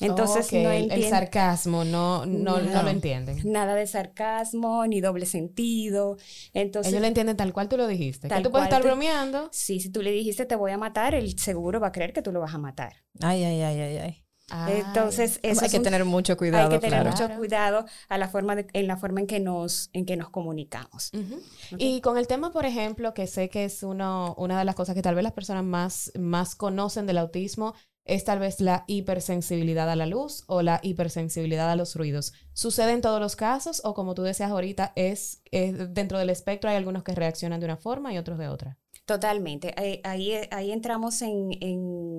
Entonces, 0.00 0.52
no 0.52 0.70
el, 0.70 1.04
sarcasmo 1.08 1.84
no, 1.84 2.26
no, 2.26 2.60
no, 2.60 2.82
lo 2.82 2.88
entienden. 2.88 3.40
Nada 3.44 3.74
de 3.74 3.86
sarcasmo, 3.86 4.86
ni 4.86 5.00
doble 5.00 5.26
sentido. 5.26 6.16
Entonces, 6.52 6.92
Ellos 6.92 7.02
lo 7.02 7.08
entienden 7.08 7.36
tal 7.36 7.52
cual 7.52 7.68
tú 7.68 7.76
lo 7.76 7.86
dijiste. 7.86 8.28
Que 8.28 8.40
tú 8.40 8.50
puedes 8.50 8.66
estar 8.66 8.82
bromeando. 8.82 9.48
Sí, 9.52 9.80
si 9.80 9.90
tú 9.90 10.02
le 10.02 10.10
dijiste 10.10 10.46
te 10.46 10.56
voy 10.56 10.72
a 10.72 10.78
matar, 10.78 11.14
el 11.14 11.38
seguro 11.38 11.80
va 11.80 11.88
a 11.88 11.92
creer 11.92 12.12
que 12.12 12.22
tú 12.22 12.32
lo 12.32 12.40
vas 12.40 12.54
a 12.54 12.58
matar. 12.58 12.94
Ay, 13.20 13.44
ay, 13.44 13.62
ay, 13.62 13.80
ay, 13.80 13.96
ay. 13.98 14.22
Entonces, 14.68 15.40
eso 15.42 15.64
hay 15.64 15.70
que 15.70 15.80
tener 15.80 16.04
mucho 16.04 16.36
cuidado. 16.36 16.70
Hay 16.70 16.78
que 16.78 16.86
tener 16.86 17.06
mucho 17.06 17.28
cuidado 17.36 17.86
a 18.08 18.18
la 18.18 18.28
forma 18.28 18.56
en 18.72 18.86
la 18.86 18.96
forma 18.96 19.20
en 19.20 19.26
que 19.26 19.40
nos, 19.40 19.90
en 19.92 20.04
que 20.04 20.16
nos 20.16 20.30
comunicamos. 20.30 21.10
Y 21.78 22.00
con 22.00 22.18
el 22.18 22.26
tema, 22.26 22.52
por 22.52 22.66
ejemplo, 22.66 23.14
que 23.14 23.26
sé 23.26 23.48
que 23.48 23.64
es 23.64 23.82
uno, 23.82 24.34
una 24.36 24.58
de 24.58 24.64
las 24.64 24.74
cosas 24.74 24.94
que 24.94 25.02
tal 25.02 25.14
vez 25.14 25.24
las 25.24 25.32
personas 25.32 25.64
más, 25.64 26.12
más 26.18 26.54
conocen 26.54 27.06
del 27.06 27.18
autismo, 27.18 27.74
es 28.04 28.24
tal 28.24 28.38
vez 28.38 28.60
la 28.60 28.84
hipersensibilidad 28.86 29.88
a 29.88 29.96
la 29.96 30.06
luz 30.06 30.44
o 30.46 30.62
la 30.62 30.80
hipersensibilidad 30.82 31.70
a 31.70 31.76
los 31.76 31.94
ruidos. 31.96 32.32
¿Sucede 32.52 32.92
en 32.92 33.00
todos 33.00 33.20
los 33.20 33.36
casos 33.36 33.82
o 33.84 33.94
como 33.94 34.14
tú 34.14 34.22
decías 34.22 34.50
ahorita, 34.50 34.92
es, 34.96 35.42
dentro 35.50 36.18
del 36.18 36.30
espectro 36.30 36.70
hay 36.70 36.76
algunos 36.76 37.02
que 37.02 37.14
reaccionan 37.14 37.60
de 37.60 37.66
una 37.66 37.76
forma 37.76 38.12
y 38.12 38.18
otros 38.18 38.38
de 38.38 38.48
otra? 38.48 38.78
Totalmente. 39.04 39.74
Ahí, 39.76 40.00
ahí, 40.50 40.70
entramos 40.70 41.22
en, 41.22 41.50
en, 41.60 42.11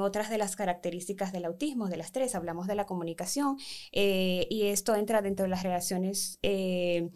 otras 0.00 0.30
de 0.30 0.38
las 0.38 0.56
características 0.56 1.32
del 1.32 1.44
autismo, 1.44 1.88
de 1.88 1.96
las 1.96 2.12
tres. 2.12 2.34
Hablamos 2.34 2.66
de 2.66 2.74
la 2.74 2.86
comunicación 2.86 3.56
eh, 3.92 4.46
y 4.50 4.64
esto 4.64 4.94
entra 4.94 5.22
dentro 5.22 5.44
de 5.44 5.50
las 5.50 5.62
reacciones 5.62 6.38
eh, 6.42 7.10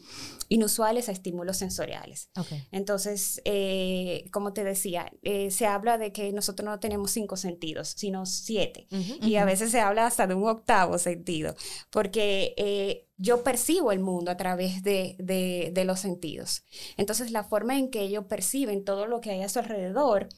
inusuales 0.49 1.09
a 1.09 1.13
estímulos 1.13 1.57
sensoriales. 1.57 2.31
Entonces, 2.73 3.41
eh, 3.45 4.25
como 4.33 4.53
te 4.53 4.65
decía, 4.65 5.11
se 5.51 5.67
habla 5.67 5.99
de 5.99 6.13
que 6.13 6.33
nosotros 6.33 6.65
no 6.65 6.81
tenemos 6.81 7.11
cinco 7.11 7.37
sentidos, 7.37 7.95
sino 7.97 8.27
siete. 8.27 8.87
Y 9.23 9.37
a 9.37 9.45
veces 9.45 9.71
se 9.71 9.81
habla 9.81 10.07
hasta 10.07 10.27
de 10.27 10.35
un 10.35 10.49
octavo 10.49 10.99
sentido, 10.99 11.55
porque 11.91 13.05
yo 13.19 13.43
percibo 13.43 13.91
el 13.93 13.99
mundo 13.99 14.31
a 14.31 14.37
través 14.37 14.83
de, 14.83 15.17
de, 15.19 15.85
los 15.85 16.01
sentidos. 16.01 16.63
Entonces, 16.97 17.33
la 17.33 17.43
forma 17.43 17.77
en 17.77 17.91
que 17.91 18.03
ellos 18.03 18.25
perciben 18.27 18.85
todo 18.85 19.07
lo 19.07 19.21
que 19.21 19.33
hay 19.33 19.43
a 19.43 19.49
su 19.49 19.59
alrededor 19.59 20.29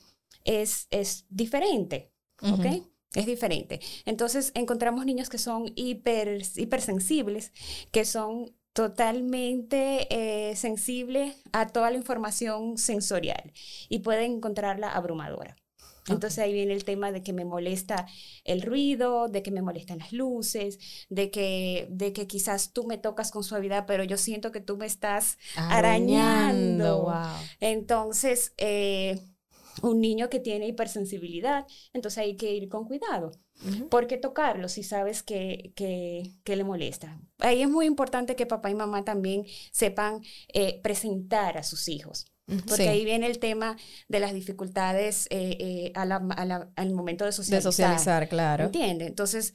es, 0.44 0.86
es 0.90 1.26
diferente, 1.28 2.12
¿ok? 2.42 2.66
Es 3.14 3.26
diferente. 3.26 3.80
Entonces, 4.04 4.52
encontramos 4.54 5.04
niños 5.04 5.28
que 5.28 5.38
son 5.38 5.72
hiper, 5.74 6.42
hipersensibles, 6.56 7.52
que 7.90 8.04
son 8.04 8.54
totalmente 8.72 10.06
eh, 10.10 10.54
sensibles 10.54 11.36
a 11.52 11.66
toda 11.66 11.90
la 11.90 11.96
información 11.96 12.78
sensorial 12.78 13.52
y 13.88 13.98
pueden 14.00 14.34
encontrarla 14.34 14.90
abrumadora. 14.92 15.56
Entonces 16.08 16.38
ahí 16.38 16.52
viene 16.52 16.72
el 16.72 16.84
tema 16.84 17.12
de 17.12 17.22
que 17.22 17.32
me 17.32 17.44
molesta 17.44 18.06
el 18.44 18.62
ruido, 18.62 19.28
de 19.28 19.42
que 19.42 19.50
me 19.50 19.62
molestan 19.62 19.98
las 19.98 20.12
luces, 20.12 20.78
de 21.08 21.30
que, 21.30 21.86
de 21.90 22.12
que 22.12 22.26
quizás 22.26 22.72
tú 22.72 22.84
me 22.84 22.98
tocas 22.98 23.30
con 23.30 23.44
suavidad, 23.44 23.84
pero 23.86 24.02
yo 24.02 24.16
siento 24.16 24.50
que 24.50 24.60
tú 24.60 24.76
me 24.76 24.86
estás 24.86 25.38
arañando. 25.56 27.12
Entonces, 27.60 28.54
eh, 28.56 29.20
un 29.82 30.00
niño 30.00 30.28
que 30.28 30.40
tiene 30.40 30.66
hipersensibilidad, 30.66 31.66
entonces 31.92 32.18
hay 32.18 32.36
que 32.36 32.52
ir 32.52 32.68
con 32.68 32.84
cuidado. 32.84 33.32
¿Por 33.90 34.06
qué 34.06 34.16
tocarlo 34.16 34.68
si 34.68 34.82
sabes 34.82 35.22
que, 35.22 35.72
que, 35.74 36.56
le 36.56 36.64
molesta? 36.64 37.20
Ahí 37.38 37.60
es 37.62 37.68
muy 37.68 37.84
importante 37.84 38.34
que 38.34 38.46
papá 38.46 38.70
y 38.70 38.74
mamá 38.74 39.04
también 39.04 39.44
sepan 39.70 40.22
eh, 40.54 40.80
presentar 40.82 41.58
a 41.58 41.62
sus 41.62 41.88
hijos. 41.88 42.26
Porque 42.66 42.88
ahí 42.88 43.04
viene 43.04 43.26
el 43.26 43.38
tema 43.38 43.76
de 44.08 44.18
las 44.18 44.32
dificultades 44.32 45.26
eh, 45.30 45.56
eh, 45.60 45.92
al 45.94 46.90
momento 46.92 47.24
de 47.24 47.32
socializar. 47.32 47.58
De 47.58 47.62
socializar, 47.62 48.28
claro. 48.28 48.64
¿Entiendes? 48.64 49.08
Entonces, 49.08 49.54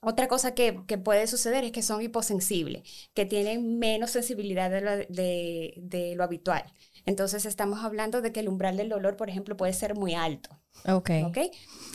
otra 0.00 0.28
cosa 0.28 0.54
que, 0.54 0.72
puede 1.02 1.26
suceder 1.26 1.64
es 1.64 1.72
que 1.72 1.82
son 1.82 2.00
hiposensibles, 2.00 2.84
que 3.12 3.26
tienen 3.26 3.78
menos 3.78 4.12
sensibilidad 4.12 4.70
de 4.70 5.74
de 5.76 6.14
lo 6.14 6.24
habitual. 6.24 6.64
Entonces 7.08 7.46
estamos 7.46 7.84
hablando 7.84 8.20
de 8.20 8.32
que 8.32 8.40
el 8.40 8.50
umbral 8.50 8.76
del 8.76 8.90
dolor, 8.90 9.16
por 9.16 9.30
ejemplo, 9.30 9.56
puede 9.56 9.72
ser 9.72 9.94
muy 9.94 10.12
alto. 10.12 10.60
Ok. 10.86 11.10
¿Ok? 11.24 11.38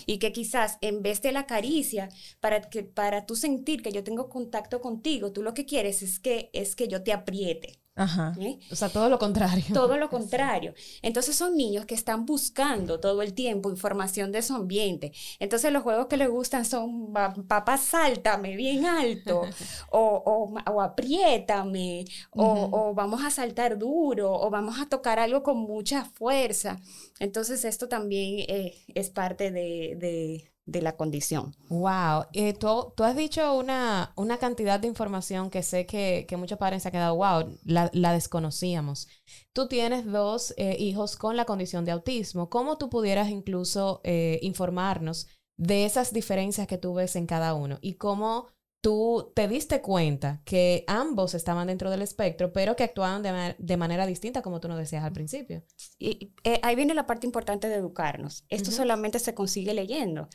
Y 0.08 0.18
que 0.18 0.32
quizás 0.32 0.80
en 0.82 1.04
vez 1.04 1.22
de 1.22 1.32
la 1.32 1.46
caricia, 1.46 2.10
para, 2.40 2.62
que, 2.62 2.82
para 2.82 3.28
tú 3.28 3.36
sentir 3.36 3.84
que 3.84 3.92
yo 3.92 4.04
tengo 4.04 4.28
contacto 4.28 4.82
contigo, 4.82 5.32
tú 5.32 5.44
lo 5.44 5.54
que 5.54 5.66
quieres 5.66 6.02
es 6.02 6.18
que, 6.18 6.50
es 6.52 6.76
que 6.76 6.88
yo 6.88 7.04
te 7.04 7.14
apriete. 7.14 7.80
Ajá. 7.96 8.34
¿Eh? 8.40 8.60
O 8.72 8.76
sea, 8.76 8.90
todo 8.90 9.08
lo 9.08 9.20
contrario. 9.20 9.66
Todo 9.74 9.98
lo 9.98 10.10
contrario. 10.10 10.74
Entonces 11.02 11.36
son 11.36 11.56
niños 11.56 11.86
que 11.86 11.94
están 11.94 12.26
buscando 12.26 13.00
todo 13.00 13.22
el 13.22 13.34
tiempo 13.34 13.70
información 13.70 14.32
de 14.32 14.42
su 14.42 14.56
ambiente. 14.56 15.12
Entonces 15.40 15.72
los 15.72 15.84
juegos 15.84 16.08
que 16.08 16.18
les 16.18 16.30
gustan 16.30 16.66
son 16.66 17.14
papá 17.48 17.78
sáltame 17.78 18.56
bien 18.56 18.86
alto 18.86 19.42
o, 19.92 20.54
o, 20.66 20.82
apriétame 20.82 22.06
o, 22.32 22.94
vamos 22.96 23.24
a 23.24 23.30
saltar 23.30 23.78
duro 23.78 24.32
o 24.34 24.50
vamos 24.50 24.80
a 24.80 24.88
tocar 24.88 25.20
algo 25.20 25.44
con 25.44 25.58
mucha 25.60 26.06
fuerza. 26.06 26.80
Entonces 27.20 27.64
esto 27.66 27.88
también 27.88 28.46
eh, 28.50 28.74
es 28.96 29.10
parte 29.12 29.52
de 29.52 29.96
de 29.96 30.53
la 30.66 30.96
condición. 30.96 31.56
Wow, 31.70 32.26
eh, 32.34 32.54
tú, 32.54 32.94
has 33.04 33.16
dicho 33.16 33.58
una, 33.58 34.14
una, 34.16 34.38
cantidad 34.38 34.80
de 34.80 34.88
información 34.88 35.50
que 35.50 35.62
sé 35.62 35.86
que, 35.86 36.26
muchos 36.38 36.58
padres 36.58 36.84
se 36.84 36.90
han 36.90 36.94
quedado, 36.94 37.16
wow, 37.16 37.58
la, 37.66 38.14
desconocíamos. 38.14 39.08
Tú 39.52 39.68
tienes 39.68 40.06
dos 40.06 40.54
eh, 40.58 40.76
hijos 40.80 41.18
con 41.18 41.36
la 41.36 41.46
condición 41.46 41.86
de 41.86 41.92
autismo. 41.92 42.50
¿Cómo 42.50 42.78
tú 42.78 42.90
pudieras 42.90 43.30
incluso 43.30 44.02
eh, 44.04 44.40
informarnos 44.42 45.28
de 45.58 45.86
esas 45.86 46.14
diferencias 46.14 46.68
que 46.68 46.78
tú 46.78 46.94
ves 46.94 47.16
en 47.16 47.28
cada 47.28 47.54
uno 47.54 47.78
y 47.82 47.96
cómo 47.96 48.48
tú 48.84 49.32
te 49.34 49.48
diste 49.48 49.82
cuenta 49.82 50.42
que 50.44 50.84
ambos 50.88 51.36
estaban 51.36 51.68
dentro 51.68 51.90
del 51.90 52.02
espectro, 52.02 52.52
pero 52.52 52.76
que 52.76 52.84
actuaban 52.84 53.24
de, 53.58 53.78
manera 53.78 54.06
distinta, 54.06 54.42
como 54.42 54.60
tú 54.60 54.68
nos 54.68 54.78
decías 54.78 55.06
al 55.06 55.14
principio. 55.14 55.64
Y 56.00 56.34
eh, 56.44 56.60
ahí 56.64 56.76
viene 56.76 56.94
la 56.94 57.08
parte 57.08 57.26
importante 57.26 57.70
de 57.70 57.76
educarnos. 57.76 58.44
Esto 58.50 58.72
solamente 58.72 59.20
se 59.20 59.34
consigue 59.34 59.74
leyendo 59.74 60.28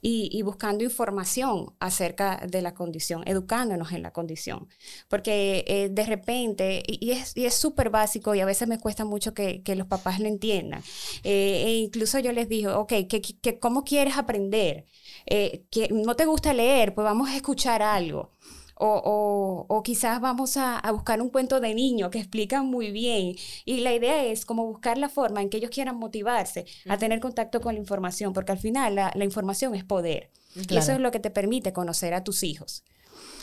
y, 0.00 0.40
buscando 0.42 0.84
información 0.84 1.74
acerca 1.80 2.46
de 2.48 2.62
la 2.62 2.74
condición, 2.74 3.24
educándonos 3.26 3.90
en 3.90 4.04
la 4.04 4.12
condición. 4.12 4.68
Porque 5.08 5.64
eh, 5.66 5.88
de 5.90 6.06
repente, 6.06 6.84
y, 6.86 7.10
es 7.10 7.54
súper 7.54 7.90
básico 7.90 8.36
y 8.36 8.40
a 8.40 8.46
veces 8.46 8.68
me 8.68 8.78
cuesta 8.78 9.04
mucho 9.04 9.34
que, 9.34 9.64
los 9.76 9.88
papás 9.88 10.20
lo 10.20 10.28
entiendan. 10.28 10.80
Eh, 11.24 11.64
e 11.66 11.74
incluso 11.78 12.20
yo 12.20 12.30
les 12.30 12.48
digo, 12.48 12.78
ok, 12.78 12.92
que, 13.08 13.58
¿cómo 13.58 13.82
quieres 13.82 14.16
aprender? 14.16 14.86
Que 15.26 15.88
no 15.90 16.14
te 16.14 16.24
gusta 16.24 16.52
leer, 16.52 16.94
pues 16.94 17.04
vamos 17.04 17.28
a 17.28 17.36
escuchar 17.36 17.82
algo. 17.82 18.32
O, 18.78 19.82
quizás 19.84 20.20
vamos 20.20 20.58
a, 20.58 20.82
buscar 20.92 21.22
un 21.22 21.30
cuento 21.30 21.60
de 21.60 21.74
niño 21.74 22.10
que 22.10 22.18
explica 22.18 22.62
muy 22.62 22.90
bien. 22.90 23.34
Y 23.64 23.80
la 23.80 23.94
idea 23.94 24.24
es 24.24 24.44
como 24.44 24.66
buscar 24.66 24.98
la 24.98 25.08
forma 25.08 25.40
en 25.40 25.48
que 25.48 25.56
ellos 25.56 25.70
quieran 25.70 25.96
motivarse 25.96 26.66
a 26.88 26.98
tener 26.98 27.20
contacto 27.20 27.60
con 27.60 27.74
la 27.74 27.80
información, 27.80 28.32
porque 28.32 28.52
al 28.52 28.58
final 28.58 28.94
la, 28.94 29.24
información 29.24 29.74
es 29.74 29.84
poder. 29.84 30.30
Y 30.54 30.76
eso 30.76 30.92
es 30.92 31.00
lo 31.00 31.10
que 31.10 31.20
te 31.20 31.30
permite 31.30 31.72
conocer 31.72 32.12
a 32.14 32.22
tus 32.22 32.42
hijos. 32.42 32.84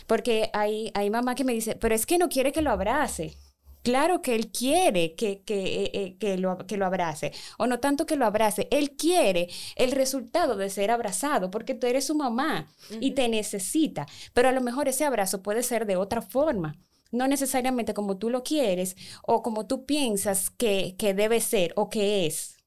Porque 0.05 0.49
hay, 0.53 0.91
hay 0.93 1.09
mamá 1.09 1.35
que 1.35 1.43
me 1.43 1.53
dice, 1.53 1.75
pero 1.75 1.95
es 1.95 2.05
que 2.05 2.17
no 2.17 2.29
quiere 2.29 2.51
que 2.51 2.61
lo 2.61 2.69
abrace. 2.69 3.37
Claro 3.83 4.21
que 4.21 4.35
él 4.35 4.51
quiere 4.51 5.15
que, 5.15 5.41
que, 5.43 5.91
eh, 5.93 6.17
eh, 6.19 6.37
lo, 6.37 6.57
que 6.65 6.77
lo 6.77 6.85
abrace, 6.85 7.31
o 7.57 7.67
no 7.67 7.79
tanto 7.79 8.05
que 8.05 8.15
lo 8.15 8.25
abrace, 8.25 8.67
él 8.71 8.95
quiere 8.95 9.49
el 9.75 9.91
resultado 9.91 10.55
de 10.55 10.69
ser 10.69 10.89
abrazado, 10.89 11.51
porque 11.51 11.75
tú 11.75 11.87
eres 11.87 12.07
su 12.07 12.15
mamá 12.15 12.67
y 12.99 13.11
te 13.11 13.27
necesita, 13.27 14.05
pero 14.33 14.49
a 14.49 14.51
lo 14.51 14.61
mejor 14.61 14.87
ese 14.87 15.05
abrazo 15.05 15.43
puede 15.43 15.63
ser 15.63 15.85
de 15.85 15.97
otra 15.97 16.21
forma 16.21 16.75
no 17.11 17.27
necesariamente 17.27 17.93
como 17.93 18.17
tú 18.17 18.31
lo 18.31 18.43
quieres 18.43 18.97
o 19.21 19.43
como 19.43 19.67
tú 19.67 19.85
piensas 19.85 20.49
que, 20.49 20.95
que 20.97 21.13
debe 21.13 21.39
ser 21.39 21.71
o 21.75 21.87
que 21.89 22.25
es. 22.25 22.57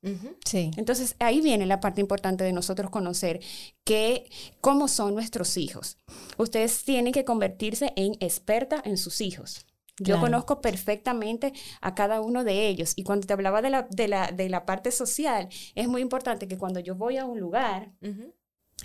Sí. 0.44 0.70
Entonces 0.76 1.16
ahí 1.18 1.40
viene 1.40 1.66
la 1.66 1.81
parte 1.81 2.00
importante 2.00 2.44
de 2.44 2.52
nosotros 2.52 2.90
conocer 2.90 3.40
que, 3.85 4.31
cómo 4.61 4.87
son 4.87 5.14
nuestros 5.14 5.57
hijos. 5.57 5.98
Ustedes 6.38 6.85
tienen 6.85 7.12
que 7.12 7.24
convertirse 7.24 7.92
en 7.96 8.16
experta 8.20 8.81
en 8.85 8.98
sus 8.98 9.20
hijos. 9.20 9.66
Yo 9.98 10.20
conozco 10.20 10.61
perfectamente 10.61 11.52
a 11.80 11.94
cada 11.94 12.20
uno 12.20 12.44
de 12.44 12.68
ellos. 12.68 12.92
Y 12.96 13.02
cuando 13.02 13.26
te 13.26 13.32
hablaba 13.32 13.62
de 13.62 13.70
la, 13.70 13.87
de 13.90 14.09
la, 14.09 14.30
de 14.30 14.48
la 14.50 14.66
parte 14.66 14.90
social, 14.92 15.48
es 15.74 15.88
muy 15.88 16.02
importante 16.02 16.46
que 16.48 16.59
cuando 16.59 16.80
yo 16.80 16.94
voy 16.94 17.16
a 17.16 17.24
un 17.24 17.40
lugar, 17.40 17.92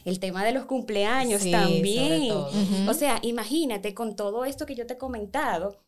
El 0.06 0.20
tema 0.20 0.44
de 0.46 0.54
los 0.54 0.66
cumpleaños 0.66 1.44
también. 1.52 2.32
O 2.88 2.94
sea, 2.94 3.20
imagínate 3.24 3.94
con 3.94 4.16
todo 4.16 4.46
esto 4.46 4.66
que 4.66 4.74
yo 4.76 4.88
te 4.88 4.94
he 4.94 4.98
comentado, 4.98 5.84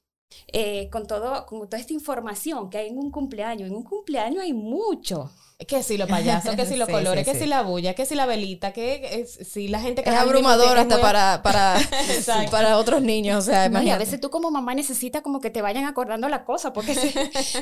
eh, 0.51 0.89
con, 0.89 1.07
todo, 1.07 1.45
con 1.45 1.62
toda 1.69 1.79
esta 1.79 1.93
información 1.93 2.69
que 2.69 2.77
hay 2.79 2.89
en 2.89 2.97
un 2.97 3.09
cumpleaños. 3.12 3.69
En 3.69 3.75
un 3.75 3.83
cumpleaños 3.83 4.43
hay 4.43 4.53
mucho. 4.53 5.31
Que 5.68 5.84
si 5.84 5.98
los 5.98 6.10
payasos, 6.10 6.56
que 6.56 6.66
si 6.66 6.76
los 6.78 6.89
colores, 6.89 7.26
que 7.26 7.36
si 7.36 7.46
la 7.46 7.62
bulla, 7.62 7.94
que 7.94 8.06
si 8.06 8.16
la 8.16 8.26
velita, 8.26 8.74
que 8.74 9.26
si 9.28 9.68
la 9.68 9.80
gente 9.80 10.04
que 10.04 10.10
es 10.10 10.16
abrumador 10.16 10.78
hasta 10.78 11.00
para, 11.00 11.42
para, 11.44 11.78
para 12.52 12.78
otros 12.78 13.02
niños. 13.02 13.38
O 13.38 13.42
sea, 13.42 13.68
y 13.84 13.89
a 13.89 13.98
veces 13.98 14.20
tú 14.20 14.30
como 14.30 14.52
mamá 14.52 14.76
necesitas 14.76 15.22
como 15.22 15.39
que 15.39 15.50
te 15.50 15.62
vayan 15.62 15.86
acordando 15.86 16.28
la 16.30 16.44
cosa, 16.46 16.74
porque 16.74 16.96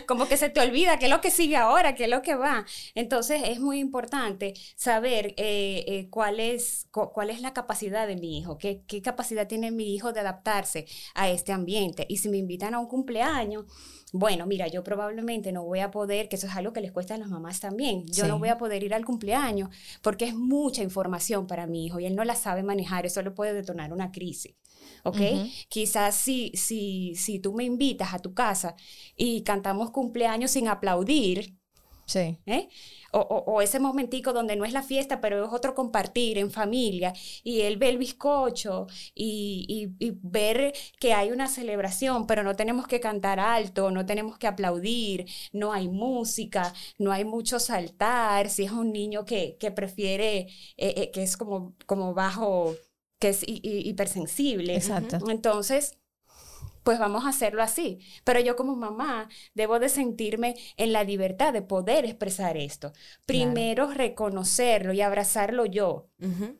como 0.07 0.27
que 0.27 0.37
se 0.37 0.49
te 0.49 0.59
olvida 0.59 0.97
qué 0.97 1.05
es 1.05 1.11
lo 1.11 1.21
que 1.21 1.31
sigue 1.31 1.55
ahora, 1.57 1.95
qué 1.95 2.05
es 2.05 2.09
lo 2.09 2.21
que 2.21 2.35
va. 2.35 2.65
Entonces 2.95 3.41
es 3.45 3.59
muy 3.59 3.79
importante 3.79 4.53
saber 4.75 5.33
eh, 5.37 5.83
eh, 5.87 6.07
cuál, 6.09 6.39
es, 6.39 6.87
cuál 6.91 7.29
es 7.29 7.41
la 7.41 7.53
capacidad 7.53 8.07
de 8.07 8.15
mi 8.15 8.37
hijo, 8.37 8.57
qué, 8.57 8.83
qué 8.87 9.01
capacidad 9.01 9.47
tiene 9.47 9.71
mi 9.71 9.93
hijo 9.93 10.13
de 10.13 10.21
adaptarse 10.21 10.85
a 11.13 11.29
este 11.29 11.51
ambiente. 11.51 12.05
Y 12.09 12.17
si 12.17 12.29
me 12.29 12.37
invitan 12.37 12.73
a 12.73 12.79
un 12.79 12.87
cumpleaños, 12.87 13.65
bueno, 14.11 14.45
mira, 14.45 14.67
yo 14.67 14.83
probablemente 14.83 15.51
no 15.51 15.63
voy 15.63 15.79
a 15.79 15.91
poder, 15.91 16.27
que 16.27 16.35
eso 16.35 16.47
es 16.47 16.55
algo 16.55 16.73
que 16.73 16.81
les 16.81 16.91
cuesta 16.91 17.15
a 17.15 17.17
las 17.17 17.29
mamás 17.29 17.59
también, 17.59 18.05
yo 18.07 18.27
no 18.27 18.39
voy 18.39 18.49
a 18.49 18.57
poder 18.57 18.83
ir 18.83 18.93
al 18.93 19.05
cumpleaños 19.05 19.69
porque 20.01 20.25
es 20.25 20.35
mucha 20.35 20.83
información 20.83 21.47
para 21.47 21.67
mi 21.67 21.85
hijo 21.85 21.99
y 21.99 22.05
él 22.05 22.15
no 22.15 22.23
la 22.23 22.35
sabe 22.35 22.63
manejar, 22.63 23.05
eso 23.05 23.21
le 23.21 23.31
puede 23.31 23.53
detonar 23.53 23.93
una 23.93 24.11
crisis. 24.11 24.55
¿ok? 25.03 25.17
Quizás 25.67 26.15
si, 26.15 26.51
si, 26.55 27.15
si 27.15 27.39
tú 27.39 27.53
me 27.53 27.63
invitas 27.63 28.13
a 28.13 28.19
tu 28.19 28.33
casa 28.33 28.75
y 29.15 29.43
cantamos 29.43 29.91
cumpleaños 29.91 30.51
sin 30.51 30.67
aplaudir, 30.67 31.57
Sí. 32.11 32.37
¿eh? 32.45 32.67
O, 33.13 33.61
ese 33.61 33.79
momentico 33.79 34.33
donde 34.33 34.55
no 34.55 34.65
es 34.65 34.73
la 34.73 34.83
fiesta, 34.83 35.19
pero 35.21 35.45
es 35.45 35.51
otro 35.51 35.75
compartir 35.75 36.37
en 36.37 36.49
familia, 36.49 37.13
y 37.43 37.61
él 37.61 37.77
ve 37.77 37.89
el 37.89 37.97
bizcocho 37.97 38.87
y, 39.13 39.89
ver 40.23 40.73
que 40.99 41.13
hay 41.13 41.31
una 41.31 41.47
celebración, 41.47 42.25
pero 42.27 42.43
no 42.43 42.55
tenemos 42.55 42.87
que 42.87 42.99
cantar 42.99 43.39
alto, 43.39 43.91
no 43.91 44.05
tenemos 44.05 44.37
que 44.37 44.47
aplaudir, 44.47 45.25
no 45.51 45.73
hay 45.73 45.87
música, 45.89 46.73
no 46.97 47.11
hay 47.11 47.25
mucho 47.25 47.59
saltar, 47.59 48.49
si 48.49 48.63
es 48.63 48.71
un 48.71 48.91
niño 48.93 49.25
que, 49.25 49.57
prefiere, 49.75 50.47
eh, 50.77 50.93
eh, 50.97 51.11
que 51.11 51.23
es 51.23 51.37
como, 51.37 51.73
como 51.85 52.13
bajo, 52.13 52.75
que 53.19 53.29
es 53.29 53.43
hipersensible. 53.45 54.75
Exacto. 54.75 55.17
Entonces, 55.29 55.97
pues 56.83 56.99
vamos 56.99 57.25
a 57.25 57.29
hacerlo 57.29 57.61
así. 57.63 57.99
Pero 58.23 58.39
yo 58.39 58.55
como 58.55 58.75
mamá 58.75 59.29
debo 59.53 59.79
de 59.79 59.89
sentirme 59.89 60.55
en 60.77 60.93
la 60.93 61.03
libertad 61.03 61.53
de 61.53 61.61
poder 61.61 62.05
expresar 62.05 62.57
esto. 62.57 62.93
Primero 63.25 63.91
reconocerlo 63.91 64.93
y 64.93 65.01
abrazarlo 65.01 65.65
yo. 65.65 66.07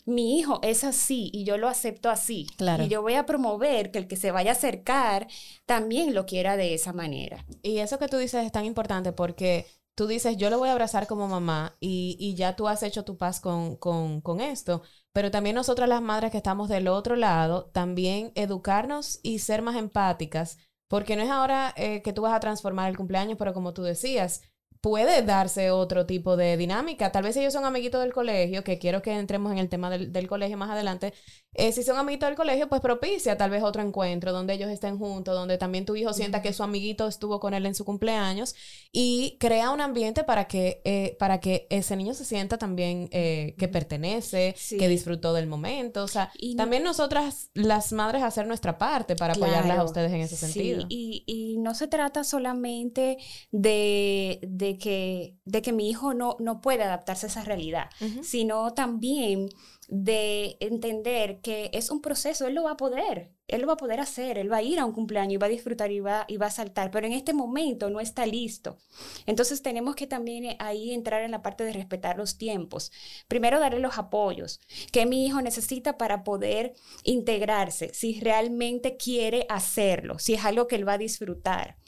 Mi 0.06 0.40
hijo 0.40 0.60
es 0.64 0.84
así 0.84 1.30
y 1.34 1.44
yo 1.44 1.58
lo 1.58 1.68
acepto 1.68 2.10
así. 2.10 2.48
Claro. 2.58 2.84
Y 2.84 2.88
yo 2.88 3.02
voy 3.02 3.14
a 3.14 3.26
promover 3.26 3.92
que 3.92 4.00
el 4.00 4.08
que 4.08 4.16
se 4.16 4.32
vaya 4.32 4.52
a 4.52 4.56
acercar 4.56 5.28
también 5.66 6.16
lo 6.16 6.26
quiera 6.26 6.58
de 6.58 6.74
esa 6.74 6.94
manera. 6.94 7.46
Y 7.62 7.78
eso 7.78 8.00
que 8.00 8.08
tú 8.08 8.18
dices 8.18 8.46
es 8.46 8.52
tan 8.52 8.66
importante 8.66 9.12
porque 9.12 9.68
tú 9.96 10.08
dices, 10.08 10.38
yo 10.38 10.50
lo 10.50 10.58
voy 10.58 10.70
a 10.70 10.72
abrazar 10.72 11.08
como 11.08 11.28
mamá 11.28 11.76
y, 11.80 12.34
ya 12.36 12.56
tú 12.56 12.68
has 12.68 12.84
hecho 12.84 13.04
tu 13.04 13.18
paz 13.18 13.40
con, 13.40 13.76
con, 13.76 14.42
esto, 14.42 14.82
pero 15.14 15.32
también 15.32 15.56
nosotras 15.56 15.90
las 15.90 16.02
madres 16.02 16.32
que 16.32 16.38
estamos 16.38 16.70
del 16.70 16.88
otro 16.88 17.16
lado, 17.16 17.66
también 17.74 18.32
educarnos 18.36 19.20
y 19.24 19.40
ser 19.40 19.62
más 19.62 19.76
empáticas, 19.76 20.58
porque 20.88 21.16
no 21.16 21.24
es 21.24 21.30
ahora 21.30 21.74
eh, 21.78 22.02
que 22.02 22.14
tú 22.14 22.22
vas 22.24 22.34
a 22.34 22.40
transformar 22.40 22.90
el 22.90 22.98
cumpleaños, 22.98 23.38
pero 23.38 23.54
como 23.54 23.74
tú 23.74 23.84
decías, 23.84 24.42
puede 24.82 25.22
darse 25.22 25.70
otro 25.70 26.06
tipo 26.06 26.36
de 26.36 26.58
dinámica. 26.58 27.12
Tal 27.12 27.24
vez 27.24 27.38
ellos 27.38 27.54
son 27.54 27.66
amiguitos 27.66 28.02
del 28.02 28.14
colegio, 28.14 28.64
que 28.64 28.80
quiero 28.80 29.02
que 29.02 29.12
entremos 29.12 29.52
en 29.52 29.60
el 29.60 29.70
tema 29.70 29.90
del, 29.92 30.12
del 30.12 30.28
colegio 30.28 30.58
más 30.58 30.72
adelante. 30.72 31.14
Eh, 31.54 31.72
si 31.72 31.84
son 31.84 31.98
amiguitos 31.98 32.30
del 32.30 32.36
colegio, 32.38 32.70
pues 32.70 32.82
propicia 32.82 33.38
tal 33.38 33.52
vez 33.52 33.62
otro 33.62 33.82
encuentro 33.82 34.32
donde 34.32 34.54
ellos 34.54 34.70
estén 34.70 34.98
juntos, 34.98 35.36
donde 35.36 35.58
también 35.58 35.86
tu 35.86 35.96
hijo 35.96 36.14
sienta 36.14 36.42
que 36.42 36.54
su 36.54 36.64
amiguito 36.64 37.08
estuvo 37.08 37.40
con 37.40 37.54
él 37.54 37.66
en 37.66 37.76
su 37.76 37.84
cumpleaños 37.86 38.56
y 38.92 39.38
crea 39.40 39.70
un 39.70 39.82
ambiente 39.82 40.24
para 40.24 40.48
que, 40.48 40.82
eh, 40.86 41.16
para 41.20 41.40
que 41.40 41.68
ese 41.70 41.96
niño 41.96 42.14
se 42.14 42.26
sienta 42.26 42.58
también 42.58 43.10
eh, 43.12 43.56
que 43.60 43.68
pertenece, 43.68 44.56
que 44.70 44.88
disfrutó 44.88 45.34
del 45.34 45.48
momento. 45.48 46.04
O 46.04 46.08
sea, 46.08 46.32
y 46.40 46.56
también 46.56 46.84
nosotras, 46.84 47.50
las 47.54 47.92
madres, 47.92 48.24
hacer 48.24 48.48
nuestra 48.48 48.78
parte 48.78 49.16
para 49.16 49.34
apoyarlas 49.34 49.78
a 49.78 49.84
ustedes 49.84 50.12
en 50.12 50.22
ese 50.22 50.38
sentido. 50.38 50.86
Y, 50.90 51.24
y 51.28 51.58
no 51.58 51.76
se 51.76 51.88
trata 51.88 52.24
solamente 52.24 53.18
de, 53.52 54.40
de 54.42 54.71
que, 54.78 55.38
de 55.46 55.62
que 55.62 55.74
mi 55.74 55.90
hijo 55.90 56.14
no, 56.14 56.36
no 56.40 56.62
puede 56.62 56.84
adaptarse 56.84 57.26
a 57.26 57.30
esa 57.30 57.44
realidad, 57.44 57.90
sino 58.22 58.74
también 58.74 59.50
de 59.92 60.56
entender 60.62 61.42
que 61.42 61.70
es 61.74 61.92
un 61.92 62.02
proceso, 62.02 62.48
él 62.48 62.56
lo 62.56 62.64
va 62.64 62.72
a 62.72 62.78
poder, 62.78 63.34
él 63.50 63.60
lo 63.60 63.68
va 63.68 63.74
a 63.74 63.78
poder 63.78 64.00
hacer, 64.00 64.38
él 64.38 64.50
va 64.50 64.58
a 64.58 64.62
ir 64.62 64.80
a 64.80 64.86
un 64.86 64.94
cumpleaños 64.94 65.34
y 65.34 65.38
va 65.38 65.48
a 65.48 65.50
disfrutar 65.50 65.92
y 65.92 66.00
va, 66.00 66.24
y 66.30 66.38
va 66.38 66.46
a 66.46 66.52
saltar, 66.52 66.92
pero 66.92 67.08
en 67.08 67.12
este 67.12 67.34
momento 67.34 67.90
no 67.90 68.00
está 68.00 68.26
listo. 68.26 68.78
Entonces 69.26 69.62
tenemos 69.62 69.96
que 69.96 70.08
también 70.08 70.46
eh, 70.46 70.56
ahí 70.60 70.94
entrar 70.94 71.24
en 71.24 71.32
la 71.32 71.42
parte 71.42 71.66
de 71.66 71.74
respetar 71.74 72.18
los 72.18 72.38
tiempos. 72.38 72.94
Primero 73.28 73.60
darle 73.60 73.82
los 73.82 73.98
apoyos 73.98 74.62
que 74.94 75.06
mi 75.06 75.26
hijo 75.26 75.42
necesita 75.42 75.98
para 75.98 76.24
poder 76.24 76.74
integrarse, 77.04 77.94
si 77.94 78.18
realmente 78.22 78.96
quiere 78.96 79.46
hacerlo, 79.50 80.20
si 80.20 80.36
es 80.36 80.46
algo 80.46 80.68
que 80.68 80.78
él 80.78 80.88
va 80.88 80.94
a 80.94 80.98
disfrutar. 80.98 81.81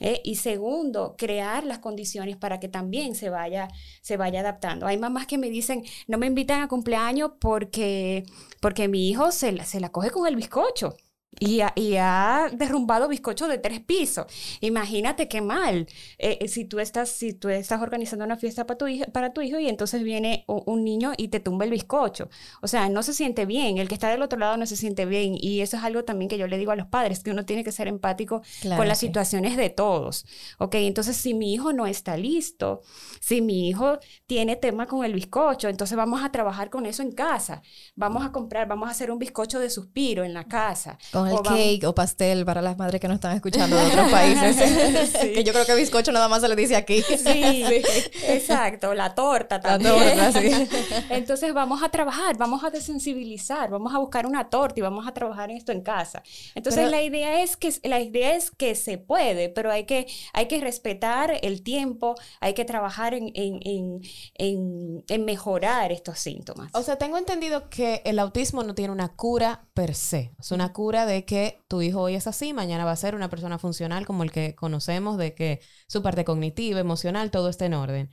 ¿Eh? 0.00 0.20
Y 0.24 0.36
segundo, 0.36 1.14
crear 1.16 1.64
las 1.64 1.78
condiciones 1.78 2.36
para 2.36 2.60
que 2.60 2.68
también 2.68 3.14
se 3.14 3.30
vaya, 3.30 3.68
se 4.00 4.16
vaya 4.16 4.40
adaptando. 4.40 4.86
Hay 4.86 4.98
mamás 4.98 5.26
que 5.26 5.38
me 5.38 5.50
dicen, 5.50 5.84
no 6.06 6.18
me 6.18 6.26
invitan 6.26 6.62
a 6.62 6.68
cumpleaños 6.68 7.32
porque, 7.40 8.24
porque 8.60 8.88
mi 8.88 9.08
hijo 9.08 9.32
se 9.32 9.52
la, 9.52 9.64
se 9.64 9.80
la 9.80 9.90
coge 9.90 10.10
con 10.10 10.26
el 10.26 10.36
bizcocho. 10.36 10.96
Y 11.40 11.60
ha, 11.60 12.48
derrumbado 12.52 13.06
bizcocho 13.06 13.48
de 13.48 13.58
tres 13.58 13.80
pisos. 13.80 14.26
Imagínate 14.60 15.28
qué 15.28 15.40
mal. 15.40 15.86
Eh, 16.18 16.38
eh, 16.40 16.48
si, 16.48 16.64
tú 16.64 16.80
estás, 16.80 17.10
si 17.10 17.32
tú 17.32 17.48
estás 17.48 17.80
organizando 17.80 18.24
una 18.24 18.36
fiesta 18.36 18.66
para 18.66 18.78
tu, 18.78 18.88
hijo, 18.88 19.04
para 19.12 19.32
tu 19.32 19.42
hijo 19.42 19.58
y 19.58 19.68
entonces 19.68 20.02
viene 20.02 20.44
un, 20.46 20.84
niño 20.84 21.12
y 21.16 21.28
te 21.28 21.38
tumba 21.38 21.64
el 21.64 21.70
bizcocho. 21.70 22.28
O 22.62 22.66
sea, 22.66 22.88
no 22.88 23.02
se 23.02 23.12
siente 23.12 23.46
bien. 23.46 23.78
El 23.78 23.88
que 23.88 23.94
está 23.94 24.08
del 24.08 24.22
otro 24.22 24.38
lado 24.38 24.56
no 24.56 24.66
se 24.66 24.76
siente 24.76 25.04
bien. 25.04 25.36
Y 25.38 25.60
eso 25.60 25.76
es 25.76 25.84
algo 25.84 26.04
también 26.04 26.28
que 26.28 26.38
yo 26.38 26.46
le 26.46 26.58
digo 26.58 26.72
a 26.72 26.76
los 26.76 26.86
padres, 26.86 27.22
que 27.22 27.30
uno 27.30 27.44
tiene 27.44 27.62
que 27.62 27.72
ser 27.72 27.88
empático 27.88 28.42
con 28.76 28.88
las 28.88 28.98
situaciones 28.98 29.56
de 29.56 29.70
todos. 29.70 30.26
Ok, 30.58 30.76
entonces 30.76 31.16
si 31.16 31.34
mi 31.34 31.52
hijo 31.52 31.72
no 31.72 31.86
está 31.86 32.16
listo, 32.16 32.80
si 33.20 33.42
mi 33.42 33.68
hijo 33.68 33.98
tiene 34.26 34.56
tema 34.56 34.86
con 34.86 35.04
el 35.04 35.12
bizcocho, 35.12 35.68
entonces 35.68 35.96
vamos 35.96 36.22
a 36.22 36.32
trabajar 36.32 36.70
con 36.70 36.86
eso 36.86 37.02
en 37.02 37.12
casa. 37.12 37.62
Vamos 37.94 38.24
a 38.24 38.32
comprar, 38.32 38.66
vamos 38.66 38.88
a 38.88 38.92
hacer 38.92 39.10
un 39.10 39.18
bizcocho 39.18 39.60
de 39.60 39.70
suspiro 39.70 40.24
en 40.24 40.34
la 40.34 40.44
casa 40.44 40.98
el 41.26 41.40
cake 41.42 41.84
o 41.84 41.94
pastel 41.94 42.44
para 42.44 42.62
las 42.62 42.78
madres 42.78 43.00
que 43.00 43.08
no 43.08 43.14
están 43.14 43.34
escuchando 43.34 43.76
de 43.76 43.86
otros 43.86 44.10
países. 44.10 44.56
Que 45.28 45.44
yo 45.44 45.52
creo 45.52 45.66
que 45.66 45.74
bizcocho 45.74 46.12
nada 46.12 46.28
más 46.28 46.40
se 46.40 46.48
le 46.48 46.56
dice 46.56 46.76
aquí. 46.76 47.02
Sí, 47.02 47.64
exacto. 48.28 48.94
La 48.94 49.14
torta 49.14 49.60
también. 49.60 50.16
La 50.16 50.32
torta, 50.32 50.40
sí. 50.40 50.68
Entonces 51.10 51.52
vamos 51.52 51.82
a 51.82 51.88
trabajar, 51.88 52.36
vamos 52.36 52.64
a 52.64 52.70
desensibilizar, 52.70 53.70
vamos 53.70 53.94
a 53.94 53.98
buscar 53.98 54.26
una 54.26 54.48
torta 54.48 54.78
y 54.78 54.82
vamos 54.82 55.06
a 55.06 55.12
trabajar 55.12 55.50
en 55.50 55.56
esto 55.56 55.72
en 55.72 55.82
casa. 55.82 56.22
Entonces 56.54 56.90
la 56.90 57.02
idea 57.02 57.42
es 57.42 57.56
que 57.56 57.72
la 57.84 58.00
idea 58.00 58.34
es 58.34 58.50
que 58.50 58.74
se 58.74 58.98
puede, 58.98 59.48
pero 59.48 59.70
hay 59.70 59.84
que, 59.84 60.06
hay 60.32 60.46
que 60.46 60.60
respetar 60.60 61.38
el 61.42 61.62
tiempo, 61.62 62.14
hay 62.40 62.54
que 62.54 62.64
trabajar 62.64 63.14
en, 63.14 63.30
en, 63.34 64.00
en, 64.34 65.04
en 65.08 65.24
mejorar 65.24 65.92
estos 65.92 66.18
síntomas. 66.18 66.70
O 66.74 66.82
sea, 66.82 66.96
tengo 66.96 67.18
entendido 67.18 67.68
que 67.68 68.02
el 68.04 68.18
autismo 68.18 68.62
no 68.62 68.74
tiene 68.74 68.92
una 68.92 69.08
cura 69.08 69.66
per 69.74 69.94
se. 69.94 70.32
Es 70.38 70.52
una 70.52 70.72
cura 70.72 71.06
de 71.08 71.24
que 71.24 71.64
tu 71.66 71.82
hijo 71.82 72.00
hoy 72.02 72.14
es 72.14 72.28
así, 72.28 72.52
mañana 72.52 72.84
va 72.84 72.92
a 72.92 72.96
ser 72.96 73.16
una 73.16 73.28
persona 73.28 73.58
funcional 73.58 74.06
como 74.06 74.22
el 74.22 74.30
que 74.30 74.54
conocemos, 74.54 75.18
de 75.18 75.34
que 75.34 75.60
su 75.88 76.02
parte 76.02 76.24
cognitiva, 76.24 76.78
emocional, 76.78 77.32
todo 77.32 77.48
esté 77.48 77.64
en 77.64 77.74
orden. 77.74 78.10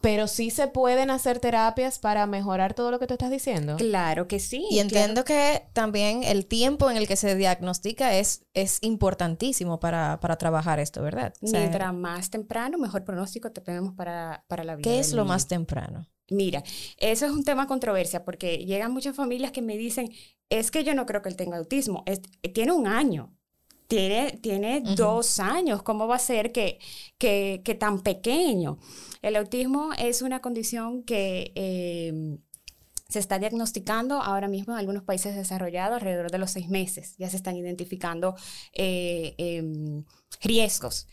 Pero 0.00 0.28
sí 0.28 0.50
se 0.50 0.66
pueden 0.66 1.10
hacer 1.10 1.40
terapias 1.40 1.98
para 1.98 2.26
mejorar 2.26 2.72
todo 2.72 2.90
lo 2.90 2.98
que 2.98 3.06
tú 3.06 3.14
estás 3.14 3.30
diciendo. 3.30 3.76
Claro 3.76 4.28
que 4.28 4.40
sí. 4.40 4.66
Y 4.70 4.78
entiendo 4.78 5.24
que 5.24 5.68
también 5.74 6.24
el 6.24 6.46
tiempo 6.46 6.90
en 6.90 6.96
el 6.96 7.06
que 7.06 7.16
se 7.16 7.34
diagnostica 7.34 8.16
es, 8.16 8.46
es 8.54 8.78
importantísimo 8.80 9.78
para, 9.78 10.18
trabajar 10.38 10.80
esto, 10.80 11.02
¿verdad? 11.02 11.34
Mientras 11.42 11.92
más 11.92 12.30
temprano, 12.30 12.78
mejor 12.78 13.04
pronóstico 13.04 13.52
tenemos 13.52 13.92
para, 13.92 14.44
para 14.48 14.64
la 14.64 14.76
vida. 14.76 14.84
¿Qué 14.84 15.00
es 15.00 15.12
lo 15.12 15.26
más 15.26 15.48
temprano? 15.48 16.06
Mira, 16.30 16.62
eso 16.96 17.26
es 17.26 17.32
un 17.32 17.44
tema 17.44 17.66
controversia 17.66 18.24
porque 18.24 18.64
llegan 18.64 18.92
muchas 18.92 19.16
familias 19.16 19.50
que 19.52 19.62
me 19.62 19.76
dicen, 19.76 20.10
es 20.48 20.70
que 20.70 20.84
yo 20.84 20.94
no 20.94 21.04
creo 21.04 21.22
que 21.22 21.28
él 21.28 21.36
tenga 21.36 21.58
autismo, 21.58 22.04
tiene 22.54 22.72
un 22.72 22.86
año, 22.86 23.36
tiene, 23.88 24.38
tiene 24.40 24.80
dos 24.80 25.40
años, 25.40 25.82
¿cómo 25.82 26.06
va 26.06 26.16
a 26.16 26.20
ser 26.20 26.52
que, 26.52 26.78
que, 27.18 27.62
que, 27.64 27.74
tan 27.74 28.00
pequeño? 28.02 28.78
El 29.22 29.34
autismo 29.36 29.90
es 29.98 30.22
una 30.22 30.40
condición 30.40 31.02
que... 31.02 31.52
Em, 31.54 32.38
se 33.10 33.18
está 33.18 33.40
diagnosticando 33.40 34.22
ahora 34.22 34.46
mismo 34.46 34.72
en 34.72 34.78
algunos 34.78 35.02
países 35.02 35.34
desarrollados 35.34 35.96
alrededor 35.96 36.30
de 36.30 36.38
los 36.38 36.52
seis 36.52 36.68
meses. 36.68 37.16
Ya 37.18 37.28
se 37.28 37.36
están 37.36 37.56
identificando 37.56 38.36
eh, 38.72 39.34
em, 39.36 40.04
riesgos. 40.40 41.06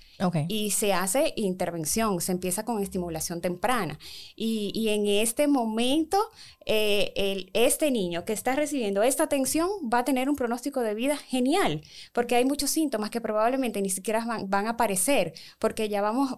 Y 0.47 0.71
se 0.71 0.93
hace 0.93 1.33
intervención, 1.35 2.19
se 2.21 2.31
empieza 2.31 2.65
con 2.65 2.81
estimulación 2.81 3.39
temprana. 3.39 3.99
Y, 4.35 4.71
y 4.73 4.89
en 4.89 5.05
este 5.05 5.47
momento, 5.47 6.17
eh, 6.65 7.13
el, 7.15 7.51
este 7.53 7.91
niño 7.91 8.25
que 8.25 8.33
está 8.33 8.55
recibiendo 8.55 9.03
esta 9.03 9.23
atención 9.23 9.69
va 9.93 9.99
a 9.99 10.05
tener 10.05 10.27
un 10.27 10.35
pronóstico 10.35 10.81
de 10.81 10.95
vida 10.95 11.17
genial, 11.17 11.81
porque 12.13 12.35
hay 12.35 12.45
muchos 12.45 12.71
síntomas 12.71 13.11
que 13.11 13.21
probablemente 13.21 13.81
ni 13.81 13.89
siquiera 13.89 14.25
van, 14.25 14.49
van 14.49 14.65
a 14.65 14.71
aparecer, 14.71 15.33
porque 15.59 15.87
ya 15.87 16.01
vamos, 16.01 16.35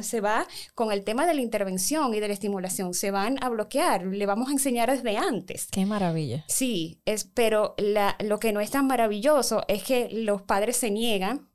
se 0.00 0.20
va 0.20 0.46
con 0.74 0.90
el 0.90 1.04
tema 1.04 1.26
de 1.26 1.34
la 1.34 1.42
intervención 1.42 2.14
y 2.14 2.20
de 2.20 2.28
la 2.28 2.34
estimulación, 2.34 2.94
se 2.94 3.10
van 3.10 3.36
a 3.42 3.50
bloquear, 3.50 4.06
le 4.06 4.24
vamos 4.24 4.48
a 4.48 4.52
enseñar 4.52 4.90
desde 4.90 5.18
antes. 5.18 5.68
Qué 5.70 5.84
maravilla. 5.84 6.44
Sí, 6.48 7.00
es, 7.04 7.24
pero 7.24 7.74
la, 7.76 8.16
lo 8.20 8.38
que 8.38 8.52
no 8.52 8.60
es 8.60 8.70
tan 8.70 8.86
maravilloso 8.86 9.64
es 9.68 9.82
que 9.82 10.08
los 10.10 10.40
padres 10.42 10.78
se 10.78 10.90
niegan 10.90 11.47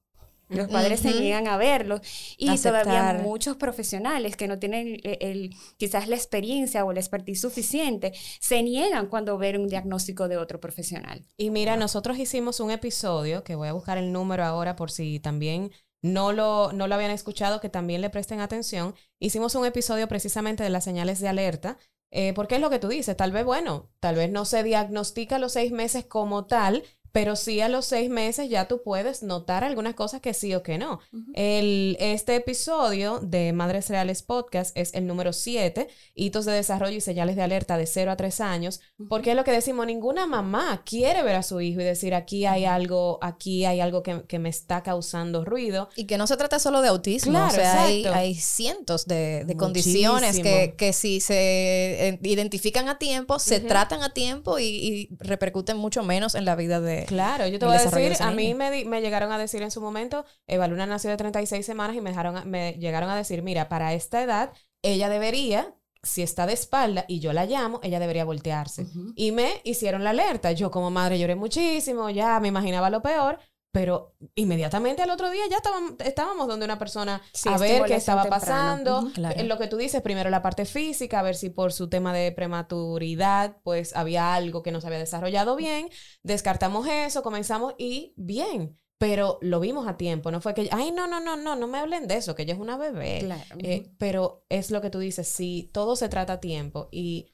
los 0.54 0.68
padres 0.70 1.00
se 1.00 1.14
niegan 1.20 1.48
a 1.48 1.58
verlo 1.58 2.02
y 2.38 2.58
todavía 2.58 3.20
muchos 3.22 3.58
profesionales 3.58 4.36
que 4.36 4.48
no 4.48 4.60
tienen 4.60 5.00
el, 5.04 5.56
quizás 5.78 6.08
la 6.08 6.16
experiencia 6.16 6.86
o 6.86 6.92
el 6.92 6.98
expertise 6.98 7.42
suficiente 7.42 8.14
se 8.40 8.64
niegan 8.64 9.08
cuando 9.08 9.38
ven 9.38 9.60
un 9.60 9.68
diagnóstico 9.68 10.28
de 10.28 10.38
otro 10.38 10.60
profesional. 10.60 11.26
Y 11.38 11.50
mira, 11.50 11.78
nosotros 11.78 12.18
hicimos 12.18 12.60
un 12.60 12.72
episodio, 12.72 13.44
que 13.44 13.56
voy 13.56 13.68
a 13.68 13.74
buscar 13.74 13.98
el 13.98 14.12
número 14.12 14.44
ahora 14.44 14.76
por 14.76 14.92
si 14.92 15.20
también 15.20 15.72
no 16.04 16.34
lo, 16.34 16.72
no 16.74 16.88
lo 16.88 16.96
habían 16.96 17.12
escuchado, 17.12 17.62
que 17.62 17.70
también 17.70 18.02
le 18.02 18.10
presten 18.10 18.42
atención. 18.42 18.94
Hicimos 19.20 19.56
un 19.56 19.66
episodio 19.66 20.08
precisamente 20.08 20.64
de 20.64 20.70
las 20.70 20.84
señales 20.84 21.20
de 21.20 21.30
alerta, 21.30 21.78
eh, 22.12 22.34
porque 22.34 22.56
es 22.56 22.62
lo 22.62 22.70
que 22.70 22.78
tú 22.78 22.90
dices, 22.90 23.18
tal 23.18 23.32
vez, 23.32 23.44
bueno, 23.44 23.90
tal 24.00 24.16
vez 24.16 24.30
no 24.30 24.46
se 24.46 24.62
diagnostica 24.62 25.40
los 25.40 25.54
seis 25.54 25.72
meses 25.72 26.06
como 26.06 26.46
tal, 26.46 26.84
pero 27.14 27.36
sí 27.36 27.62
a 27.62 27.70
los 27.70 27.86
seis 27.86 28.10
meses 28.10 28.50
ya 28.50 28.68
tú 28.68 28.82
puedes 28.84 29.22
notar 29.22 29.64
algunas 29.64 29.94
cosas 29.94 30.20
que 30.20 30.34
sí 30.34 30.54
o 30.56 30.64
que 30.64 30.80
no. 30.80 31.00
el, 31.36 31.96
este 32.00 32.36
episodio 32.36 33.20
de 33.20 33.54
Madres 33.54 33.88
Reales 33.90 34.24
Podcast 34.24 34.76
es 34.76 34.96
el 34.96 35.06
número 35.06 35.32
7, 35.32 35.88
hitos 36.16 36.46
de 36.46 36.54
desarrollo 36.54 36.98
y 36.98 37.02
señales 37.02 37.36
de 37.36 37.44
alerta 37.44 37.78
de 37.78 37.86
0 37.86 38.12
a 38.12 38.16
3 38.18 38.42
años, 38.42 38.82
porque 39.10 39.30
es 39.30 39.36
lo 39.36 39.44
que 39.44 39.52
decimos, 39.52 39.86
ninguna 39.86 40.26
mamá 40.26 40.82
quiere 40.84 41.22
ver 41.22 41.36
a 41.36 41.44
su 41.44 41.62
hijo 41.62 41.82
y 41.82 41.84
decir, 41.84 42.16
aquí 42.16 42.48
hay 42.48 42.66
algo, 42.66 43.20
aquí 43.22 43.64
hay 43.64 43.80
algo 43.80 44.02
que, 44.02 44.40
me 44.40 44.50
está 44.50 44.82
causando 44.82 45.46
ruido. 45.46 45.90
Y 45.96 46.06
que 46.06 46.18
no 46.18 46.26
se 46.26 46.36
trata 46.36 46.58
solo 46.58 46.82
de 46.82 46.88
autismo, 46.88 47.46
o 47.46 47.52
sea, 47.52 47.84
hay, 47.84 48.34
cientos 48.34 49.06
de, 49.06 49.54
condiciones 49.56 50.40
que, 50.40 50.74
que, 50.76 50.94
si 50.94 51.22
se 51.22 52.08
eh, 52.08 52.20
identifican 52.24 52.90
a 52.90 52.98
tiempo, 52.98 53.38
se 53.38 53.60
tratan 53.60 54.02
a 54.02 54.10
tiempo 54.10 54.58
y, 54.58 54.66
y 54.66 55.10
repercuten 55.20 55.78
mucho 55.78 56.02
menos 56.02 56.34
en 56.34 56.46
la 56.46 56.56
vida 56.56 56.82
de, 56.82 57.03
Claro, 57.06 57.48
yo 57.48 57.60
te 57.60 57.66
voy 57.66 57.76
a 57.76 57.84
decir, 57.84 58.16
a 58.22 58.32
mí 58.32 58.54
me, 58.54 58.86
me, 58.86 59.02
llegaron 59.02 59.32
a 59.32 59.38
decir 59.38 59.62
en 59.62 59.72
su 59.72 59.82
momento, 59.82 60.26
Evaluna 60.48 60.86
nació 60.86 61.10
de 61.10 61.18
36 61.18 61.66
semanas 61.66 61.96
y 61.96 62.02
me, 62.02 62.10
dejaron, 62.10 62.50
me 62.50 62.74
llegaron 62.74 63.10
a 63.10 63.16
decir, 63.16 63.42
mira, 63.42 63.70
para 63.70 63.94
esta 63.94 64.22
edad, 64.22 64.52
ella 64.82 65.10
debería 65.10 65.76
si 66.04 66.22
está 66.22 66.46
de 66.46 66.54
espalda 66.54 67.06
y 67.08 67.20
yo 67.20 67.32
la 67.32 67.46
llamo, 67.46 67.80
ella 67.82 68.00
debería 68.00 68.26
voltearse. 68.26 68.86
Y 69.16 69.32
me 69.32 69.62
hicieron 69.64 70.04
la 70.04 70.10
alerta. 70.10 70.52
Yo 70.52 70.70
como 70.70 70.92
madre 70.92 71.18
lloré 71.18 71.36
muchísimo, 71.36 72.10
ya 72.10 72.40
me 72.42 72.50
imaginaba 72.50 72.90
lo 72.90 73.02
peor, 73.02 73.40
pero 73.74 74.14
inmediatamente 74.36 75.02
al 75.02 75.10
otro 75.10 75.32
día 75.32 75.42
ya 75.50 75.58
estábamos, 75.58 75.94
estábamos 76.06 76.48
donde 76.48 76.64
una 76.64 76.78
persona 76.78 77.24
a 77.46 77.58
ver 77.58 77.86
qué 77.86 77.96
estaba 77.96 78.26
pasando. 78.26 79.12
En 79.18 79.50
lo 79.50 79.58
que 79.58 79.66
tú 79.66 79.78
dices, 79.78 80.04
primero 80.04 80.30
la 80.30 80.44
parte 80.44 80.66
física, 80.66 81.20
a 81.20 81.24
ver 81.24 81.34
si 81.34 81.50
por 81.50 81.74
su 81.74 81.90
tema 81.90 82.14
de 82.14 82.32
prematuridad, 82.32 83.58
pues 83.64 83.96
había 83.96 84.36
algo 84.36 84.62
que 84.62 84.72
no 84.72 84.80
se 84.80 84.86
había 84.86 85.00
desarrollado 85.00 85.56
bien. 85.56 85.90
Descartamos 86.22 86.88
eso, 86.88 87.24
comenzamos 87.24 87.74
y 87.80 88.14
bien. 88.16 88.78
pero 89.04 89.38
lo 89.42 89.60
vimos 89.60 89.86
a 89.86 89.98
tiempo, 89.98 90.32
no 90.32 90.40
fue 90.40 90.54
que, 90.54 90.70
ay, 90.72 90.92
no, 90.92 91.08
no, 91.08 91.20
no, 91.20 91.36
no, 91.36 91.58
no 91.58 91.68
me 91.68 91.78
hablen 91.78 92.08
de 92.08 92.16
eso, 92.16 92.36
que 92.36 92.44
ella 92.44 92.54
es 92.54 92.60
una 92.60 92.78
bebé. 92.78 93.20
Claro. 93.20 93.44
Eh, 93.60 93.92
pero 93.98 94.46
es 94.48 94.72
lo 94.72 94.80
que 94.82 94.90
tú 94.90 95.00
dices, 95.00 95.28
sí, 95.28 95.70
todo 95.74 95.98
se 95.98 96.08
trata 96.08 96.34
a 96.34 96.40
tiempo 96.40 96.88
y 96.90 97.33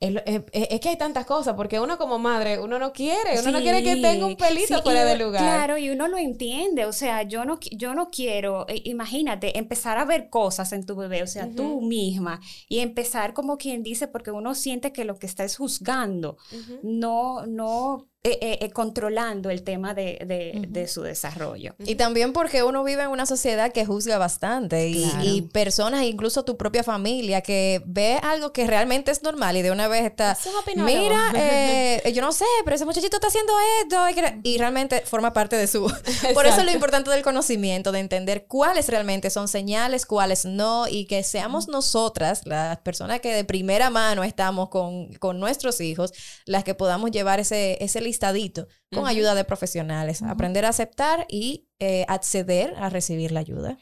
es, 0.00 0.80
que 0.80 0.88
hay 0.88 0.96
tantas 0.96 1.26
cosas, 1.26 1.54
porque 1.54 1.80
uno 1.80 1.98
como 1.98 2.18
madre, 2.18 2.60
uno 2.60 2.78
no 2.78 2.92
quiere, 2.92 3.40
uno 3.40 3.50
no 3.50 3.60
quiere 3.60 3.82
que 3.82 3.96
tenga 3.96 4.26
un 4.26 4.36
pelito 4.36 4.76
sí, 4.76 4.82
fuera 4.82 5.04
de 5.04 5.16
lugar. 5.16 5.42
Claro, 5.42 5.76
y 5.76 5.90
uno 5.90 6.06
lo 6.06 6.18
entiende, 6.18 6.84
o 6.84 6.92
sea, 6.92 7.22
yo 7.22 7.44
no, 7.44 7.58
yo 7.72 7.94
no 7.94 8.10
quiero, 8.10 8.66
eh, 8.68 8.80
imagínate, 8.84 9.58
empezar 9.58 9.98
a 9.98 10.04
ver 10.04 10.30
cosas 10.30 10.72
en 10.72 10.86
tu 10.86 10.94
bebé, 10.94 11.22
o 11.24 11.26
sea, 11.26 11.48
tú 11.50 11.80
misma, 11.80 12.40
y 12.68 12.78
empezar 12.78 13.34
como 13.34 13.56
quien 13.56 13.82
dice, 13.82 14.06
porque 14.06 14.30
uno 14.30 14.54
siente 14.54 14.92
que 14.92 15.04
lo 15.04 15.18
que 15.18 15.26
está 15.26 15.42
es 15.42 15.56
juzgando, 15.56 16.36
no, 16.82 17.44
no 17.46 18.07
eh, 18.24 18.36
eh, 18.42 18.58
eh, 18.62 18.70
controlando 18.72 19.48
el 19.48 19.62
tema 19.62 19.94
de, 19.94 20.18
de- 20.26 20.64
de 20.68 20.88
su 20.88 21.02
desarrollo. 21.02 21.76
Y 21.78 21.94
también 21.94 22.32
porque 22.32 22.64
uno 22.64 22.82
vive 22.82 23.04
en 23.04 23.10
una 23.10 23.26
sociedad 23.26 23.70
que 23.72 23.86
juzga 23.86 24.18
bastante 24.18 24.88
y, 24.88 25.04
Claro. 25.08 25.24
y 25.24 25.42
personas, 25.42 26.02
incluso 26.02 26.44
tu 26.44 26.56
propia 26.56 26.82
familia, 26.82 27.42
que 27.42 27.80
ve 27.86 28.18
algo 28.22 28.52
que 28.52 28.66
realmente 28.66 29.12
es 29.12 29.22
normal 29.22 29.56
y 29.56 29.62
de 29.62 29.70
una 29.70 29.86
vez 29.86 30.04
está, 30.04 30.36
mira, 30.76 31.32
eh, 31.36 32.12
yo 32.12 32.20
no 32.20 32.32
sé, 32.32 32.44
pero 32.64 32.74
ese 32.74 32.84
muchachito 32.84 33.16
está 33.18 33.28
haciendo 33.28 33.52
esto 33.82 34.40
y, 34.42 34.58
realmente 34.58 35.00
forma 35.02 35.32
parte 35.32 35.54
de 35.56 35.68
su... 35.68 35.82
Por 36.34 36.44
eso 36.46 36.58
es 36.58 36.64
lo 36.66 36.72
importante 36.72 37.10
del 37.10 37.22
conocimiento, 37.22 37.92
de 37.92 38.00
entender 38.00 38.46
cuáles 38.46 38.88
realmente 38.88 39.30
son 39.30 39.46
señales, 39.46 40.06
cuáles 40.06 40.44
no 40.44 40.88
y 40.88 41.06
que 41.06 41.22
seamos 41.22 41.68
nosotras, 41.68 42.42
las 42.46 42.78
personas 42.78 43.20
que 43.20 43.32
de 43.32 43.44
primera 43.44 43.90
mano 43.90 44.24
estamos 44.24 44.70
con, 44.70 45.12
con 45.14 45.38
nuestros 45.38 45.80
hijos, 45.80 46.12
las 46.46 46.64
que 46.64 46.74
podamos 46.74 47.12
llevar 47.12 47.38
ese, 47.38 47.78
ese 47.82 48.07
listadito 48.08 48.62
con 48.90 49.06
ayuda 49.06 49.34
de 49.34 49.44
profesionales, 49.44 50.22
aprender 50.22 50.64
a 50.64 50.70
aceptar 50.70 51.26
y 51.28 51.66
eh, 51.78 52.04
acceder 52.08 52.74
a 52.78 52.88
recibir 52.88 53.30
la 53.32 53.40
ayuda. 53.40 53.76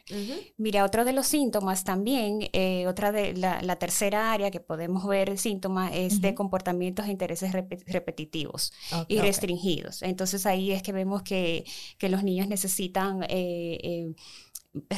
Mira, 0.59 0.85
otro 0.85 1.05
de 1.05 1.13
los 1.13 1.27
síntomas 1.29 1.85
también, 1.85 2.41
eh, 2.53 2.87
otra 2.89 3.13
de 3.13 3.33
la, 3.35 3.63
la 3.63 3.77
tercera 3.77 4.33
área 4.33 4.51
que 4.51 4.61
podemos 4.61 5.07
ver 5.07 5.39
síntomas 5.39 5.93
es 5.95 6.21
de 6.21 6.35
comportamientos 6.35 7.07
e 7.07 7.11
intereses 7.11 7.53
repe- 7.53 7.83
repetitivos 7.87 8.73
y 9.09 9.17
restringidos. 9.29 10.03
Entonces 10.03 10.45
ahí 10.45 10.73
es 10.73 10.83
que 10.83 10.93
vemos 10.93 11.23
que, 11.23 11.65
que 11.99 12.09
los 12.09 12.23
niños 12.23 12.49
necesitan 12.49 13.23
eh, 13.23 13.79
eh, 13.83 14.15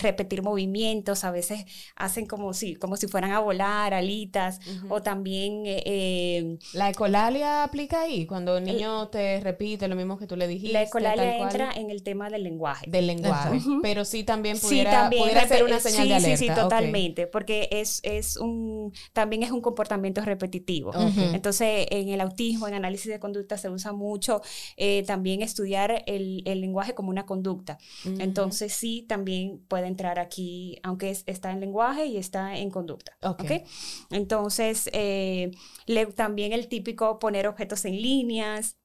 repetir 0.02 0.42
movimientos, 0.42 1.24
a 1.24 1.30
veces 1.30 1.64
hacen 1.96 2.26
como 2.26 2.52
si, 2.54 2.74
como 2.76 2.96
si 2.96 3.08
fueran 3.08 3.32
a 3.32 3.40
volar, 3.40 3.94
alitas, 3.94 4.60
o 4.88 5.02
también 5.02 5.64
eh, 5.66 5.82
eh, 5.86 6.58
La 6.72 6.90
ecolalia 6.90 7.64
aplica 7.64 8.02
ahí, 8.02 8.26
cuando 8.26 8.56
el 8.58 8.64
niño 8.64 9.08
te 9.08 9.40
repite 9.40 9.88
lo 9.88 9.96
mismo 9.96 10.18
que 10.18 10.26
tú 10.26 10.36
le 10.36 10.46
dijiste. 10.48 10.72
la 10.72 10.80
tal 10.80 10.88
ecolalia 10.88 11.36
cual, 11.36 11.50
entra 11.50 11.72
en 11.72 11.90
el 11.90 12.02
tema 12.02 12.30
del 12.30 12.44
lenguaje. 12.44 12.86
del 12.90 13.06
lenguaje, 13.06 13.60
pero 13.82 14.04
sí 14.04 14.24
también 14.24 14.56
Sí, 14.56 14.66
pudiera, 14.68 14.90
también 14.90 15.22
pudiera 15.22 15.48
ser 15.48 15.60
repe- 15.62 15.66
una 15.66 15.80
señal 15.80 16.02
sí, 16.02 16.08
de 16.08 16.14
alerta. 16.14 16.36
Sí, 16.38 16.44
sí, 16.48 16.50
totalmente, 16.54 17.26
porque 17.26 17.68
es, 17.70 18.00
es 18.02 18.36
un, 18.36 18.92
también 19.12 19.42
es 19.42 19.50
un 19.50 19.60
comportamiento 19.60 20.20
repetitivo. 20.22 20.92
Entonces, 20.94 21.86
en 21.90 22.08
el 22.08 22.20
autismo, 22.20 22.68
en 22.68 22.74
análisis 22.74 23.10
de 23.10 23.18
conducta, 23.18 23.56
se 23.58 23.68
usa 23.70 23.92
mucho 23.92 24.40
eh, 24.76 25.04
también 25.06 25.42
estudiar 25.42 26.02
el, 26.06 26.42
el 26.44 26.60
lenguaje 26.60 26.94
como 26.94 27.10
una 27.10 27.26
conducta. 27.26 27.78
Entonces, 28.18 28.72
sí, 28.72 29.04
también 29.08 29.60
puede 29.68 29.86
entrar 29.86 30.18
aquí, 30.18 30.78
aunque 30.82 31.10
es- 31.10 31.24
está 31.26 31.50
en 31.52 31.60
lenguaje 31.60 32.06
y 32.06 32.16
está 32.16 32.56
en 32.58 32.70
conducta. 32.70 33.16
Entonces, 34.10 34.88
eh, 34.92 35.50
le- 35.86 36.06
también 36.06 36.52
el 36.52 36.68
típico 36.68 37.18
poner 37.18 37.46
objetos 37.46 37.84
en 37.84 38.00
líneas, 38.00 38.76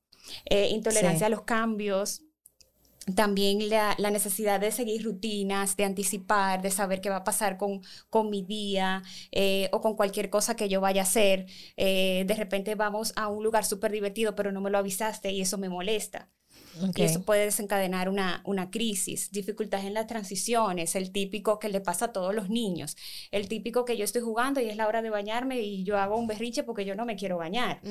eh, 0.45 0.69
intolerancia 0.69 1.19
Sí. 1.19 1.25
a 1.25 1.29
los 1.29 1.43
cambios. 1.43 2.23
También 3.15 3.67
la, 3.69 3.95
la 3.97 4.11
necesidad 4.11 4.61
de 4.61 4.71
seguir 4.71 5.03
rutinas, 5.03 5.75
de 5.75 5.84
anticipar, 5.84 6.61
de 6.61 6.71
saber 6.71 7.01
qué 7.01 7.09
va 7.09 7.17
a 7.17 7.23
pasar 7.25 7.57
con, 7.57 7.81
con 8.09 8.29
mi 8.29 8.43
día 8.43 9.03
eh, 9.31 9.67
o 9.73 9.81
con 9.81 9.95
cualquier 9.97 10.29
cosa 10.29 10.55
que 10.55 10.69
yo 10.69 10.79
vaya 10.79 11.01
a 11.01 11.03
hacer. 11.03 11.45
De 11.75 12.34
repente 12.38 12.75
vamos 12.75 13.11
a 13.17 13.27
un 13.27 13.43
lugar 13.43 13.65
súper 13.65 13.91
divertido, 13.91 14.36
pero 14.36 14.53
no 14.53 14.61
me 14.61 14.69
lo 14.69 14.77
avisaste 14.77 15.31
y 15.31 15.41
eso 15.41 15.57
me 15.57 15.67
molesta. 15.67 16.29
Ok. 16.82 16.99
Y 16.99 17.03
eso 17.03 17.24
puede 17.24 17.45
desencadenar 17.45 18.09
una, 18.09 18.41
una 18.45 18.71
crisis, 18.71 19.32
dificultades 19.32 19.86
en 19.86 19.93
las 19.93 20.07
transiciones, 20.07 20.95
el 20.95 21.11
típico 21.11 21.59
que 21.59 21.69
le 21.69 21.82
pasa 21.82 22.05
a 22.05 22.11
todos 22.11 22.34
los 22.34 22.49
niños, 22.49 22.95
el 23.32 23.47
típico 23.47 23.86
que 23.86 23.97
yo 23.97 24.03
estoy 24.03 24.21
jugando 24.21 24.59
y 24.59 24.69
es 24.69 24.76
la 24.76 24.88
hora 24.88 25.01
de 25.01 25.09
bañarme 25.09 25.59
y 25.61 25.84
yo 25.84 25.97
hago 25.97 26.17
un 26.17 26.28
berrinche 26.28 26.63
porque 26.63 26.86
yo 26.86 26.95
no 26.95 27.05
me 27.05 27.15
quiero 27.15 27.38
bañar, 27.38 27.82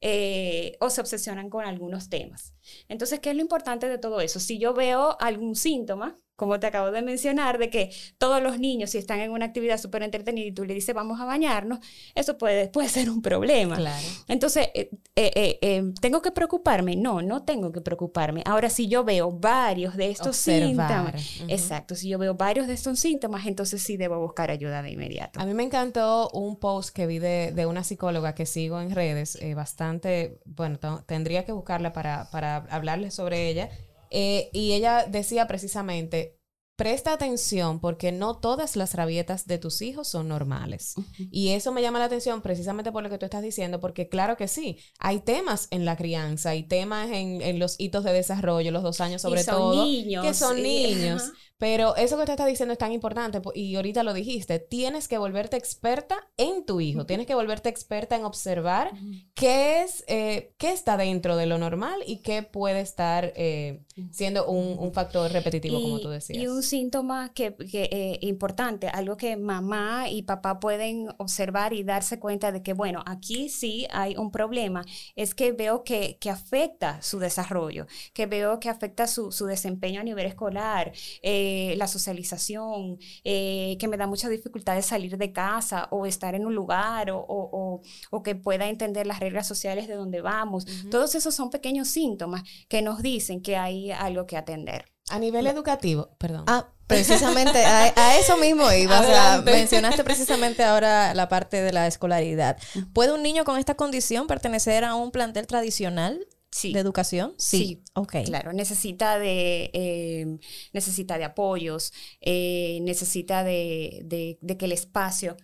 eh, 0.00 0.76
o 0.80 0.90
se 0.90 1.00
obsesionan 1.00 1.50
con 1.50 1.64
algunos 1.64 2.08
temas. 2.08 2.54
Entonces, 2.88 3.20
¿qué 3.20 3.30
es 3.30 3.36
lo 3.36 3.42
importante 3.42 3.88
de 3.88 3.98
todo 3.98 4.20
eso? 4.20 4.40
Si 4.40 4.58
yo 4.58 4.74
veo 4.74 5.16
algún 5.20 5.54
síntoma, 5.54 6.18
como 6.36 6.58
te 6.58 6.66
acabo 6.66 6.90
de 6.90 7.02
mencionar, 7.02 7.58
de 7.58 7.70
que 7.70 7.90
todos 8.18 8.42
los 8.42 8.58
niños, 8.58 8.90
si 8.90 8.98
están 8.98 9.20
en 9.20 9.30
una 9.30 9.46
actividad 9.46 9.78
súper 9.78 10.02
entretenida 10.02 10.46
y 10.46 10.52
tú 10.52 10.64
le 10.64 10.74
dices 10.74 10.94
vamos 10.94 11.20
a 11.20 11.24
bañarnos, 11.24 11.78
eso 12.14 12.38
puede, 12.38 12.68
puede 12.68 12.88
ser 12.90 13.10
un 13.10 13.22
problema. 13.22 13.76
Claro. 13.76 14.06
Entonces, 14.28 14.68
eh, 14.74 14.90
eh, 15.16 15.30
eh, 15.34 15.58
eh, 15.62 15.82
¿tengo 16.00 16.22
que 16.22 16.30
preocuparme? 16.32 16.96
No, 16.96 17.22
no 17.22 17.44
tengo 17.44 17.72
que 17.72 17.80
preocuparme. 17.80 18.42
Ahora, 18.46 18.68
si 18.70 18.88
yo 18.88 19.04
veo 19.04 19.30
varios 19.30 19.96
de 19.96 20.10
estos 20.10 20.36
Observar. 20.38 21.18
síntomas, 21.18 21.42
exacto, 21.48 21.94
si 21.94 22.08
yo 22.08 22.18
veo 22.18 22.34
varios 22.34 22.66
de 22.66 22.74
estos 22.74 22.98
síntomas, 22.98 23.46
entonces 23.46 23.82
sí 23.82 23.96
debo 23.96 24.18
buscar 24.18 24.50
ayuda 24.50 24.82
de 24.82 24.90
inmediato. 24.90 25.40
A 25.40 25.46
mí 25.46 25.54
me 25.54 25.62
encantó 25.62 26.30
un 26.30 26.56
post 26.56 26.90
que 26.94 27.06
vi 27.06 27.18
de, 27.18 27.52
de 27.52 27.66
una 27.66 27.84
psicóloga 27.84 28.34
que 28.34 28.46
sigo 28.46 28.80
en 28.80 28.90
redes, 28.90 29.36
eh, 29.40 29.54
bastante, 29.54 30.38
bueno, 30.44 30.78
tendría 31.06 31.44
que 31.44 31.52
buscarla 31.52 31.92
para, 31.92 32.30
para 32.30 32.56
hablarles 32.70 33.14
sobre 33.14 33.48
ella. 33.48 33.70
Eh, 34.10 34.50
y 34.52 34.72
ella 34.72 35.06
decía 35.08 35.46
precisamente, 35.46 36.38
presta 36.76 37.12
atención 37.12 37.80
porque 37.80 38.10
no 38.10 38.36
todas 38.38 38.74
las 38.76 38.94
rabietas 38.94 39.46
de 39.46 39.58
tus 39.58 39.80
hijos 39.82 40.08
son 40.08 40.28
normales. 40.28 40.94
Y 41.30 41.50
eso 41.50 41.72
me 41.72 41.82
llama 41.82 41.98
la 41.98 42.06
atención 42.06 42.42
precisamente 42.42 42.90
por 42.90 43.02
lo 43.02 43.10
que 43.10 43.18
tú 43.18 43.24
estás 43.24 43.42
diciendo, 43.42 43.80
porque 43.80 44.08
claro 44.08 44.36
que 44.36 44.48
sí, 44.48 44.78
hay 44.98 45.20
temas 45.20 45.68
en 45.70 45.84
la 45.84 45.96
crianza, 45.96 46.50
hay 46.50 46.64
temas 46.64 47.10
en, 47.10 47.42
en 47.42 47.58
los 47.58 47.76
hitos 47.78 48.04
de 48.04 48.12
desarrollo, 48.12 48.72
los 48.72 48.82
dos 48.82 49.00
años 49.00 49.22
sobre 49.22 49.40
y 49.40 49.44
son 49.44 49.56
todo, 49.56 49.84
niños. 49.84 50.24
que 50.24 50.34
son 50.34 50.62
niños. 50.62 51.22
Pero 51.58 51.94
eso 51.96 52.18
que 52.18 52.24
te 52.26 52.32
está 52.32 52.46
diciendo 52.46 52.72
es 52.72 52.78
tan 52.78 52.92
importante 52.92 53.40
po- 53.40 53.52
y 53.54 53.76
ahorita 53.76 54.02
lo 54.02 54.12
dijiste, 54.12 54.58
tienes 54.58 55.08
que 55.08 55.18
volverte 55.18 55.56
experta 55.56 56.16
en 56.36 56.66
tu 56.66 56.80
hijo, 56.80 57.06
tienes 57.06 57.26
que 57.26 57.34
volverte 57.34 57.68
experta 57.68 58.16
en 58.16 58.24
observar 58.24 58.90
qué 59.34 59.82
es, 59.82 60.04
eh, 60.08 60.52
qué 60.58 60.72
está 60.72 60.96
dentro 60.96 61.36
de 61.36 61.46
lo 61.46 61.56
normal 61.58 62.00
y 62.06 62.18
qué 62.22 62.42
puede 62.42 62.80
estar 62.80 63.32
eh, 63.36 63.82
siendo 64.10 64.46
un, 64.46 64.78
un 64.78 64.92
factor 64.92 65.30
repetitivo, 65.32 65.80
como 65.80 66.00
tú 66.00 66.08
decías. 66.08 66.38
Y 66.42 66.48
un 66.48 66.62
síntoma 66.62 67.32
que, 67.32 67.54
que, 67.56 67.88
eh, 67.92 68.18
importante, 68.22 68.88
algo 68.88 69.16
que 69.16 69.36
mamá 69.36 70.08
y 70.10 70.22
papá 70.22 70.58
pueden 70.60 71.08
observar 71.18 71.72
y 71.72 71.84
darse 71.84 72.18
cuenta 72.18 72.50
de 72.52 72.62
que, 72.62 72.72
bueno, 72.72 73.02
aquí 73.06 73.48
sí 73.48 73.86
hay 73.90 74.16
un 74.16 74.30
problema, 74.32 74.84
es 75.14 75.34
que 75.34 75.52
veo 75.52 75.84
que, 75.84 76.18
que 76.20 76.30
afecta 76.30 77.00
su 77.00 77.18
desarrollo, 77.20 77.86
que 78.12 78.26
veo 78.26 78.58
que 78.60 78.68
afecta 78.68 79.06
su, 79.06 79.30
su 79.32 79.46
desempeño 79.46 80.00
a 80.00 80.04
nivel 80.04 80.26
escolar, 80.26 80.92
eh, 81.22 81.52
la 81.76 81.86
socialización, 81.86 82.98
eh, 83.24 83.76
que 83.78 83.88
me 83.88 83.96
da 83.96 84.06
mucha 84.06 84.28
dificultad 84.28 84.74
de 84.74 84.82
salir 84.82 85.16
de 85.18 85.32
casa 85.32 85.88
o 85.90 86.06
estar 86.06 86.34
en 86.34 86.46
un 86.46 86.54
lugar 86.54 87.10
o, 87.10 87.18
o- 87.18 87.50
o- 87.52 87.80
o 88.10 88.22
que 88.22 88.34
pueda 88.34 88.68
entender 88.68 89.06
las 89.06 89.20
reglas 89.20 89.46
sociales 89.46 89.88
de 89.88 89.94
donde 89.94 90.20
vamos. 90.20 90.66
Todos 90.90 91.14
esos 91.14 91.34
son 91.34 91.50
pequeños 91.50 91.88
síntomas 91.88 92.42
que 92.68 92.82
nos 92.82 93.02
dicen 93.02 93.40
que 93.42 93.56
hay 93.56 93.90
algo 93.90 94.26
que 94.26 94.36
atender. 94.36 94.86
A 95.10 95.18
nivel 95.18 95.46
educativo, 95.46 96.10
perdón. 96.18 96.44
Ah, 96.46 96.68
precisamente 96.86 97.62
a, 97.64 97.92
a 97.94 98.16
eso 98.18 98.36
mismo 98.38 98.70
iba. 98.72 99.00
O 99.00 99.04
sea, 99.04 99.26
Adelante. 99.34 99.52
mencionaste 99.52 100.02
precisamente 100.04 100.64
ahora 100.64 101.12
la 101.14 101.28
parte 101.28 101.60
de 101.60 101.72
la 101.72 101.86
escolaridad. 101.86 102.56
¿Puede 102.94 103.12
un 103.12 103.22
niño 103.22 103.44
con 103.44 103.58
esta 103.58 103.74
condición 103.74 104.26
pertenecer 104.26 104.82
a 104.84 104.94
un 104.94 105.10
plantel 105.10 105.46
tradicional 105.46 106.26
Sí. 106.54 106.72
de 106.72 106.78
educación? 106.78 107.34
Sí, 107.36 107.82
Ok. 107.94 108.14
Claro, 108.26 108.52
necesita 108.52 109.18
de, 109.18 109.70
eh, 109.72 110.38
necesita 110.72 111.18
de 111.18 111.24
apoyos, 111.24 111.92
eh, 112.20 112.78
necesita 112.82 113.42
de, 113.42 114.02
de- 114.04 114.38
de 114.40 114.56
que 114.56 114.66
el 114.66 114.72
espacio, 114.72 115.36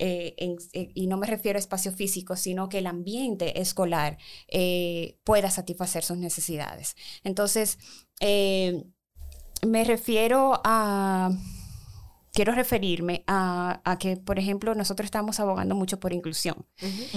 eh, 0.00 0.34
en- 0.36 0.56
y 0.94 1.06
no 1.06 1.16
me 1.16 1.28
refiero 1.28 1.58
a 1.58 1.60
espacio 1.60 1.92
físico, 1.92 2.34
sino 2.34 2.68
que 2.68 2.78
el 2.78 2.88
ambiente 2.88 3.60
escolar 3.60 4.18
pueda 5.22 5.48
satisfacer 5.52 6.02
sus 6.02 6.18
necesidades. 6.18 6.96
Entonces, 7.22 7.78
me 8.20 9.84
refiero 9.84 10.60
a... 10.64 11.30
Quiero 12.38 12.52
referirme 12.52 13.24
a, 13.26 13.80
a 13.84 13.98
que, 13.98 14.16
por 14.16 14.38
ejemplo, 14.38 14.72
nosotros 14.76 15.06
estamos 15.06 15.40
abogando 15.40 15.74
mucho 15.74 15.98
por 15.98 16.12
inclusión. 16.12 16.66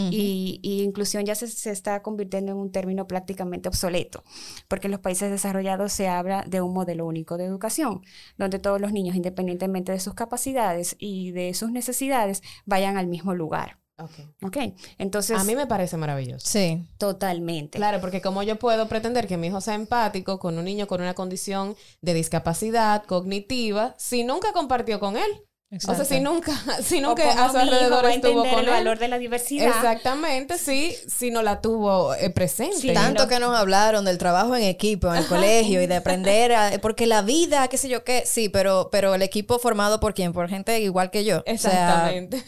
Y 0.10 0.60
inclusión 0.64 1.28
ya 1.28 1.36
se, 1.36 1.46
se 1.46 1.70
está 1.70 2.02
convirtiendo 2.02 2.54
en 2.54 2.58
un 2.58 2.72
término 2.72 3.08
prácticamente 3.08 3.70
obsoleto, 3.70 4.24
porque 4.68 4.88
en 4.88 4.92
los 4.94 5.00
países 5.00 5.30
desarrollados 5.30 5.94
se 5.94 6.08
habla 6.08 6.44
de 6.48 6.62
un 6.62 6.74
modelo 6.74 7.06
único 7.06 7.38
de 7.38 7.46
educación, 7.46 8.02
donde 8.40 8.58
todos 8.58 8.82
los 8.82 8.94
niños, 8.94 9.16
independientemente 9.16 9.92
de 9.92 10.00
sus 10.00 10.16
capacidades 10.16 10.96
y 10.98 11.30
de 11.34 11.54
sus 11.54 11.72
necesidades, 11.72 12.42
vayan 12.66 12.98
al 12.98 13.06
mismo 13.06 13.36
lugar. 13.36 13.81
Ok. 14.04 14.48
Ok. 14.48 14.58
Entonces. 14.98 15.40
A 15.40 15.44
mí 15.44 15.56
me 15.56 15.68
parece 15.68 15.98
maravilloso. 15.98 16.46
Sí. 16.48 16.86
Totalmente. 16.98 17.78
Claro, 17.78 18.00
porque 18.02 18.22
como 18.22 18.44
yo 18.44 18.58
puedo 18.58 18.88
pretender 18.88 19.28
que 19.28 19.38
mi 19.38 19.48
hijo 19.48 19.62
sea 19.62 19.76
empático 19.76 20.40
con 20.40 20.58
un 20.58 20.66
niño 20.66 20.88
con 20.88 21.02
una 21.02 21.14
condición 21.14 21.76
de 22.02 22.14
discapacidad 22.14 23.04
cognitiva 23.04 23.96
si 23.98 24.24
nunca 24.24 24.54
compartió 24.54 25.00
con 25.00 25.18
él? 25.18 25.44
O 25.74 25.96
sea, 25.96 26.04
si 26.04 26.20
nunca, 26.20 26.52
si 26.84 27.00
nunca 27.00 27.46
a 27.46 27.50
su 27.50 27.58
alrededor 27.58 28.06
estuvo 28.06 28.44
con 28.44 28.60
el 28.60 28.66
valor 28.66 29.00
de 29.00 29.08
la 29.08 29.18
diversidad. 29.18 29.70
Exactamente, 29.70 30.58
sí, 30.58 30.94
si 31.08 31.32
no 31.32 31.42
la 31.42 31.62
tuvo 31.62 32.14
eh, 32.16 32.30
presente. 32.30 32.94
Tanto 32.94 33.30
que 33.30 33.40
nos 33.40 33.56
hablaron 33.56 34.04
del 34.04 34.18
trabajo 34.18 34.54
en 34.58 34.64
equipo 34.64 35.08
en 35.08 35.16
el 35.16 35.28
colegio 35.28 35.82
y 35.82 35.88
de 35.88 35.96
aprender 36.02 36.52
a, 36.52 36.72
porque 36.82 37.08
la 37.08 37.22
vida, 37.22 37.70
qué 37.70 37.78
sé 37.78 37.88
yo 37.88 38.04
qué, 38.04 38.24
sí, 38.26 38.50
pero 38.50 38.90
pero 38.92 39.16
el 39.16 39.22
equipo 39.22 39.60
formado 39.60 40.02
por 40.02 40.14
quién, 40.14 40.34
por 40.34 40.50
gente 40.50 40.78
igual 40.82 41.10
que 41.10 41.24
yo. 41.24 41.42
Exactamente. 41.46 42.44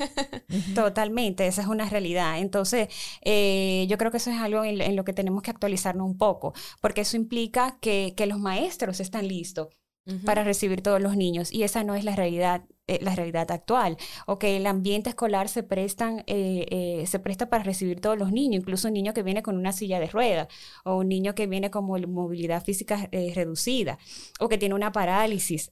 Totalmente, 0.76 1.48
esa 1.48 1.62
es 1.62 1.68
una 1.68 1.88
realidad. 1.88 2.40
Entonces, 2.40 2.90
eh, 3.22 3.86
yo 3.88 3.98
creo 3.98 4.12
que 4.12 4.18
eso 4.18 4.32
es 4.32 4.38
algo 4.42 4.66
en, 4.66 4.96
lo 4.98 5.06
que 5.06 5.14
tenemos 5.14 5.44
que 5.44 5.52
actualizarnos 5.52 6.06
un 6.06 6.18
poco, 6.18 6.54
porque 6.82 7.02
eso 7.02 7.16
implica 7.16 7.78
que, 7.80 8.14
que 8.18 8.26
los 8.26 8.40
maestros 8.40 9.00
están 9.00 9.30
listos 9.30 9.70
para 10.26 10.44
recibir 10.44 10.82
todos 10.82 11.02
los 11.02 11.16
niños 11.16 11.52
y 11.52 11.64
esa 11.64 11.84
no 11.84 11.96
es 11.96 12.04
la 12.04 12.16
realidad 12.16 12.64
eh, 12.86 13.00
la 13.02 13.16
realidad 13.16 13.50
actual. 13.50 13.96
O 14.28 14.38
que 14.38 14.58
el 14.58 14.68
ambiente 14.68 15.10
escolar 15.10 15.48
se 15.48 15.64
prestan 15.64 16.20
eh, 16.28 16.66
eh, 16.70 17.08
se 17.08 17.18
presta 17.18 17.50
para 17.50 17.64
recibir 17.64 18.02
todos 18.02 18.18
los 18.18 18.34
niños 18.34 18.60
incluso 18.60 18.90
un 18.90 18.94
niño 18.94 19.14
que 19.14 19.24
viene 19.24 19.42
con 19.42 19.58
una 19.58 19.72
silla 19.72 20.02
de 20.02 20.08
ruedas 20.08 20.50
o 20.84 20.98
un 20.98 21.08
niño 21.08 21.34
que 21.34 21.48
viene 21.48 21.72
con 21.72 21.86
movilidad 21.86 22.62
física 22.62 23.10
reducida 23.34 24.00
o 24.42 24.50
que 24.50 24.58
tiene 24.58 24.76
una 24.76 24.92
parálisis. 24.92 25.72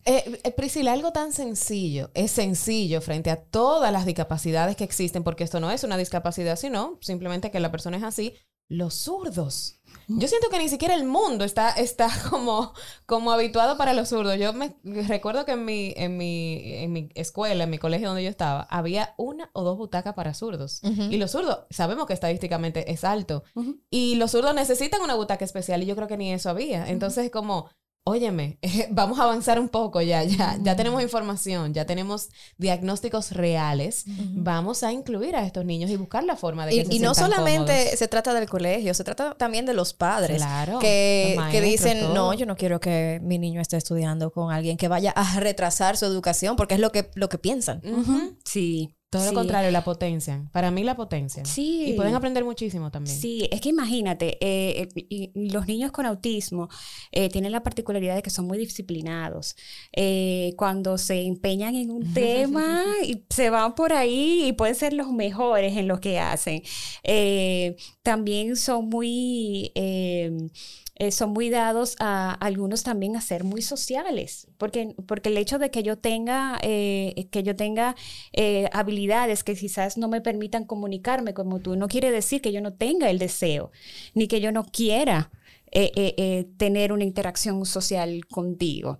Priscila 0.55 0.93
algo 0.93 1.11
tan 1.11 1.33
sencillo 1.33 2.11
es 2.13 2.31
sencillo 2.31 3.01
frente 3.01 3.29
a 3.29 3.35
todas 3.35 3.91
las 3.91 4.05
discapacidades 4.05 4.77
que 4.77 4.85
existen 4.85 5.23
porque 5.23 5.43
esto 5.43 5.59
no 5.59 5.69
es 5.69 5.83
una 5.83 5.97
discapacidad 5.97 6.55
sino 6.55 6.97
simplemente 7.01 7.51
que 7.51 7.59
la 7.59 7.71
persona 7.71 7.97
es 7.97 8.03
así 8.03 8.35
los 8.69 8.93
zurdos 8.93 9.80
yo 10.17 10.27
siento 10.27 10.49
que 10.49 10.57
ni 10.57 10.69
siquiera 10.69 10.95
el 10.95 11.05
mundo 11.05 11.45
está, 11.45 11.71
está 11.71 12.09
como, 12.29 12.73
como 13.05 13.31
habituado 13.31 13.77
para 13.77 13.93
los 13.93 14.09
zurdos. 14.09 14.37
Yo 14.37 14.53
me 14.53 14.75
recuerdo 14.83 15.45
que 15.45 15.53
en 15.53 15.65
mi, 15.65 15.93
en, 15.95 16.17
mi, 16.17 16.61
en 16.63 16.93
mi 16.93 17.09
escuela, 17.15 17.63
en 17.63 17.69
mi 17.69 17.77
colegio 17.77 18.07
donde 18.07 18.23
yo 18.23 18.29
estaba, 18.29 18.63
había 18.63 19.13
una 19.17 19.49
o 19.53 19.63
dos 19.63 19.77
butacas 19.77 20.13
para 20.13 20.33
zurdos. 20.33 20.81
Y 20.83 21.17
los 21.17 21.31
zurdos, 21.31 21.59
sabemos 21.69 22.05
que 22.05 22.13
estadísticamente 22.13 22.91
es 22.91 23.03
alto. 23.03 23.43
Y 23.89 24.15
los 24.15 24.31
zurdos 24.31 24.53
necesitan 24.55 25.01
una 25.01 25.15
butaca 25.15 25.45
especial 25.45 25.83
y 25.83 25.85
yo 25.85 25.95
creo 25.95 26.07
que 26.07 26.17
ni 26.17 26.31
eso 26.33 26.49
había. 26.49 26.89
Entonces, 26.89 27.31
como 27.31 27.69
óyeme, 28.03 28.57
vamos 28.89 29.19
a 29.19 29.23
avanzar 29.23 29.59
un 29.59 29.69
poco 29.69 30.01
ya, 30.01 30.23
ya, 30.23 30.57
ya 30.61 30.75
tenemos 30.75 31.01
información, 31.01 31.73
ya 31.73 31.85
tenemos 31.85 32.29
diagnósticos 32.57 33.31
reales, 33.31 34.05
vamos 34.07 34.83
a 34.83 34.91
incluir 34.91 35.35
a 35.35 35.45
estos 35.45 35.65
niños 35.65 35.89
y 35.91 35.95
buscar 35.95 36.23
la 36.23 36.35
forma 36.35 36.65
de 36.65 36.71
que 36.71 36.81
y, 36.81 36.85
se 36.85 36.93
Y 36.95 36.99
no 36.99 37.13
solamente 37.13 37.95
se 37.95 38.07
trata 38.07 38.33
del 38.33 38.49
colegio, 38.49 38.93
se 38.93 39.03
trata 39.03 39.35
también 39.35 39.65
de 39.65 39.73
los 39.73 39.93
padres 39.93 40.37
claro, 40.37 40.79
que, 40.79 41.37
que 41.51 41.61
dicen, 41.61 42.13
no, 42.13 42.33
yo 42.33 42.45
no 42.45 42.55
quiero 42.55 42.79
que 42.79 43.19
mi 43.23 43.37
niño 43.37 43.61
esté 43.61 43.77
estudiando 43.77 44.31
con 44.31 44.51
alguien 44.51 44.77
que 44.77 44.87
vaya 44.87 45.11
a 45.11 45.39
retrasar 45.39 45.97
su 45.97 46.05
educación, 46.05 46.55
porque 46.55 46.75
es 46.75 46.79
lo 46.79 46.91
que, 46.91 47.09
lo 47.15 47.29
que 47.29 47.37
piensan. 47.37 47.81
Sí. 48.43 48.95
Todo 49.11 49.25
lo 49.25 49.33
contrario, 49.33 49.71
la 49.71 49.83
potencia. 49.83 50.41
Para 50.53 50.71
mí 50.71 50.85
la 50.85 50.95
potencia. 50.95 51.43
Sí. 51.43 51.83
Y 51.87 51.93
pueden 51.95 52.15
aprender 52.15 52.45
muchísimo 52.45 52.91
también. 52.91 53.13
Sí, 53.13 53.45
es 53.51 53.59
que 53.59 53.67
imagínate, 53.67 54.37
eh, 54.39 54.87
eh, 54.95 55.31
los 55.35 55.67
niños 55.67 55.91
con 55.91 56.05
autismo 56.05 56.69
eh, 57.11 57.27
tienen 57.27 57.51
la 57.51 57.61
particularidad 57.61 58.15
de 58.15 58.21
que 58.21 58.29
son 58.29 58.47
muy 58.47 58.57
disciplinados. 58.57 59.57
cuando 60.55 60.97
se 60.97 61.23
empeñan 61.23 61.75
en 61.75 61.91
un 61.91 62.13
tema 62.13 62.85
y 63.05 63.25
se 63.29 63.49
van 63.49 63.75
por 63.75 63.91
ahí 63.91 64.45
y 64.47 64.53
pueden 64.53 64.75
ser 64.75 64.93
los 64.93 65.11
mejores 65.11 65.75
en 65.75 65.89
lo 65.89 65.99
que 65.99 66.17
hacen. 66.17 66.63
también 68.03 68.55
son 68.55 68.87
muy 68.87 69.73
eh, 71.01 71.09
son 71.09 71.31
muy 71.31 71.49
dados 71.49 71.95
a 71.97 72.31
algunos 72.31 72.83
también 72.83 73.15
a 73.15 73.21
ser 73.21 73.43
muy 73.43 73.63
sociales, 73.63 74.47
porque, 74.59 74.93
porque 75.07 75.29
el 75.29 75.37
hecho 75.37 75.57
de 75.57 75.71
que 75.71 75.81
yo 75.81 75.97
tenga, 75.97 76.59
eh, 76.61 77.27
que 77.31 77.41
yo 77.41 77.55
tenga 77.55 77.95
eh, 78.33 78.69
habilidades 78.71 79.43
que 79.43 79.55
quizás 79.55 79.97
no 79.97 80.07
me 80.07 80.21
permitan 80.21 80.63
comunicarme 80.63 81.33
como 81.33 81.59
tú, 81.59 81.75
no 81.75 81.87
quiere 81.87 82.11
decir 82.11 82.39
que 82.39 82.51
yo 82.51 82.61
no 82.61 82.73
tenga 82.73 83.09
el 83.09 83.17
deseo, 83.17 83.71
ni 84.13 84.27
que 84.27 84.41
yo 84.41 84.51
no 84.51 84.63
quiera 84.63 85.31
eh, 85.73 85.91
eh, 85.95 86.15
eh, 86.17 86.47
tener 86.57 86.91
una 86.91 87.05
interacción 87.05 87.65
social 87.65 88.25
contigo. 88.27 88.99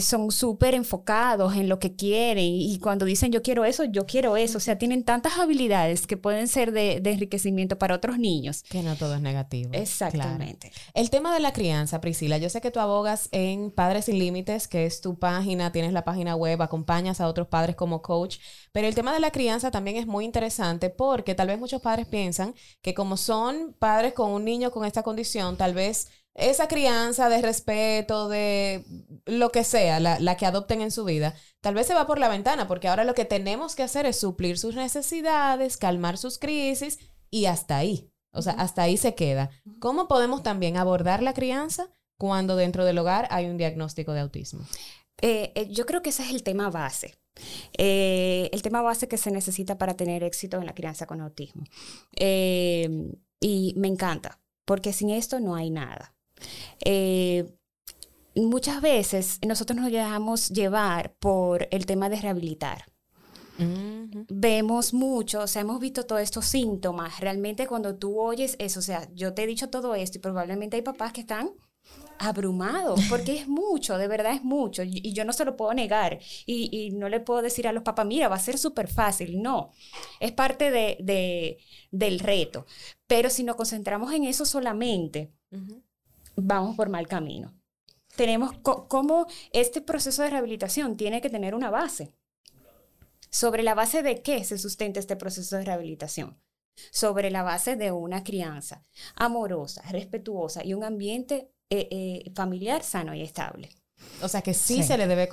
son 0.00 0.30
súper 0.30 0.74
enfocados 0.74 1.56
en 1.56 1.68
lo 1.68 1.78
que 1.78 1.96
quieren 1.96 2.44
y 2.44 2.78
cuando 2.78 3.06
dicen 3.06 3.32
yo 3.32 3.42
quiero 3.42 3.64
eso, 3.64 3.84
yo 3.84 4.04
quiero 4.06 4.36
eso. 4.36 4.58
O 4.58 4.60
sea, 4.60 4.76
tienen 4.76 5.04
tantas 5.04 5.38
habilidades 5.38 6.06
que 6.06 6.16
pueden 6.16 6.46
ser 6.46 6.72
de, 6.72 6.96
enriquecimiento 7.04 7.78
para 7.78 7.94
otros 7.94 8.18
niños. 8.18 8.62
Que 8.68 8.82
no 8.82 8.96
todo 8.96 9.14
es 9.14 9.22
negativo. 9.22 9.70
Exactamente. 9.72 10.72
El 10.92 11.08
tema 11.08 11.32
de 11.32 11.40
la 11.40 11.52
crianza, 11.52 12.00
Priscila, 12.00 12.36
yo 12.38 12.50
sé 12.50 12.60
que 12.60 12.70
tú 12.70 12.80
abogas 12.80 13.28
en 13.32 13.70
Padres 13.70 14.06
Sin 14.06 14.18
Límites, 14.18 14.68
que 14.68 14.84
es 14.84 15.00
tu 15.00 15.18
página, 15.18 15.72
tienes 15.72 15.92
la 15.92 16.04
página 16.04 16.36
web, 16.36 16.60
acompañas 16.60 17.20
a 17.20 17.28
otros 17.28 17.48
padres 17.48 17.76
como 17.76 18.02
coach, 18.02 18.38
pero 18.78 18.86
el 18.86 18.94
tema 18.94 19.12
de 19.12 19.18
la 19.18 19.32
crianza 19.32 19.72
también 19.72 19.96
es 19.96 20.06
muy 20.06 20.24
interesante 20.24 20.88
porque 20.88 21.34
tal 21.34 21.48
vez 21.48 21.58
muchos 21.58 21.82
padres 21.82 22.06
piensan 22.06 22.54
que 22.80 22.94
como 22.94 23.16
son 23.16 23.74
padres 23.76 24.12
con 24.12 24.30
un 24.30 24.44
niño 24.44 24.70
con 24.70 24.84
esta 24.84 25.02
condición, 25.02 25.56
tal 25.56 25.74
vez 25.74 26.08
esa 26.34 26.68
crianza 26.68 27.28
de 27.28 27.42
respeto, 27.42 28.28
de 28.28 28.84
lo 29.26 29.50
que 29.50 29.64
sea, 29.64 29.98
la, 29.98 30.36
que 30.36 30.46
adopten 30.46 30.80
en 30.80 30.92
su 30.92 31.04
vida, 31.04 31.34
tal 31.60 31.74
vez 31.74 31.88
se 31.88 31.94
va 31.94 32.06
por 32.06 32.20
la 32.20 32.28
ventana, 32.28 32.68
porque 32.68 32.86
ahora 32.86 33.02
lo 33.02 33.14
que 33.14 33.24
tenemos 33.24 33.74
que 33.74 33.82
hacer 33.82 34.06
es 34.06 34.20
suplir 34.20 34.60
sus 34.60 34.76
necesidades, 34.76 35.76
calmar 35.76 36.16
sus 36.16 36.38
crisis 36.38 37.00
y 37.30 37.46
hasta 37.46 37.78
ahí. 37.78 38.12
O 38.30 38.42
sea, 38.42 38.52
hasta 38.52 38.82
ahí 38.82 38.96
se 38.96 39.16
queda. 39.16 39.50
¿Cómo 39.80 40.06
podemos 40.06 40.44
también 40.44 40.76
abordar 40.76 41.20
la 41.20 41.34
crianza 41.34 41.90
cuando 42.16 42.54
dentro 42.54 42.84
del 42.84 42.98
hogar 42.98 43.26
hay 43.32 43.46
un 43.46 43.56
diagnóstico 43.56 44.12
de 44.12 44.20
autismo? 44.20 44.64
Eh, 45.20 45.50
eh, 45.56 45.66
yo 45.68 45.84
creo 45.84 46.00
que 46.00 46.10
ese 46.10 46.22
es 46.22 46.30
el 46.30 46.44
tema 46.44 46.70
base. 46.70 47.18
Eh, 47.76 48.48
el 48.52 48.62
tema 48.62 48.82
base 48.82 49.08
que 49.08 49.18
se 49.18 49.30
necesita 49.30 49.78
para 49.78 49.94
tener 49.94 50.22
éxito 50.22 50.58
en 50.58 50.66
la 50.66 50.74
crianza 50.74 51.06
con 51.06 51.20
autismo. 51.20 51.64
y 53.40 53.74
me 53.76 53.88
encanta, 53.88 54.40
porque 54.64 54.92
sin 54.92 55.10
esto 55.10 55.38
no 55.40 55.54
hay 55.54 55.70
nada. 55.70 56.14
Eh, 56.84 57.46
muchas 58.34 58.80
veces 58.80 59.38
nosotros 59.46 59.78
nos 59.78 59.90
dejamos 59.90 60.50
llevar 60.50 61.14
por 61.18 61.68
el 61.70 61.86
tema 61.86 62.08
de 62.08 62.20
rehabilitar. 62.20 62.84
Vemos 64.28 64.94
mucho, 64.94 65.40
o 65.40 65.46
sea, 65.48 65.62
hemos 65.62 65.80
visto 65.80 66.06
todos 66.06 66.22
estos 66.22 66.46
síntomas. 66.46 67.18
Realmente 67.18 67.66
cuando 67.66 67.96
tú 67.96 68.20
oyes 68.20 68.54
eso, 68.60 68.78
o 68.78 68.82
sea, 68.82 69.08
yo 69.14 69.34
te 69.34 69.42
he 69.42 69.46
dicho 69.48 69.68
todo 69.68 69.96
esto 69.96 70.18
y 70.18 70.20
probablemente 70.20 70.76
hay 70.76 70.82
papás 70.82 71.12
que 71.12 71.22
están 71.22 71.50
abrumados 72.18 73.00
porque 73.08 73.36
es 73.36 73.48
mucho, 73.48 73.96
de 73.96 74.08
verdad 74.08 74.34
es 74.34 74.42
mucho 74.42 74.82
y, 74.82 75.12
yo 75.12 75.24
no 75.24 75.32
se 75.32 75.44
lo 75.44 75.56
puedo 75.56 75.72
negar 75.72 76.18
y, 76.46 76.90
no 76.92 77.08
le 77.08 77.20
puedo 77.20 77.42
decir 77.42 77.68
a 77.68 77.72
los 77.72 77.82
papás, 77.82 78.06
mira, 78.06 78.28
va 78.28 78.36
a 78.36 78.40
ser 78.40 78.58
súper 78.58 78.88
fácil, 78.88 79.40
no, 79.40 79.70
es 80.20 80.32
parte 80.32 80.70
de, 80.70 81.58
del 81.90 82.18
reto. 82.18 82.66
Pero 83.06 83.30
si 83.30 83.44
nos 83.44 83.56
concentramos 83.56 84.12
en 84.12 84.24
eso 84.24 84.44
solamente, 84.44 85.32
vamos 86.36 86.76
por 86.76 86.88
mal 86.88 87.06
camino. 87.06 87.54
Tenemos 88.16 88.52
como 88.62 89.26
este 89.52 89.80
proceso 89.80 90.22
de 90.22 90.30
rehabilitación 90.30 90.96
tiene 90.96 91.20
que 91.20 91.30
tener 91.30 91.54
una 91.54 91.70
base. 91.70 92.14
¿Sobre 93.30 93.62
la 93.62 93.74
base 93.74 94.02
de 94.02 94.22
qué 94.22 94.42
se 94.42 94.58
sustenta 94.58 94.98
este 94.98 95.14
proceso 95.14 95.56
de 95.56 95.64
rehabilitación? 95.64 96.40
Sobre 96.90 97.30
la 97.30 97.42
base 97.42 97.76
de 97.76 97.92
una 97.92 98.24
crianza 98.24 98.86
amorosa, 99.14 99.82
respetuosa 99.90 100.64
y 100.64 100.74
un 100.74 100.84
ambiente 100.84 101.52
eh, 101.70 101.88
eh, 101.90 102.32
familiar 102.34 102.82
sano 102.82 103.14
y 103.14 103.22
estable. 103.22 103.68
O 104.22 104.28
sea 104.28 104.42
que 104.42 104.54
sí, 104.54 104.82
se 104.82 104.96
le 104.96 105.06
debe 105.06 105.28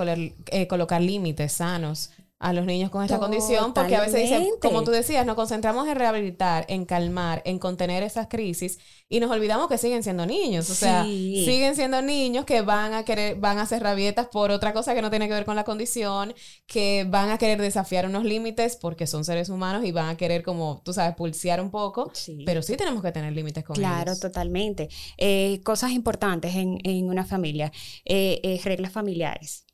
eh, 0.47 0.67
colocar 0.67 1.01
límites 1.01 1.53
sanos 1.53 2.11
a 2.37 2.51
los 2.51 2.65
niños 2.65 2.89
con 2.89 3.03
esta 3.03 3.17
condición, 3.17 3.73
porque 3.73 3.95
a 3.95 4.01
veces 4.01 4.23
dicen, 4.23 4.49
como 4.61 4.83
tú 4.83 4.91
decías, 4.91 5.25
nos 5.25 5.35
concentramos 5.35 5.87
en 5.87 5.95
rehabilitar, 5.95 6.65
en 6.67 6.85
calmar, 6.85 7.41
en 7.45 7.59
contener 7.59 8.03
esas 8.03 8.27
crisis 8.27 8.77
y 9.07 9.21
nos 9.21 9.31
olvidamos 9.31 9.69
que 9.69 9.77
siguen 9.77 10.03
siendo 10.03 10.25
niños, 10.25 10.69
o 10.69 10.75
sea, 10.75 11.03
siguen 11.05 11.75
siendo 11.75 12.01
niños 12.01 12.43
que 12.43 12.61
van 12.61 12.93
a 12.93 13.05
querer, 13.05 13.37
van 13.37 13.57
a 13.57 13.61
hacer 13.61 13.81
rabietas 13.81 14.27
por 14.27 14.51
otra 14.51 14.73
cosa 14.73 14.93
que 14.93 15.01
no 15.01 15.09
tiene 15.09 15.27
que 15.29 15.33
ver 15.33 15.45
con 15.45 15.55
la 15.55 15.63
condición, 15.63 16.33
que 16.67 17.05
van 17.09 17.29
a 17.29 17.37
querer 17.37 17.61
desafiar 17.61 18.05
unos 18.05 18.25
límites 18.25 18.75
porque 18.75 19.07
son 19.07 19.23
seres 19.23 19.47
humanos 19.47 19.85
y 19.85 19.93
van 19.93 20.09
a 20.09 20.17
querer 20.17 20.43
como, 20.43 20.81
tú 20.83 20.91
sabes, 20.91 21.15
pulsear 21.15 21.61
un 21.61 21.71
poco, 21.71 22.11
pero 22.45 22.61
sí 22.61 22.75
tenemos 22.75 23.01
que 23.01 23.13
tener 23.13 23.31
límites 23.31 23.63
con 23.63 23.77
ellos. 23.77 23.89
Claro, 23.89 24.19
totalmente. 24.19 24.89
Eh, 25.17 25.61
cosas 25.63 25.91
importantes 25.91 26.53
en, 26.55 27.05
una 27.05 27.23
familia, 27.23 27.71
eh, 28.03 28.59
reglas 28.63 28.91
familiares 28.91 29.65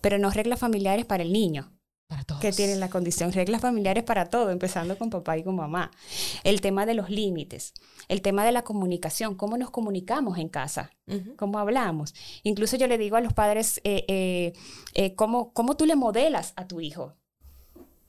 pero 0.00 0.18
no 0.18 0.30
reglas 0.30 0.58
familiares 0.58 1.06
para 1.06 1.22
el 1.22 1.32
niño. 1.32 1.72
Para 2.06 2.24
todos. 2.24 2.40
Que 2.40 2.50
tiene 2.50 2.74
la 2.74 2.90
condición, 2.90 3.32
reglas 3.32 3.60
familiares 3.60 4.02
para 4.02 4.26
todo, 4.30 4.50
empezando 4.50 4.98
con 4.98 5.10
papá 5.10 5.38
y 5.38 5.44
con 5.44 5.54
mamá. 5.54 5.92
El 6.42 6.60
tema 6.60 6.84
de 6.84 6.94
los 6.94 7.08
límites, 7.08 7.72
el 8.08 8.20
tema 8.20 8.44
de 8.44 8.50
la 8.50 8.62
comunicación, 8.62 9.36
cómo 9.36 9.56
nos 9.56 9.70
comunicamos 9.70 10.36
en 10.38 10.48
casa, 10.48 10.90
cómo 11.36 11.60
hablamos. 11.60 12.12
Incluso 12.42 12.76
yo 12.76 12.88
le 12.88 12.98
digo 12.98 13.16
a 13.16 13.20
los 13.20 13.32
padres, 13.32 13.80
eh, 13.84 14.04
eh, 14.08 14.54
eh, 14.94 15.14
cómo, 15.14 15.52
cómo 15.52 15.76
tú 15.76 15.86
le 15.86 15.94
modelas 15.94 16.52
a 16.56 16.66
tu 16.66 16.80
hijo 16.80 17.14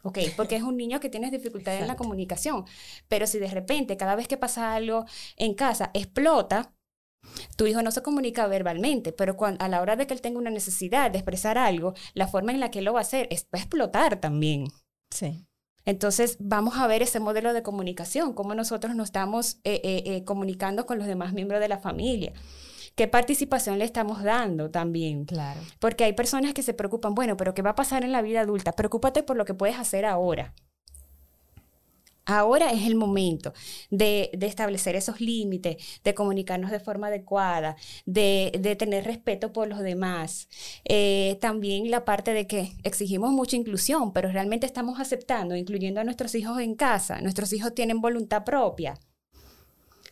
¿ok? 0.04 0.20
Porque 0.36 0.56
es 0.56 0.64
un 0.64 0.78
niño 0.78 1.00
que 1.00 1.10
tiene 1.10 1.32
dificultades 1.32 1.82
en 1.82 1.88
la 1.88 1.96
comunicación. 1.96 2.66
Pero 3.08 3.28
si 3.28 3.40
de 3.40 3.48
repente, 3.48 3.98
cada 3.98 4.16
vez 4.16 4.28
que 4.28 4.38
pasa 4.38 4.74
algo 4.74 5.06
en 5.38 5.54
casa, 5.54 5.92
explota, 5.94 6.74
tu 7.56 7.66
hijo 7.68 7.82
no 7.82 7.92
se 7.92 8.02
comunica 8.02 8.48
verbalmente, 8.48 9.12
pero 9.12 9.38
cuando, 9.38 9.64
a 9.64 9.68
la 9.68 9.82
hora 9.82 9.96
de 9.96 10.08
que 10.08 10.14
él 10.14 10.22
tenga 10.22 10.40
una 10.40 10.50
necesidad 10.50 11.12
de 11.12 11.20
expresar 11.20 11.58
algo, 11.58 11.94
la 12.14 12.28
forma 12.28 12.52
en 12.52 12.60
la 12.60 12.72
que 12.72 12.80
él 12.80 12.86
lo 12.86 12.94
va 12.94 13.00
a 13.00 13.04
hacer 13.04 13.28
es, 13.32 13.44
va 13.46 13.60
a 13.60 13.62
explotar 13.62 14.20
también. 14.20 14.68
Sí. 15.10 15.46
Entonces, 15.86 16.38
vamos 16.40 16.78
a 16.78 16.88
ver 16.88 17.02
ese 17.02 17.20
modelo 17.20 17.54
de 17.54 17.64
comunicación, 17.64 18.34
cómo 18.34 18.54
nosotros 18.54 18.96
nos 18.96 19.10
estamos 19.10 19.58
eh, 19.64 19.82
eh, 19.84 20.04
eh, 20.06 20.24
comunicando 20.24 20.86
con 20.86 21.00
los 21.00 21.08
demás 21.08 21.34
miembros 21.34 21.60
de 21.60 21.68
la 21.68 21.80
familia. 21.80 22.34
¿Qué 22.96 23.08
participación 23.08 23.80
le 23.80 23.86
estamos 23.86 24.22
dando 24.22 24.70
también? 24.70 25.26
Claro. 25.26 25.60
Porque 25.80 26.04
hay 26.04 26.14
personas 26.14 26.54
que 26.54 26.62
se 26.62 26.74
preocupan, 26.74 27.16
bueno, 27.16 27.38
pero 27.38 27.54
¿qué 27.54 27.62
va 27.62 27.72
a 27.72 27.76
pasar 27.76 28.04
en 28.04 28.12
la 28.12 28.22
vida 28.22 28.42
adulta? 28.42 28.74
Preocúpate 28.74 29.24
por 29.24 29.38
lo 29.38 29.46
que 29.46 29.54
puedes 29.54 29.80
hacer 29.80 30.06
ahora. 30.06 30.54
Ahora 32.26 32.72
es 32.72 32.86
el 32.86 32.96
momento 32.96 33.52
de, 33.90 34.30
establecer 34.42 34.96
esos 34.96 35.22
límites, 35.22 35.78
de 36.04 36.14
comunicarnos 36.14 36.70
de 36.70 36.80
forma 36.80 37.08
adecuada, 37.08 37.76
de, 38.06 38.76
tener 38.78 39.06
respeto 39.06 39.52
por 39.52 39.68
los 39.68 39.80
demás. 39.80 40.48
Eh, 40.86 41.38
también 41.42 41.90
la 41.90 42.06
parte 42.06 42.34
de 42.34 42.46
que 42.46 42.74
exigimos 42.84 43.32
mucha 43.32 43.56
inclusión, 43.56 44.14
pero 44.14 44.32
realmente 44.32 44.66
estamos 44.66 45.00
aceptando, 45.00 45.56
incluyendo 45.56 46.00
a 46.00 46.04
nuestros 46.04 46.36
hijos 46.36 46.60
en 46.60 46.76
casa. 46.76 47.22
Nuestros 47.22 47.54
hijos 47.54 47.74
tienen 47.74 48.02
voluntad 48.02 48.44
propia. 48.44 49.00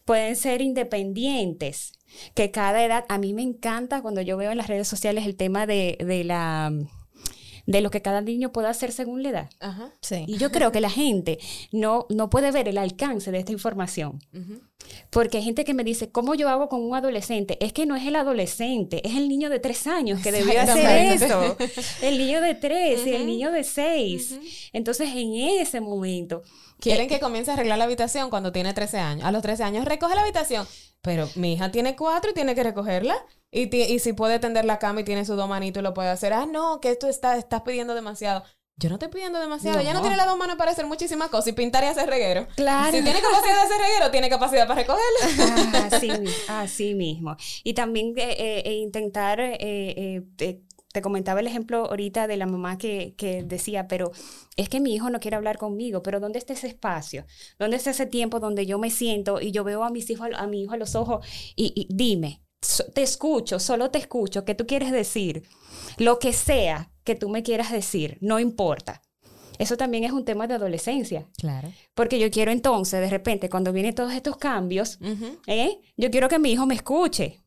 Pueden 0.03 0.35
ser 0.35 0.61
independientes, 0.61 1.93
que 2.33 2.49
cada 2.49 2.83
edad, 2.83 3.05
a 3.09 3.19
mí 3.19 3.33
me 3.35 3.43
encanta 3.43 4.01
cuando 4.01 4.21
yo 4.21 4.37
veo 4.37 4.51
en 4.51 4.57
las 4.57 4.67
redes 4.67 4.87
sociales 4.87 5.27
el 5.27 5.35
tema 5.35 5.67
de, 5.67 5.97
de 5.99 6.23
la 6.23 6.73
de 7.69 7.81
lo 7.81 7.91
que 7.91 8.01
cada 8.01 8.21
niño 8.21 8.51
puede 8.51 8.67
hacer 8.67 8.91
según 8.91 9.21
la 9.21 9.29
edad. 9.29 9.49
Y 10.25 10.37
yo 10.37 10.51
creo 10.51 10.71
que 10.71 10.81
la 10.81 10.89
gente 10.89 11.37
no, 11.71 12.07
no 12.09 12.27
puede 12.27 12.51
ver 12.51 12.67
el 12.67 12.79
alcance 12.79 13.31
de 13.31 13.37
esta 13.37 13.51
información. 13.51 14.19
Porque 15.11 15.37
hay 15.37 15.43
gente 15.43 15.65
que 15.65 15.75
me 15.75 15.83
dice, 15.83 16.09
¿cómo 16.09 16.33
yo 16.33 16.49
hago 16.49 16.67
con 16.67 16.81
un 16.81 16.95
adolescente? 16.95 17.63
Es 17.63 17.71
que 17.71 17.85
no 17.85 17.95
es 17.95 18.07
el 18.07 18.15
adolescente, 18.15 19.07
es 19.07 19.15
el 19.15 19.29
niño 19.29 19.51
de 19.51 19.59
tres 19.59 19.85
años 19.85 20.19
que 20.21 20.31
debió 20.31 20.59
hacer 20.59 21.13
eso. 21.13 21.57
El 22.01 22.17
niño 22.17 22.41
de 22.41 22.55
tres 22.55 23.05
y 23.05 23.13
el 23.13 23.27
niño 23.27 23.51
de 23.51 23.63
seis. 23.63 24.39
Entonces, 24.73 25.09
en 25.13 25.35
ese 25.35 25.79
momento... 25.79 26.41
Quieren 26.79 27.05
eh, 27.05 27.07
que 27.07 27.19
comience 27.19 27.51
a 27.51 27.55
arreglar 27.55 27.77
la 27.77 27.85
habitación 27.85 28.29
cuando 28.29 28.51
tiene 28.51 28.73
13 28.73 28.99
años. 28.99 29.25
A 29.25 29.31
los 29.31 29.41
13 29.41 29.63
años 29.63 29.85
recoge 29.85 30.15
la 30.15 30.21
habitación. 30.21 30.67
Pero 31.01 31.29
mi 31.35 31.53
hija 31.53 31.71
tiene 31.71 31.95
cuatro 31.95 32.31
y 32.31 32.33
tiene 32.33 32.55
que 32.55 32.63
recogerla. 32.63 33.15
Y, 33.51 33.75
y 33.75 33.99
si 33.99 34.13
puede 34.13 34.39
tender 34.39 34.65
la 34.65 34.79
cama 34.79 35.01
y 35.01 35.03
tiene 35.03 35.25
sus 35.25 35.37
dos 35.37 35.49
manitos 35.49 35.81
y 35.81 35.83
lo 35.83 35.93
puede 35.93 36.09
hacer. 36.09 36.33
Ah, 36.33 36.45
no, 36.45 36.79
que 36.81 36.91
esto 36.91 37.07
está, 37.07 37.37
estás 37.37 37.61
pidiendo 37.61 37.95
demasiado. 37.95 38.43
Yo 38.79 38.87
no 38.87 38.95
estoy 38.95 39.09
pidiendo 39.09 39.39
demasiado. 39.39 39.79
Ella 39.79 39.93
no 39.93 39.99
tiene 40.01 40.15
las 40.15 40.25
dos 40.25 40.37
manos 40.37 40.55
para 40.55 40.71
hacer 40.71 40.85
muchísimas 40.85 41.29
cosas 41.29 41.49
y 41.49 41.51
pintar 41.51 41.83
y 41.83 41.87
hacer 41.87 42.09
reguero. 42.09 42.47
Claro. 42.55 42.95
Si 42.95 43.03
tiene 43.03 43.19
capacidad 43.19 43.55
de 43.55 43.61
hacer 43.61 43.77
reguero, 43.81 44.11
tiene 44.11 44.29
capacidad 44.29 44.67
para 44.67 44.81
recogerla. 44.81 45.73
Ah, 45.73 45.89
así, 45.91 46.11
así 46.47 46.95
mismo. 46.95 47.35
Y 47.65 47.73
también 47.73 48.13
eh, 48.15 48.35
eh, 48.39 48.63
eh 48.65 48.73
intentar 48.75 49.39
eh, 49.41 50.23
te 50.91 51.01
comentaba 51.01 51.39
el 51.39 51.47
ejemplo 51.47 51.85
ahorita 51.85 52.27
de 52.27 52.37
la 52.37 52.47
mamá 52.47 52.77
que, 52.77 53.13
que, 53.15 53.43
decía, 53.43 53.87
pero 53.87 54.11
es 54.55 54.69
que 54.69 54.79
mi 54.79 54.93
hijo 54.93 55.09
no 55.09 55.19
quiere 55.19 55.37
hablar 55.37 55.57
conmigo, 55.57 56.01
pero 56.01 56.19
¿dónde 56.19 56.39
está 56.39 56.53
ese 56.53 56.67
espacio? 56.67 57.25
¿Dónde 57.59 57.77
está 57.77 57.91
ese 57.91 58.05
tiempo 58.05 58.39
donde 58.39 58.65
yo 58.65 58.79
me 58.79 58.89
siento 58.89 59.39
y 59.39 59.51
yo 59.51 59.63
veo 59.63 59.83
a 59.83 59.91
mis 59.91 60.09
hijos, 60.09 60.29
a 60.35 60.47
mi 60.47 60.63
hijo 60.63 60.73
a 60.73 60.77
los 60.77 60.95
ojos 60.95 61.25
y, 61.55 61.87
dime, 61.89 62.41
te 62.93 63.03
escucho, 63.03 63.59
solo 63.59 63.91
te 63.91 63.99
escucho, 63.99 64.45
¿qué 64.45 64.55
tú 64.55 64.65
quieres 64.65 64.91
decir? 64.91 65.43
Lo 65.97 66.19
que 66.19 66.33
sea 66.33 66.91
que 67.03 67.15
tú 67.15 67.29
me 67.29 67.43
quieras 67.43 67.71
decir, 67.71 68.17
no 68.21 68.39
importa. 68.39 69.01
Eso 69.59 69.75
también 69.75 70.05
es 70.05 70.13
un 70.13 70.23
tema 70.23 70.47
de 70.47 70.53
adolescencia. 70.53 71.27
Claro. 71.37 71.71
Porque 71.93 72.17
yo 72.17 72.31
quiero 72.31 72.51
entonces, 72.51 73.01
de 73.01 73.09
repente, 73.09 73.49
cuando 73.49 73.73
vienen 73.73 73.93
todos 73.93 74.13
estos 74.13 74.37
cambios, 74.37 74.99
¿eh? 75.47 75.81
yo 75.97 76.09
quiero 76.09 76.29
que 76.29 76.39
mi 76.39 76.53
hijo 76.53 76.65
me 76.65 76.75
escuche. 76.75 77.43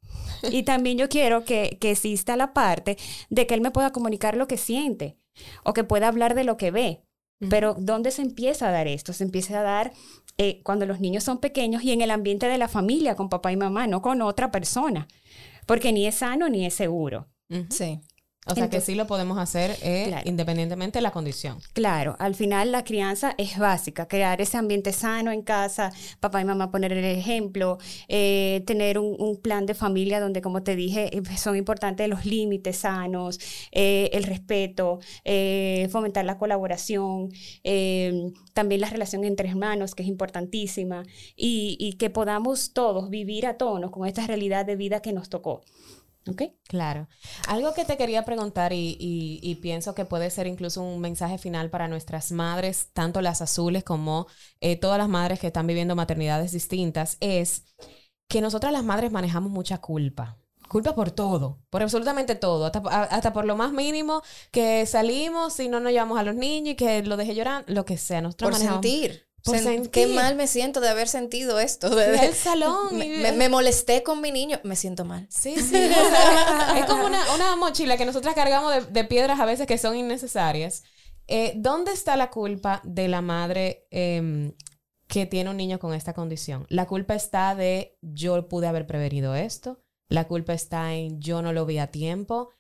Y 0.51 0.63
también 0.63 0.99
yo 0.99 1.09
quiero 1.09 1.45
que, 1.45 1.79
exista 1.81 2.37
la 2.37 2.53
parte 2.53 2.97
de 3.31 3.47
que 3.47 3.55
él 3.55 3.61
me 3.61 3.71
pueda 3.71 3.93
comunicar 3.93 4.37
lo 4.37 4.49
que 4.49 4.57
siente 4.57 5.17
o 5.65 5.73
que 5.73 5.85
pueda 5.85 6.09
hablar 6.09 6.35
de 6.35 6.45
lo 6.45 6.57
que 6.57 6.71
ve. 6.71 7.03
Pero 7.51 7.75
¿dónde 7.77 8.13
se 8.13 8.23
empieza 8.23 8.69
a 8.69 8.71
dar 8.71 8.87
esto? 8.87 9.13
Se 9.13 9.25
empieza 9.25 9.59
a 9.59 9.63
dar 9.65 9.93
eh, 10.39 10.61
cuando 10.63 10.87
los 10.87 11.01
niños 11.01 11.25
son 11.25 11.39
pequeños 11.39 11.83
y 11.83 11.91
en 11.91 12.01
el 12.01 12.13
ambiente 12.13 12.47
de 12.47 12.57
la 12.57 12.69
familia, 12.69 13.17
con 13.17 13.29
papá 13.29 13.51
y 13.51 13.57
mamá, 13.57 13.89
no 13.89 14.01
con 14.01 14.23
otra 14.23 14.53
persona. 14.53 15.09
Porque 15.67 15.93
ni 15.93 16.07
es 16.07 16.17
sano 16.17 16.49
ni 16.49 16.67
es 16.67 16.75
seguro. 16.75 17.29
Sí. 17.69 18.01
O 18.45 18.57
sea 18.57 18.69
que 18.69 18.81
sí 18.81 18.97
lo 18.97 19.07
podemos 19.07 19.39
hacer 19.39 19.77
eh, 19.83 20.21
independientemente 20.25 20.99
de 20.99 21.03
la 21.03 21.13
condición. 21.13 21.59
Claro, 21.75 22.17
al 22.19 22.35
final 22.35 22.73
la 22.73 22.83
crianza 22.83 23.37
es 23.39 23.57
básica, 23.57 24.09
crear 24.09 24.41
ese 24.41 24.59
ambiente 24.59 24.93
sano 24.93 25.31
en 25.31 25.43
casa, 25.43 25.93
papá 26.19 26.41
y 26.41 26.45
mamá 26.45 26.73
poner 26.73 26.93
el 26.93 27.05
ejemplo, 27.05 27.79
eh, 28.09 28.65
tener 28.67 28.99
un, 28.99 29.23
plan 29.43 29.65
de 29.65 29.75
familia 29.75 30.21
donde, 30.21 30.43
como 30.43 30.63
te 30.63 30.77
dije, 30.77 31.17
eh, 31.17 31.23
son 31.37 31.57
importantes 31.57 32.09
los 32.09 32.27
límites 32.27 32.79
sanos, 32.79 33.39
el 33.71 34.25
respeto, 34.25 34.99
fomentar 35.91 36.25
la 36.25 36.37
colaboración, 36.37 37.31
también 38.53 38.81
la 38.81 38.91
relación 38.91 39.25
entre 39.25 39.49
hermanos, 39.49 39.95
que 39.95 40.03
es 40.03 40.09
importantísima, 40.09 41.05
y, 41.37 41.77
y 41.81 41.95
que 41.95 42.11
podamos 42.11 42.73
todos 42.73 43.09
vivir 43.09 43.47
a 43.47 43.57
tono 43.57 43.91
con 43.91 44.07
esta 44.07 44.27
realidad 44.27 44.67
de 44.67 44.77
vida 44.77 45.01
que 45.01 45.13
nos 45.13 45.29
tocó. 45.29 45.63
¿Ok? 46.29 46.43
Claro. 46.69 47.09
Algo 47.49 47.75
que 47.75 47.85
te 47.85 47.97
quería 47.97 48.25
preguntar 48.25 48.73
y, 48.73 49.59
pienso 49.61 49.95
que 49.95 50.05
puede 50.05 50.31
ser 50.31 50.47
incluso 50.47 50.83
un 50.83 51.01
mensaje 51.01 51.39
final 51.39 51.71
para 51.71 51.89
nuestras 51.89 52.33
madres, 52.33 52.89
tanto 52.93 53.21
las 53.21 53.43
azules 53.43 53.85
como 53.85 54.27
eh, 54.61 54.77
todas 54.77 54.99
las 54.99 55.09
madres 55.09 55.41
que 55.41 55.49
están 55.49 55.67
viviendo 55.67 55.97
maternidades 55.97 56.53
distintas, 56.53 57.17
es 57.21 57.65
que 58.29 58.41
nosotras 58.41 58.73
las 58.73 58.85
madres 58.85 59.11
manejamos 59.11 59.51
mucha 59.51 59.79
culpa. 59.79 60.39
Culpa 60.69 60.95
por 60.95 61.11
todo, 61.11 61.61
por 61.69 61.83
absolutamente 61.83 62.35
todo, 62.35 62.65
hasta, 62.65 63.33
por 63.35 63.45
lo 63.45 63.57
más 63.57 63.73
mínimo, 63.73 64.23
que 64.51 64.87
salimos 64.87 65.61
y 65.61 65.69
no 65.69 65.81
nos 65.81 65.93
llevamos 65.93 66.19
a 66.19 66.23
los 66.23 66.35
niños 66.35 66.73
y 66.73 66.77
que 66.77 67.03
lo 67.03 67.19
deje 67.19 67.35
llorar, 67.35 67.65
lo 67.67 67.85
que 67.85 67.99
sea. 67.99 68.23
Nosotros 68.23 68.53
por 68.53 68.59
sentir. 68.59 69.27
Qué 69.91 70.07
mal 70.07 70.37
me 70.37 70.47
siento 70.47 70.81
de 70.81 70.89
haber 70.89 71.09
sentido 71.09 71.59
esto. 71.59 71.95
De, 71.95 72.15
el 72.27 72.35
salón. 72.35 72.97
Me, 72.97 73.49
molesté 73.49 74.03
con 74.03 74.21
mi 74.21 74.31
niño, 74.31 74.61
me 74.63 74.77
siento 74.77 75.05
mal. 75.05 75.27
Sí, 75.31 75.57
sí. 75.57 75.75
es 76.77 76.85
como 76.87 77.07
una, 77.07 77.57
mochila 77.57 77.97
que 77.97 78.07
nosotras 78.07 78.35
cargamos 78.35 78.93
de, 78.93 79.05
piedras 79.05 79.41
a 79.41 79.47
veces 79.47 79.67
que 79.67 79.79
son 79.79 79.97
innecesarias. 79.97 80.85
Eh, 81.27 81.55
¿Dónde 81.57 81.93
está 81.93 82.17
la 82.17 82.31
culpa 82.31 82.81
de 82.85 83.09
la 83.09 83.21
madre 83.21 83.87
em, 83.91 84.53
que 85.07 85.27
tiene 85.27 85.51
un 85.51 85.57
niño 85.57 85.79
con 85.79 85.95
esta 85.95 86.13
condición? 86.13 86.67
La 86.69 86.87
culpa 86.87 87.15
está 87.15 87.55
de 87.55 87.99
yo 88.01 88.49
pude 88.49 88.67
haber 88.67 88.87
prevenido 88.87 89.35
esto. 89.35 89.81
La 90.09 90.29
culpa 90.29 90.53
está 90.53 90.95
en 90.95 91.21
yo 91.21 91.43
no 91.43 91.53
lo 91.53 91.67
vi 91.67 91.79
a 91.79 91.89
tiempo. 91.89 92.51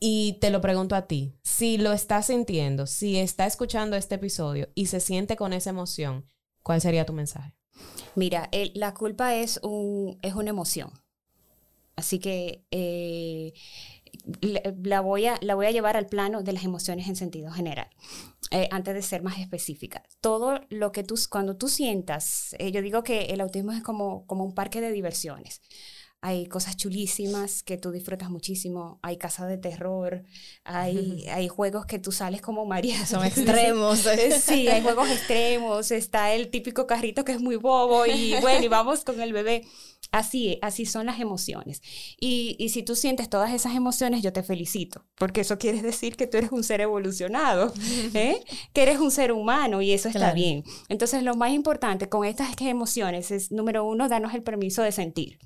Y 0.00 0.38
te 0.40 0.50
lo 0.50 0.60
pregunto 0.60 0.94
a 0.94 1.06
ti, 1.06 1.34
si 1.42 1.76
lo 1.76 1.92
está 1.92 2.22
sintiendo, 2.22 2.86
si 2.86 3.18
está 3.18 3.46
escuchando 3.46 3.96
este 3.96 4.14
episodio 4.14 4.68
y 4.74 4.86
se 4.86 5.00
siente 5.00 5.36
con 5.36 5.52
esa 5.52 5.70
emoción, 5.70 6.26
¿cuál 6.62 6.80
sería 6.80 7.04
tu 7.06 7.12
mensaje? 7.12 7.54
Mira, 8.14 8.48
la 8.74 8.94
culpa 8.94 9.34
es, 9.34 9.58
un, 9.62 10.18
es 10.22 10.34
una 10.34 10.50
emoción. 10.50 10.90
Así 11.96 12.20
que 12.20 12.64
eh, 12.70 13.54
la, 14.40 15.00
voy 15.00 15.26
a, 15.26 15.36
la 15.40 15.56
voy 15.56 15.66
a 15.66 15.72
llevar 15.72 15.96
al 15.96 16.06
plano 16.06 16.42
de 16.42 16.52
las 16.52 16.64
emociones 16.64 17.08
en 17.08 17.16
sentido 17.16 17.50
general, 17.50 17.88
eh, 18.52 18.68
antes 18.70 18.94
de 18.94 19.02
ser 19.02 19.24
más 19.24 19.38
específica. 19.38 20.04
Todo 20.20 20.60
lo 20.70 20.92
que 20.92 21.02
tú, 21.02 21.16
cuando 21.28 21.56
tú 21.56 21.68
sientas, 21.68 22.54
eh, 22.60 22.70
yo 22.70 22.82
digo 22.82 23.02
que 23.02 23.26
el 23.26 23.40
autismo 23.40 23.72
es 23.72 23.82
como, 23.82 24.26
como 24.26 24.44
un 24.44 24.54
parque 24.54 24.80
de 24.80 24.92
diversiones 24.92 25.60
hay 26.20 26.46
cosas 26.46 26.76
chulísimas 26.76 27.62
que 27.62 27.78
tú 27.78 27.92
disfrutas 27.92 28.28
muchísimo, 28.28 28.98
hay 29.02 29.18
casas 29.18 29.48
de 29.48 29.56
terror, 29.56 30.24
hay, 30.64 31.24
hay 31.32 31.48
juegos 31.48 31.86
que 31.86 31.98
tú 31.98 32.10
sales 32.10 32.40
como 32.40 32.66
María. 32.66 33.06
Son 33.06 33.24
extremos. 33.24 34.00
sí, 34.40 34.68
hay 34.68 34.82
juegos 34.82 35.08
extremos, 35.10 35.90
está 35.92 36.32
el 36.34 36.48
típico 36.50 36.86
carrito 36.86 37.24
que 37.24 37.32
es 37.32 37.40
muy 37.40 37.56
bobo 37.56 38.04
y 38.06 38.34
bueno, 38.40 38.64
y 38.64 38.68
vamos 38.68 39.04
con 39.04 39.20
el 39.20 39.32
bebé. 39.32 39.64
Así, 40.10 40.58
así 40.62 40.86
son 40.86 41.06
las 41.06 41.20
emociones. 41.20 41.82
Y, 42.18 42.56
y, 42.58 42.70
si 42.70 42.82
tú 42.82 42.94
sientes 42.94 43.28
todas 43.28 43.52
esas 43.52 43.74
emociones, 43.74 44.22
yo 44.22 44.32
te 44.32 44.42
felicito, 44.42 45.04
porque 45.16 45.42
eso 45.42 45.58
quiere 45.58 45.82
decir 45.82 46.16
que 46.16 46.26
tú 46.26 46.38
eres 46.38 46.50
un 46.50 46.64
ser 46.64 46.80
evolucionado, 46.80 47.74
¿eh? 48.14 48.42
que 48.72 48.82
eres 48.82 49.00
un 49.00 49.10
ser 49.10 49.32
humano 49.32 49.82
y 49.82 49.92
eso 49.92 50.08
está 50.08 50.32
bien. 50.32 50.64
Entonces, 50.88 51.22
lo 51.24 51.34
más 51.34 51.52
importante 51.52 52.08
con 52.08 52.24
estas 52.24 52.48
emociones 52.60 53.30
es, 53.30 53.50
número 53.52 53.84
uno, 53.84 54.08
darnos 54.08 54.34
el 54.34 54.42
permiso 54.42 54.82
de 54.82 54.92
sentir. 54.92 55.38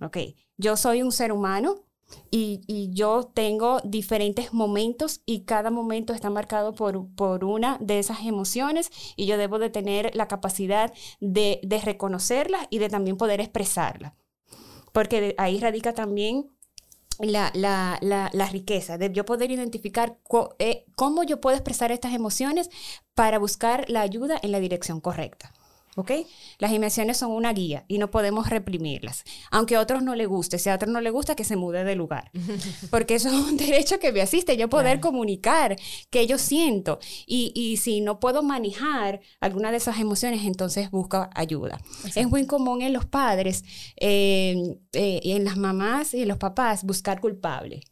Ok, 0.00 0.18
yo 0.56 0.76
soy 0.76 1.02
un 1.02 1.12
ser 1.12 1.32
humano 1.32 1.84
y, 2.30 2.90
yo 2.92 3.30
tengo 3.34 3.80
diferentes 3.84 4.52
momentos 4.52 5.22
y 5.24 5.44
cada 5.44 5.70
momento 5.70 6.12
está 6.12 6.30
marcado 6.30 6.74
por, 6.74 7.08
por, 7.14 7.44
una 7.44 7.78
de 7.80 7.98
esas 7.98 8.24
emociones 8.24 8.90
y 9.16 9.26
yo 9.26 9.38
debo 9.38 9.58
de 9.58 9.70
tener 9.70 10.14
la 10.14 10.28
capacidad 10.28 10.92
de, 11.20 11.60
de 11.62 11.80
reconocerlas 11.80 12.66
y 12.70 12.78
de 12.78 12.88
también 12.88 13.16
poder 13.16 13.40
expresarlas. 13.40 14.12
Porque 14.92 15.34
ahí 15.38 15.58
radica 15.58 15.94
también 15.94 16.50
la, 17.18 17.50
la, 17.54 17.98
la, 18.00 18.46
riqueza, 18.46 18.98
de 18.98 19.12
yo 19.12 19.24
poder 19.24 19.50
identificar 19.50 20.18
eh, 20.58 20.84
cómo 20.96 21.22
yo 21.22 21.40
puedo 21.40 21.56
expresar 21.56 21.92
estas 21.92 22.14
emociones 22.14 22.68
para 23.14 23.38
buscar 23.38 23.88
la 23.88 24.00
ayuda 24.00 24.38
en 24.42 24.52
la 24.52 24.60
dirección 24.60 25.00
correcta. 25.00 25.52
¿Ok? 25.94 26.10
Las 26.58 26.72
emociones 26.72 27.18
son 27.18 27.32
una 27.32 27.52
guía 27.52 27.84
y 27.86 27.98
no 27.98 28.10
podemos 28.10 28.48
reprimirlas. 28.48 29.24
Aunque 29.50 29.76
a 29.76 29.80
otros 29.80 30.02
no 30.02 30.14
le 30.14 30.24
guste, 30.24 30.58
si 30.58 30.70
a 30.70 30.74
otros 30.74 30.90
no 30.90 31.02
le 31.02 31.10
gusta, 31.10 31.34
que 31.36 31.44
se 31.44 31.56
mude 31.56 31.84
de 31.84 31.94
lugar. 31.94 32.30
Porque 32.90 33.16
eso 33.16 33.28
es 33.28 33.34
un 33.34 33.56
derecho 33.58 33.98
que 33.98 34.10
me 34.10 34.22
asiste, 34.22 34.56
yo 34.56 34.68
poder 34.68 35.00
comunicar 35.00 35.76
que 36.08 36.26
yo 36.26 36.38
siento. 36.38 36.98
Y, 37.26 37.52
y, 37.54 37.76
si 37.76 38.00
no 38.00 38.20
puedo 38.20 38.42
manejar 38.42 39.20
alguna 39.40 39.70
de 39.70 39.76
esas 39.76 39.98
emociones, 39.98 40.44
entonces 40.44 40.90
busco 40.90 41.28
ayuda. 41.34 41.78
Es 42.14 42.28
muy 42.28 42.46
común 42.46 42.80
en 42.80 42.92
los 42.94 43.04
padres, 43.04 43.64
eh, 43.96 44.78
eh, 44.92 45.20
y 45.22 45.32
en 45.32 45.44
las 45.44 45.56
mamás 45.56 46.14
y 46.14 46.22
en 46.22 46.28
los 46.28 46.38
papás 46.38 46.84
buscar 46.84 47.20
culpables 47.20 47.91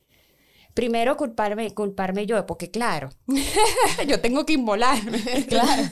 primero 0.75 1.17
culparme, 1.17 1.73
culparme 1.75 2.27
yo, 2.27 2.45
porque 2.47 2.71
claro, 2.71 3.11
yo 4.09 4.21
tengo 4.21 4.47
que 4.47 4.55
inmolarme. 4.55 5.19
claro. 5.49 5.83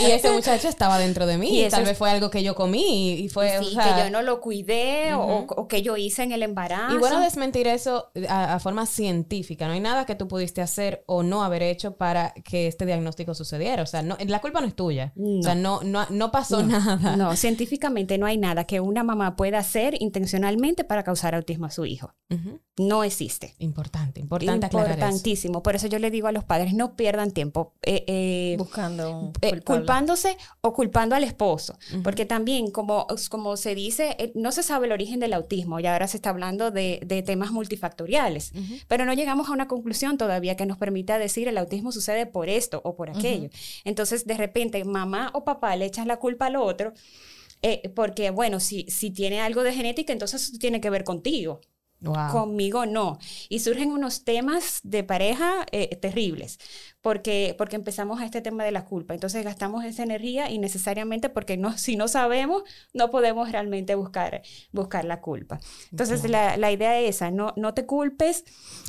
Y 0.00 0.10
ese 0.10 0.30
muchacho 0.30 0.68
estaba 0.68 0.98
dentro 0.98 1.26
de 1.26 1.38
mí, 1.38 1.64
y 1.64 1.68
tal 1.68 1.84
vez 1.84 1.96
fue 1.96 2.10
algo 2.10 2.30
que 2.30 2.42
yo 2.42 2.54
comí 2.54 3.14
y 3.14 3.28
fue... 3.28 3.58
Sí, 3.62 3.76
que 3.76 4.04
yo 4.04 4.10
no 4.10 4.22
lo 4.22 4.40
cuidé 4.40 5.14
o, 5.14 5.68
que 5.68 5.82
yo 5.82 5.96
hice 5.96 6.22
en 6.22 6.32
el 6.32 6.42
embarazo. 6.42 6.94
Y 6.94 6.98
bueno, 6.98 7.20
desmentir 7.20 7.66
eso 7.66 8.10
a, 8.28 8.58
forma 8.58 8.86
científica. 8.86 9.66
No 9.66 9.72
hay 9.72 9.80
nada 9.80 10.06
que 10.06 10.14
tú 10.14 10.28
pudiste 10.28 10.62
hacer 10.62 11.04
o 11.06 11.22
no 11.22 11.42
haber 11.42 11.62
hecho 11.62 11.96
para 11.96 12.32
que 12.44 12.66
este 12.66 12.86
diagnóstico 12.86 13.34
sucediera. 13.34 13.82
O 13.82 13.86
sea, 13.86 14.02
no, 14.02 14.16
la 14.26 14.40
culpa 14.40 14.60
no 14.60 14.66
es 14.66 14.74
tuya. 14.74 15.12
O 15.16 15.42
sea, 15.42 15.54
no, 15.54 15.80
no, 15.82 16.06
no 16.10 16.30
pasó 16.30 16.62
nada. 16.62 17.16
No, 17.16 17.36
científicamente 17.36 18.18
no 18.18 18.26
hay 18.26 18.38
nada 18.38 18.64
que 18.64 18.80
una 18.80 19.04
mamá 19.04 19.36
pueda 19.36 19.58
hacer 19.58 19.96
intencionalmente 20.00 20.84
para 20.84 21.02
causar 21.02 21.34
autismo 21.34 21.66
a 21.66 21.70
su 21.70 21.84
hijo. 21.86 22.14
No 22.76 23.04
existe. 23.04 23.54
Importante, 23.58 24.20
importante 24.28 24.66
Importantísimo. 24.66 25.62
Por 25.62 25.76
eso 25.76 25.86
yo 25.86 25.98
le 25.98 26.10
digo 26.10 26.28
a 26.28 26.32
los 26.32 26.44
padres, 26.44 26.74
no 26.74 26.96
pierdan 26.96 27.30
tiempo 27.30 27.74
eh, 27.82 28.04
eh, 28.06 28.54
buscando 28.58 29.32
eh, 29.40 29.60
culpándose 29.60 30.36
o 30.60 30.72
culpando 30.72 31.16
al 31.16 31.24
esposo. 31.24 31.78
Porque 32.02 32.26
también, 32.26 32.70
como, 32.70 33.06
como 33.30 33.56
se 33.56 33.74
dice, 33.74 34.32
no 34.34 34.52
se 34.52 34.62
sabe 34.62 34.86
el 34.86 34.92
origen 34.92 35.20
del 35.20 35.32
autismo 35.32 35.80
y 35.80 35.86
ahora 35.86 36.06
se 36.06 36.16
está 36.18 36.30
hablando 36.30 36.70
de, 36.70 37.22
temas 37.26 37.50
multifactoriales. 37.50 38.52
Pero 38.86 39.04
no 39.04 39.12
llegamos 39.14 39.48
a 39.48 39.52
una 39.52 39.66
conclusión 39.66 40.18
todavía 40.18 40.56
que 40.56 40.66
nos 40.66 40.78
permita 40.78 41.18
decir 41.18 41.48
el 41.48 41.58
autismo 41.58 41.92
sucede 41.92 42.26
por 42.26 42.48
esto 42.48 42.80
o 42.84 42.94
por 42.94 43.10
aquello. 43.10 43.48
Entonces, 43.84 44.26
de 44.26 44.34
repente, 44.34 44.84
mamá 44.84 45.30
o 45.34 45.44
papá 45.44 45.74
le 45.76 45.86
echan 45.86 46.08
la 46.08 46.18
culpa 46.18 46.46
al 46.46 46.56
otro. 46.56 46.92
porque, 47.94 48.30
bueno, 48.30 48.60
si, 48.60 48.84
si 48.88 49.10
tiene 49.10 49.40
algo 49.40 49.62
de 49.62 49.72
genética, 49.72 50.12
entonces 50.12 50.42
eso 50.42 50.58
tiene 50.58 50.80
que 50.80 50.90
ver 50.90 51.04
contigo. 51.04 51.60
Conmigo 52.30 52.86
no. 52.86 53.18
Y 53.48 53.58
surgen 53.60 53.90
unos 53.90 54.24
temas 54.24 54.80
de 54.84 55.02
pareja 55.02 55.66
eh, 55.72 55.96
terribles, 55.96 56.58
porque, 57.00 57.54
porque 57.58 57.76
empezamos 57.76 58.20
a 58.20 58.24
este 58.24 58.40
tema 58.40 58.64
de 58.64 58.70
la 58.70 58.84
culpa. 58.84 59.14
Entonces 59.14 59.44
gastamos 59.44 59.84
esa 59.84 60.04
energía 60.04 60.50
innecesariamente 60.50 61.28
porque 61.28 61.56
no, 61.56 61.76
si 61.76 61.96
no 61.96 62.06
sabemos, 62.06 62.62
no 62.92 63.10
podemos 63.10 63.50
realmente 63.50 63.94
buscar, 63.94 64.42
buscar 64.72 65.04
la 65.04 65.20
culpa. 65.20 65.58
Entonces 65.90 66.28
la, 66.28 66.56
la, 66.56 66.70
idea 66.70 67.00
es 67.00 67.16
esa, 67.16 67.30
no, 67.30 67.52
no 67.56 67.74
te 67.74 67.86
culpes, 67.86 68.44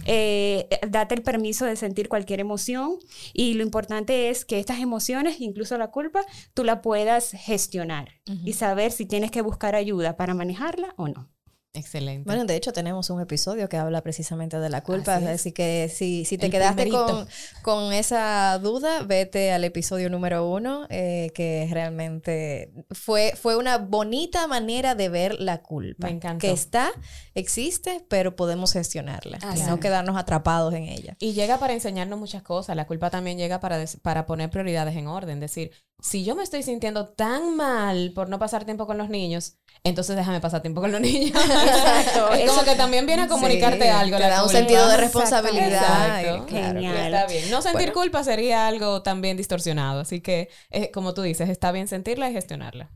eh, 0.05 0.67
date 0.87 1.15
el 1.15 1.23
permiso 1.23 1.65
de 1.65 1.75
sentir 1.75 2.09
cualquier 2.09 2.39
emoción 2.39 2.97
y 3.33 3.55
lo 3.55 3.63
importante 3.63 4.29
es 4.29 4.45
que 4.45 4.59
estas 4.59 4.79
emociones, 4.79 5.39
incluso 5.39 5.77
la 5.77 5.89
culpa, 5.91 6.21
tú 6.53 6.63
la 6.63 6.81
puedas 6.81 7.31
gestionar 7.31 8.09
y 8.45 8.53
saber 8.53 8.91
si 8.91 9.05
tienes 9.05 9.31
que 9.31 9.41
buscar 9.41 9.73
ayuda 9.73 10.15
para 10.15 10.35
manejarla 10.35 10.93
o 10.97 11.07
no. 11.07 11.29
Excelente. 11.73 12.23
Bueno, 12.25 12.45
de 12.45 12.55
hecho 12.55 12.73
tenemos 12.73 13.11
un 13.11 13.21
episodio 13.21 13.69
que 13.69 13.77
habla 13.77 14.01
precisamente 14.01 14.57
de 14.57 14.69
la 14.69 14.81
culpa, 14.81 15.15
así, 15.15 15.51
que 15.51 15.87
si, 15.93 16.25
si 16.25 16.39
te 16.39 16.49
quedaste 16.49 16.89
con, 16.89 17.27
con, 17.61 17.93
esa 17.93 18.57
duda, 18.57 19.03
vete 19.03 19.51
al 19.51 19.63
episodio 19.63 20.09
número 20.09 20.49
uno, 20.49 20.87
eh, 20.89 21.31
que 21.35 21.67
realmente 21.71 22.73
fue, 22.89 23.33
fue 23.39 23.55
una 23.55 23.77
bonita 23.77 24.47
manera 24.47 24.95
de 24.95 25.09
ver 25.09 25.39
la 25.39 25.61
culpa. 25.61 26.07
Me 26.07 26.13
encanta. 26.13 26.39
Que 26.41 26.51
está, 26.51 26.91
existe, 27.35 28.03
pero 28.09 28.35
podemos 28.35 28.73
gestionarla 28.73 29.37
y 29.55 29.61
no 29.61 29.79
quedarnos 29.79 30.17
atrapados 30.17 30.73
en 30.73 30.83
ella. 30.83 31.15
Y 31.19 31.33
llega 31.33 31.59
para 31.59 31.73
enseñarnos 31.73 32.17
muchas 32.17 32.41
cosas. 32.41 32.75
La 32.75 32.87
culpa 32.87 33.11
también 33.11 33.37
llega 33.37 33.59
para, 33.59 33.83
para 34.01 34.25
poner 34.25 34.49
prioridades 34.49 34.95
en 34.95 35.05
orden. 35.05 35.39
Decir, 35.39 35.71
si 36.01 36.23
yo 36.23 36.35
me 36.35 36.43
estoy 36.43 36.63
sintiendo 36.63 37.09
tan 37.09 37.55
mal 37.55 38.11
por 38.15 38.29
no 38.29 38.39
pasar 38.39 38.65
tiempo 38.65 38.87
con 38.87 38.97
los 38.97 39.09
niños, 39.09 39.57
entonces 39.83 40.15
déjame 40.15 40.39
pasar 40.39 40.61
tiempo 40.61 40.81
con 40.81 40.91
los 40.91 41.01
niños. 41.01 41.33
Exacto. 41.65 42.33
es 42.33 42.49
como 42.49 42.63
que 42.63 42.75
también 42.75 43.05
viene 43.05 43.23
a 43.23 43.27
comunicarte 43.27 43.89
algo. 43.89 44.17
Te 44.17 44.27
da 44.27 44.43
un 44.43 44.49
sentido 44.49 44.87
de 44.87 44.97
responsabilidad. 44.97 46.21
Exacto. 46.21 46.47
Genial. 46.49 47.13
Está 47.13 47.27
bien. 47.27 47.49
No 47.51 47.61
sentir 47.61 47.93
culpa 47.93 48.23
sería 48.23 48.67
algo 48.67 49.01
también 49.01 49.37
distorsionado. 49.37 50.01
Así 50.01 50.21
que, 50.21 50.49
eh, 50.69 50.91
como 50.91 51.13
tú 51.13 51.21
dices, 51.21 51.49
está 51.49 51.71
bien 51.71 51.87
sentirla 51.87 52.29
y 52.29 52.33
gestionarla. 52.33 52.91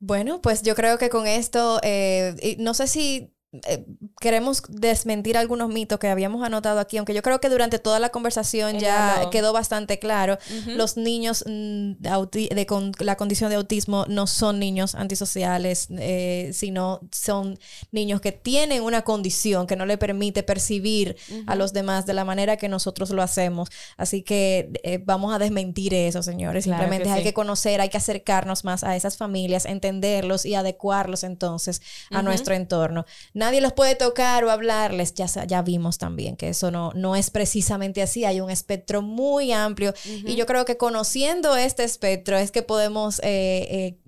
Bueno, 0.00 0.40
pues 0.40 0.62
yo 0.62 0.74
creo 0.74 0.96
que 0.98 1.08
con 1.10 1.26
esto, 1.26 1.80
eh, 1.82 2.56
no 2.58 2.72
sé 2.74 2.86
si 2.86 3.34
eh, 3.66 3.86
queremos 4.20 4.62
desmentir 4.68 5.38
algunos 5.38 5.70
mitos 5.70 5.98
que 5.98 6.08
habíamos 6.08 6.44
anotado 6.44 6.80
aquí, 6.80 6.98
aunque 6.98 7.14
yo 7.14 7.22
creo 7.22 7.40
que 7.40 7.48
durante 7.48 7.78
toda 7.78 7.98
la 7.98 8.10
conversación 8.10 8.78
ya 8.78 9.30
quedó 9.30 9.54
bastante 9.54 9.98
claro. 9.98 10.36
Los 10.66 10.98
niños 10.98 11.44
mm, 11.46 11.92
de, 11.98 12.66
con 12.66 12.92
la 12.98 13.16
condición 13.16 13.48
de 13.48 13.56
autismo 13.56 14.04
no 14.06 14.26
son 14.26 14.58
niños 14.58 14.94
antisociales, 14.94 15.88
eh, 15.92 16.50
sino 16.52 17.00
son 17.10 17.58
niños 17.90 18.20
que 18.20 18.32
tienen 18.32 18.82
una 18.82 19.00
condición 19.00 19.66
que 19.66 19.76
no 19.76 19.86
le 19.86 19.96
permite 19.96 20.42
percibir 20.42 21.16
a 21.46 21.54
los 21.54 21.72
demás 21.72 22.04
de 22.04 22.12
la 22.12 22.26
manera 22.26 22.58
que 22.58 22.68
nosotros 22.68 23.08
lo 23.08 23.22
hacemos. 23.22 23.70
Así 23.96 24.22
que 24.22 24.70
eh, 24.82 25.00
vamos 25.02 25.34
a 25.34 25.38
desmentir 25.38 25.94
eso, 25.94 26.22
señores. 26.22 26.64
Simplemente 26.64 27.08
hay 27.08 27.22
que 27.22 27.32
conocer, 27.32 27.80
hay 27.80 27.88
que 27.88 27.96
acercarnos 27.96 28.64
más 28.64 28.84
a 28.84 28.94
esas 28.94 29.16
familias, 29.16 29.64
entenderlos 29.64 30.44
y 30.44 30.54
adecuarlos 30.54 31.24
entonces 31.24 31.80
a 32.10 32.20
nuestro 32.20 32.54
entorno 32.54 33.06
nadie 33.48 33.62
los 33.62 33.72
puede 33.72 33.94
tocar 33.94 34.44
o 34.44 34.50
hablarles, 34.50 35.14
ya, 35.14 35.26
ya 35.46 35.62
vimos 35.62 35.96
también 35.96 36.36
que 36.36 36.50
eso 36.50 36.70
no, 36.70 36.92
no 36.94 37.16
es 37.16 37.30
precisamente 37.30 38.02
así, 38.02 38.26
hay 38.26 38.40
un 38.40 38.50
espectro 38.50 39.00
muy 39.00 39.52
amplio. 39.52 39.94
Y 40.04 40.36
yo 40.36 40.44
creo 40.44 40.66
que 40.66 40.76
conociendo 40.76 41.56
este 41.56 41.84
espectro 41.84 42.36
es 42.36 42.50
que 42.50 42.62
podemos 42.62 43.20
eh, 43.20 43.66
eh, 43.70 43.98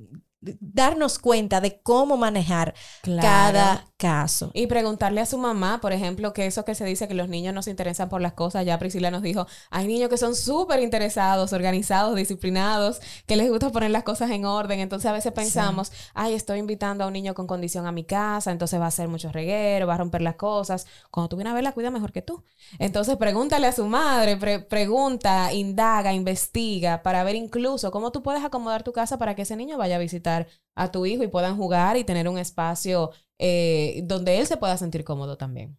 darnos 0.61 1.19
cuenta 1.19 1.61
de 1.63 1.81
cómo 1.81 2.19
manejar 2.19 2.75
cada 3.03 3.90
caso. 4.01 4.51
Y 4.55 4.67
preguntarle 4.67 5.21
a 5.21 5.27
su 5.27 5.37
mamá, 5.37 5.79
por 5.83 5.93
ejemplo, 5.93 6.33
que 6.33 6.47
eso 6.47 6.65
que 6.65 6.75
se 6.75 6.87
dice 6.87 7.07
que 7.07 7.13
los 7.13 7.29
niños 7.29 7.53
no 7.53 7.63
se 7.63 7.71
interesan 7.71 8.09
por 8.09 8.23
las 8.23 8.33
cosas, 8.33 8.65
ya 8.65 8.79
Priscila 8.79 9.11
nos 9.11 9.21
dijo, 9.21 9.47
hay 9.69 9.87
niños 9.87 10.09
que 10.09 10.17
son 10.17 10.35
súper 10.35 10.81
interesados, 10.81 11.53
organizados, 11.53 12.17
disciplinados, 12.17 13.01
que 13.27 13.37
les 13.37 13.51
gusta 13.51 13.71
poner 13.71 13.91
las 13.91 14.03
cosas 14.03 14.31
en 14.31 14.47
orden, 14.47 14.81
entonces 14.81 15.09
a 15.11 15.13
veces 15.13 15.33
pensamos, 15.33 15.93
ay, 16.15 16.33
estoy 16.33 16.61
invitando 16.61 17.05
a 17.05 17.09
un 17.09 17.13
niño 17.13 17.35
con 17.35 17.47
condición 17.47 17.87
a 17.87 17.93
mi 17.93 18.05
casa, 18.05 18.51
entonces 18.51 18.81
va 18.81 18.87
a 18.87 18.89
hacer 18.89 19.07
mucho 19.07 19.31
reguero, 19.33 19.87
va 19.87 19.97
a 19.97 19.99
romper 19.99 20.23
las 20.23 20.37
cosas, 20.37 20.87
cuando 21.11 21.29
tú 21.29 21.37
vienes 21.37 21.51
a 21.51 21.55
verla, 21.55 21.73
cuida 21.73 21.91
mejor 21.91 22.11
que 22.11 22.23
tú. 22.23 22.43
Entonces 22.79 23.19
pregúntale 23.19 23.67
a 23.67 23.73
su 23.73 23.85
madre, 23.85 24.39
pregunta, 24.63 25.53
indaga, 25.53 26.15
investiga, 26.15 27.03
para 27.03 27.23
ver 27.23 27.37
incluso 27.37 27.91
cómo 27.91 28.13
tú 28.13 28.23
puedes 28.23 28.43
acomodar 28.43 28.83
tu 28.83 28.93
casa 28.93 29.19
para 29.19 29.35
que 29.35 29.43
ese 29.43 29.57
niño 29.57 29.77
vaya 29.77 29.97
a 29.97 29.99
visitar 29.99 30.47
a 30.75 30.91
tu 30.91 31.07
hijo 31.07 31.23
y 31.23 31.29
puedan 31.29 31.57
jugar 31.57 31.97
y 31.97 32.05
tener 32.05 32.29
un 32.29 32.39
espacio 32.39 33.11
eh, 33.39 34.03
donde 34.05 34.39
él 34.39 34.47
se 34.47 34.57
pueda 34.57 34.77
sentir 34.77 35.05
cómodo 35.05 35.37
también. 35.37 35.79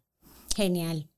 Genial. 0.55 1.11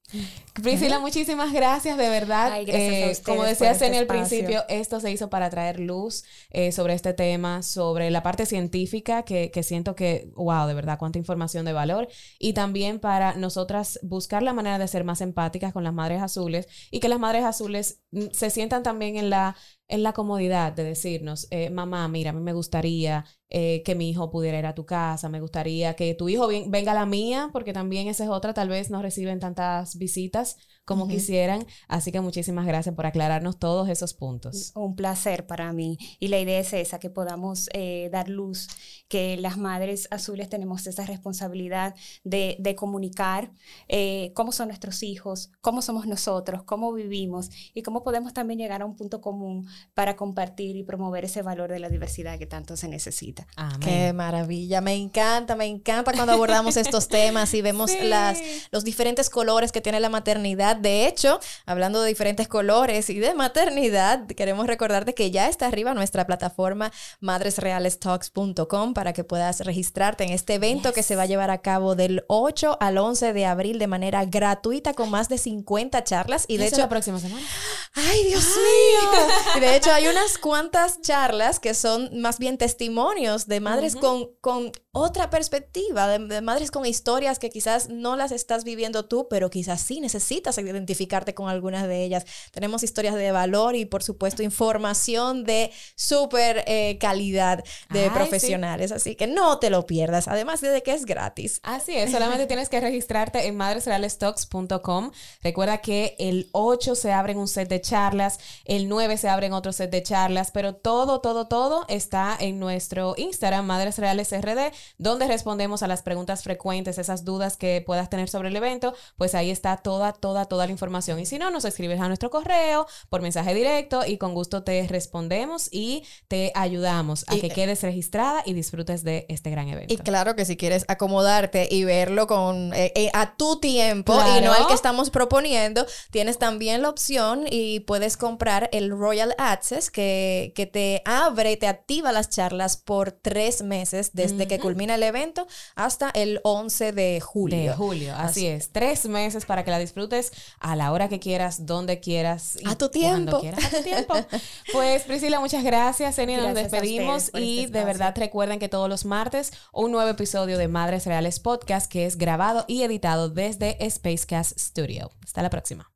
Priscila, 0.53 0.99
muchísimas 0.99 1.51
gracias, 1.53 1.97
de 1.97 2.07
verdad. 2.09 2.51
Eh, 2.67 3.17
como 3.25 3.43
decía 3.43 3.73
Senia 3.73 3.99
al 3.99 4.05
principio, 4.05 4.61
esto 4.69 4.99
se 4.99 5.11
hizo 5.11 5.29
para 5.29 5.49
traer 5.49 5.79
luz 5.79 6.23
eh, 6.51 6.71
sobre 6.71 6.93
este 6.93 7.13
tema, 7.13 7.63
sobre 7.63 8.11
la 8.11 8.21
parte 8.21 8.45
científica, 8.45 9.23
que, 9.23 9.49
que, 9.49 9.63
siento 9.63 9.95
que, 9.95 10.31
wow, 10.35 10.67
de 10.67 10.75
verdad, 10.75 10.99
cuánta 10.99 11.17
información 11.17 11.65
de 11.65 11.73
valor. 11.73 12.07
Y 12.37 12.53
también 12.53 12.99
para 12.99 13.35
nosotras 13.35 13.99
buscar 14.03 14.43
la 14.43 14.53
manera 14.53 14.77
de 14.77 14.87
ser 14.87 15.03
más 15.03 15.21
empáticas 15.21 15.73
con 15.73 15.83
las 15.83 15.93
madres 15.93 16.21
azules 16.21 16.67
y 16.91 16.99
que 16.99 17.09
las 17.09 17.19
madres 17.19 17.43
azules 17.43 18.01
mm, 18.11 18.25
se 18.31 18.51
sientan 18.51 18.83
también 18.83 19.17
en 19.17 19.31
la 19.31 19.55
en 19.93 20.01
la 20.01 20.13
comodidad 20.13 20.73
de 20.73 20.83
decirnos, 20.83 21.47
eh, 21.51 21.69
mamá, 21.69 22.07
mira, 22.07 22.31
a 22.31 22.33
mí 22.33 22.41
me 22.41 22.53
gustaría 22.53 23.25
eh, 23.55 23.83
que 23.85 23.93
mi 23.93 24.09
hijo 24.09 24.31
pudiera 24.31 24.57
ir 24.57 24.65
a 24.65 24.73
tu 24.73 24.85
casa, 24.85 25.29
me 25.29 25.39
gustaría 25.39 25.95
que 25.95 26.15
tu 26.15 26.27
hijo 26.27 26.47
venga 26.47 26.91
a 26.91 26.95
la 26.95 27.05
mía, 27.05 27.51
porque 27.53 27.71
también 27.71 28.07
esa 28.07 28.23
es 28.23 28.29
otra, 28.31 28.53
tal 28.55 28.67
vez 28.67 28.89
no 28.89 29.01
reciben 29.03 29.39
tantas 29.39 29.95
visitas 29.95 30.57
como 30.85 31.07
quisieran. 31.07 31.65
Así 31.87 32.11
que 32.11 32.19
muchísimas 32.19 32.65
gracias 32.65 32.95
por 32.95 33.05
aclararnos 33.05 33.59
todos 33.59 33.89
esos 33.89 34.15
puntos. 34.15 34.71
Un 34.73 34.95
placer 34.95 35.45
para 35.45 35.71
mí. 35.71 35.99
Y 36.19 36.29
la 36.29 36.39
idea 36.39 36.59
es 36.59 36.73
esa, 36.73 36.97
que 36.97 37.11
podamos 37.11 37.69
eh, 37.73 38.09
dar 38.11 38.27
luz, 38.27 38.67
que 39.07 39.37
las 39.37 39.57
madres 39.57 40.07
azules 40.09 40.49
tenemos 40.49 40.87
esa 40.87 41.05
responsabilidad 41.05 41.93
de, 42.23 42.57
de 42.59 42.75
comunicar 42.75 43.51
eh, 43.87 44.31
cómo 44.33 44.51
son 44.51 44.69
nuestros 44.69 45.03
hijos, 45.03 45.51
cómo 45.61 45.83
somos 45.83 46.07
nosotros, 46.07 46.63
cómo 46.63 46.91
vivimos 46.91 47.51
y 47.75 47.83
cómo 47.83 48.03
podemos 48.03 48.33
también 48.33 48.59
llegar 48.59 48.81
a 48.81 48.85
un 48.85 48.95
punto 48.95 49.21
común 49.21 49.67
para 49.93 50.15
compartir 50.15 50.75
y 50.75 50.83
promover 50.83 51.25
ese 51.25 51.43
valor 51.43 51.71
de 51.71 51.79
la 51.79 51.89
diversidad 51.89 52.39
que 52.39 52.47
tanto 52.47 52.75
se 52.75 52.87
necesita. 52.87 53.42
Qué 53.79 54.13
maravilla, 54.13 54.81
me 54.81 54.93
encanta, 54.95 55.55
me 55.55 55.65
encanta 55.65 56.13
cuando 56.13 56.33
abordamos 56.33 56.77
estos 56.77 57.07
temas 57.07 57.53
y 57.53 57.61
vemos 57.61 57.91
las, 58.01 58.39
los 58.71 58.83
diferentes 58.83 59.29
colores 59.29 59.71
que 59.71 59.81
tiene 59.81 59.99
la 59.99 60.09
maternidad. 60.09 60.75
De 60.75 61.07
hecho, 61.07 61.39
hablando 61.65 62.01
de 62.01 62.09
diferentes 62.09 62.47
colores 62.47 63.09
y 63.09 63.19
de 63.19 63.33
maternidad, 63.33 64.25
queremos 64.27 64.67
recordarte 64.67 65.13
que 65.13 65.31
ya 65.31 65.49
está 65.49 65.67
arriba 65.67 65.93
nuestra 65.93 66.25
plataforma 66.25 66.91
madresrealestalks.com 67.19 68.93
para 68.93 69.13
que 69.13 69.23
puedas 69.23 69.59
registrarte 69.61 70.23
en 70.23 70.31
este 70.31 70.55
evento 70.55 70.93
que 70.93 71.03
se 71.03 71.15
va 71.15 71.23
a 71.23 71.27
llevar 71.27 71.49
a 71.51 71.59
cabo 71.59 71.95
del 71.95 72.25
8 72.27 72.77
al 72.79 72.97
11 72.97 73.33
de 73.33 73.45
abril 73.45 73.79
de 73.79 73.87
manera 73.87 74.25
gratuita 74.25 74.93
con 74.93 75.09
más 75.09 75.29
de 75.29 75.37
50 75.37 76.03
charlas 76.03 76.45
y 76.47 76.57
de 76.57 76.67
hecho 76.67 76.77
la 76.77 76.89
próxima 76.89 77.19
semana. 77.19 77.45
Ay, 77.93 78.23
Dios 78.25 78.45
mío. 78.45 79.27
Y 79.57 79.59
de 79.59 79.75
hecho 79.75 79.91
hay 79.91 80.07
unas 80.07 80.37
cuantas 80.37 81.01
charlas 81.01 81.59
que 81.59 81.73
son 81.73 82.19
más 82.19 82.39
bien 82.39 82.57
testimonios 82.57 83.32
de 83.47 83.59
madres 83.59 83.95
con, 83.95 84.29
con 84.41 84.71
otra 84.95 85.31
perspectiva, 85.31 86.07
de, 86.07 86.41
madres 86.41 86.69
con 86.69 86.85
historias 86.85 87.39
que 87.39 87.49
quizás 87.49 87.89
no 87.89 88.15
las 88.15 88.31
estás 88.31 88.63
viviendo 88.63 89.05
tú, 89.05 89.27
pero 89.27 89.49
quizás 89.49 89.81
sí 89.81 89.99
necesitas 89.99 90.55
identificarte 90.59 91.33
con 91.33 91.49
algunas 91.49 91.87
de 91.87 92.03
ellas. 92.03 92.25
Tenemos 92.51 92.83
historias 92.83 93.15
de 93.15 93.31
valor 93.31 93.75
y 93.75 93.85
por 93.85 94.03
supuesto 94.03 94.43
información 94.43 95.45
de 95.45 95.71
súper 95.95 96.63
eh, 96.67 96.99
calidad 96.99 97.63
de 97.89 98.11
profesionales, 98.11 98.91
así 98.91 99.15
que 99.15 99.25
no 99.25 99.57
te 99.57 99.71
lo 99.71 99.87
pierdas, 99.87 100.27
además 100.27 100.61
de 100.61 100.83
que 100.83 100.93
es 100.93 101.05
gratis. 101.05 101.59
Así 101.63 101.95
es, 101.95 102.11
solamente 102.11 102.45
tienes 102.45 102.69
que 102.69 102.79
registrarte 102.79 103.47
en 103.47 103.57
madresrealestocks.com. 103.57 105.09
Recuerda 105.41 105.79
que 105.79 106.15
el 106.19 106.49
8 106.51 106.93
se 106.93 107.11
abren 107.11 107.39
un 107.39 107.47
set 107.47 107.67
de 107.67 107.81
charlas, 107.81 108.37
el 108.63 108.87
9 108.87 109.17
se 109.17 109.27
abren 109.27 109.53
otro 109.53 109.71
set 109.73 109.89
de 109.89 110.03
charlas, 110.03 110.51
pero 110.51 110.75
todo, 110.75 111.19
todo, 111.19 111.47
todo 111.47 111.85
está 111.87 112.37
en 112.39 112.59
nuestro 112.59 113.15
Instagram, 113.17 113.65
Madres 113.65 113.97
Reales 113.97 114.31
RD 114.31 114.71
donde 114.97 115.27
respondemos 115.27 115.83
a 115.83 115.87
las 115.87 116.01
preguntas 116.01 116.43
frecuentes, 116.43 116.97
esas 116.97 117.25
dudas 117.25 117.57
que 117.57 117.83
puedas 117.85 118.09
tener 118.09 118.29
sobre 118.29 118.49
el 118.49 118.55
evento, 118.55 118.93
pues 119.17 119.35
ahí 119.35 119.49
está 119.49 119.77
toda, 119.77 120.13
toda, 120.13 120.45
toda 120.45 120.65
la 120.65 120.71
información. 120.71 121.19
Y 121.19 121.25
si 121.25 121.37
no, 121.37 121.51
nos 121.51 121.65
escribes 121.65 121.99
a 121.99 122.07
nuestro 122.07 122.29
correo 122.29 122.87
por 123.09 123.21
mensaje 123.21 123.53
directo 123.53 124.05
y 124.05 124.17
con 124.17 124.33
gusto 124.33 124.63
te 124.63 124.85
respondemos 124.87 125.69
y 125.71 126.03
te 126.27 126.51
ayudamos 126.55 127.25
a 127.27 127.35
que 127.37 127.49
quedes 127.49 127.81
registrada 127.81 128.43
y 128.45 128.53
disfrutes 128.53 129.03
de 129.03 129.25
este 129.29 129.49
gran 129.49 129.67
evento. 129.67 129.93
Y 129.93 129.97
claro 129.97 130.35
que 130.35 130.45
si 130.45 130.57
quieres 130.57 130.85
acomodarte 130.87 131.67
y 131.69 131.83
verlo 131.83 132.27
con 132.27 132.73
eh, 132.73 132.91
eh, 132.95 133.09
a 133.13 133.35
tu 133.35 133.59
tiempo 133.59 134.13
y 134.37 134.41
no 134.41 134.53
al 134.53 134.67
que 134.67 134.73
estamos 134.73 135.09
proponiendo, 135.09 135.85
tienes 136.11 136.37
también 136.37 136.81
la 136.81 136.89
opción 136.89 137.45
y 137.49 137.81
puedes 137.81 138.17
comprar 138.17 138.69
el 138.71 138.89
Royal 138.91 139.35
Access 139.37 139.89
que, 139.89 140.53
que 140.55 140.65
te 140.65 141.01
abre, 141.05 141.57
te 141.57 141.67
activa 141.67 142.11
las 142.11 142.29
charlas 142.29 142.77
por 142.77 143.11
tres 143.11 143.61
meses 143.61 144.11
desde 144.13 144.47
que 144.47 144.59
culmina 144.73 144.95
el 144.95 145.03
evento 145.03 145.45
hasta 145.75 146.09
el 146.09 146.39
11 146.43 146.93
de 146.93 147.21
julio. 147.21 147.57
De 147.57 147.73
julio, 147.73 148.15
así, 148.17 148.47
es. 148.47 148.69
Tres 148.71 149.05
meses 149.07 149.45
para 149.45 149.63
que 149.63 149.69
la 149.69 149.77
disfrutes 149.77 150.31
a 150.59 150.75
la 150.75 150.91
hora 150.91 151.09
que 151.09 151.19
quieras, 151.19 151.67
donde 151.67 151.99
quieras. 151.99 152.57
a 152.65 152.75
tu 152.75 152.89
tiempo. 152.89 153.39
Quieras, 153.39 153.63
a 153.65 153.69
tu 153.69 153.83
tiempo. 153.83 154.15
pues 154.73 155.03
Priscila, 155.03 155.39
muchas 155.39 155.63
gracias. 155.63 156.17
Eni, 156.17 156.37
nos 156.37 156.55
despedimos 156.55 157.29
y 157.35 157.65
este 157.65 157.77
de 157.77 157.85
verdad 157.85 158.15
recuerden 158.17 158.57
que 158.57 158.67
todos 158.67 158.89
los 158.89 159.05
martes 159.05 159.53
un 159.71 159.91
nuevo 159.91 160.09
episodio 160.09 160.57
de 160.57 160.67
Madres 160.67 161.05
Reales 161.05 161.39
Podcast 161.39 161.91
que 161.91 162.07
es 162.07 162.17
grabado 162.17 162.65
y 162.67 162.81
editado 162.81 163.29
desde 163.29 163.77
Spacecast 163.87 164.57
Studio. 164.59 165.11
Hasta 165.23 165.43
la 165.43 165.51
próxima. 165.51 165.92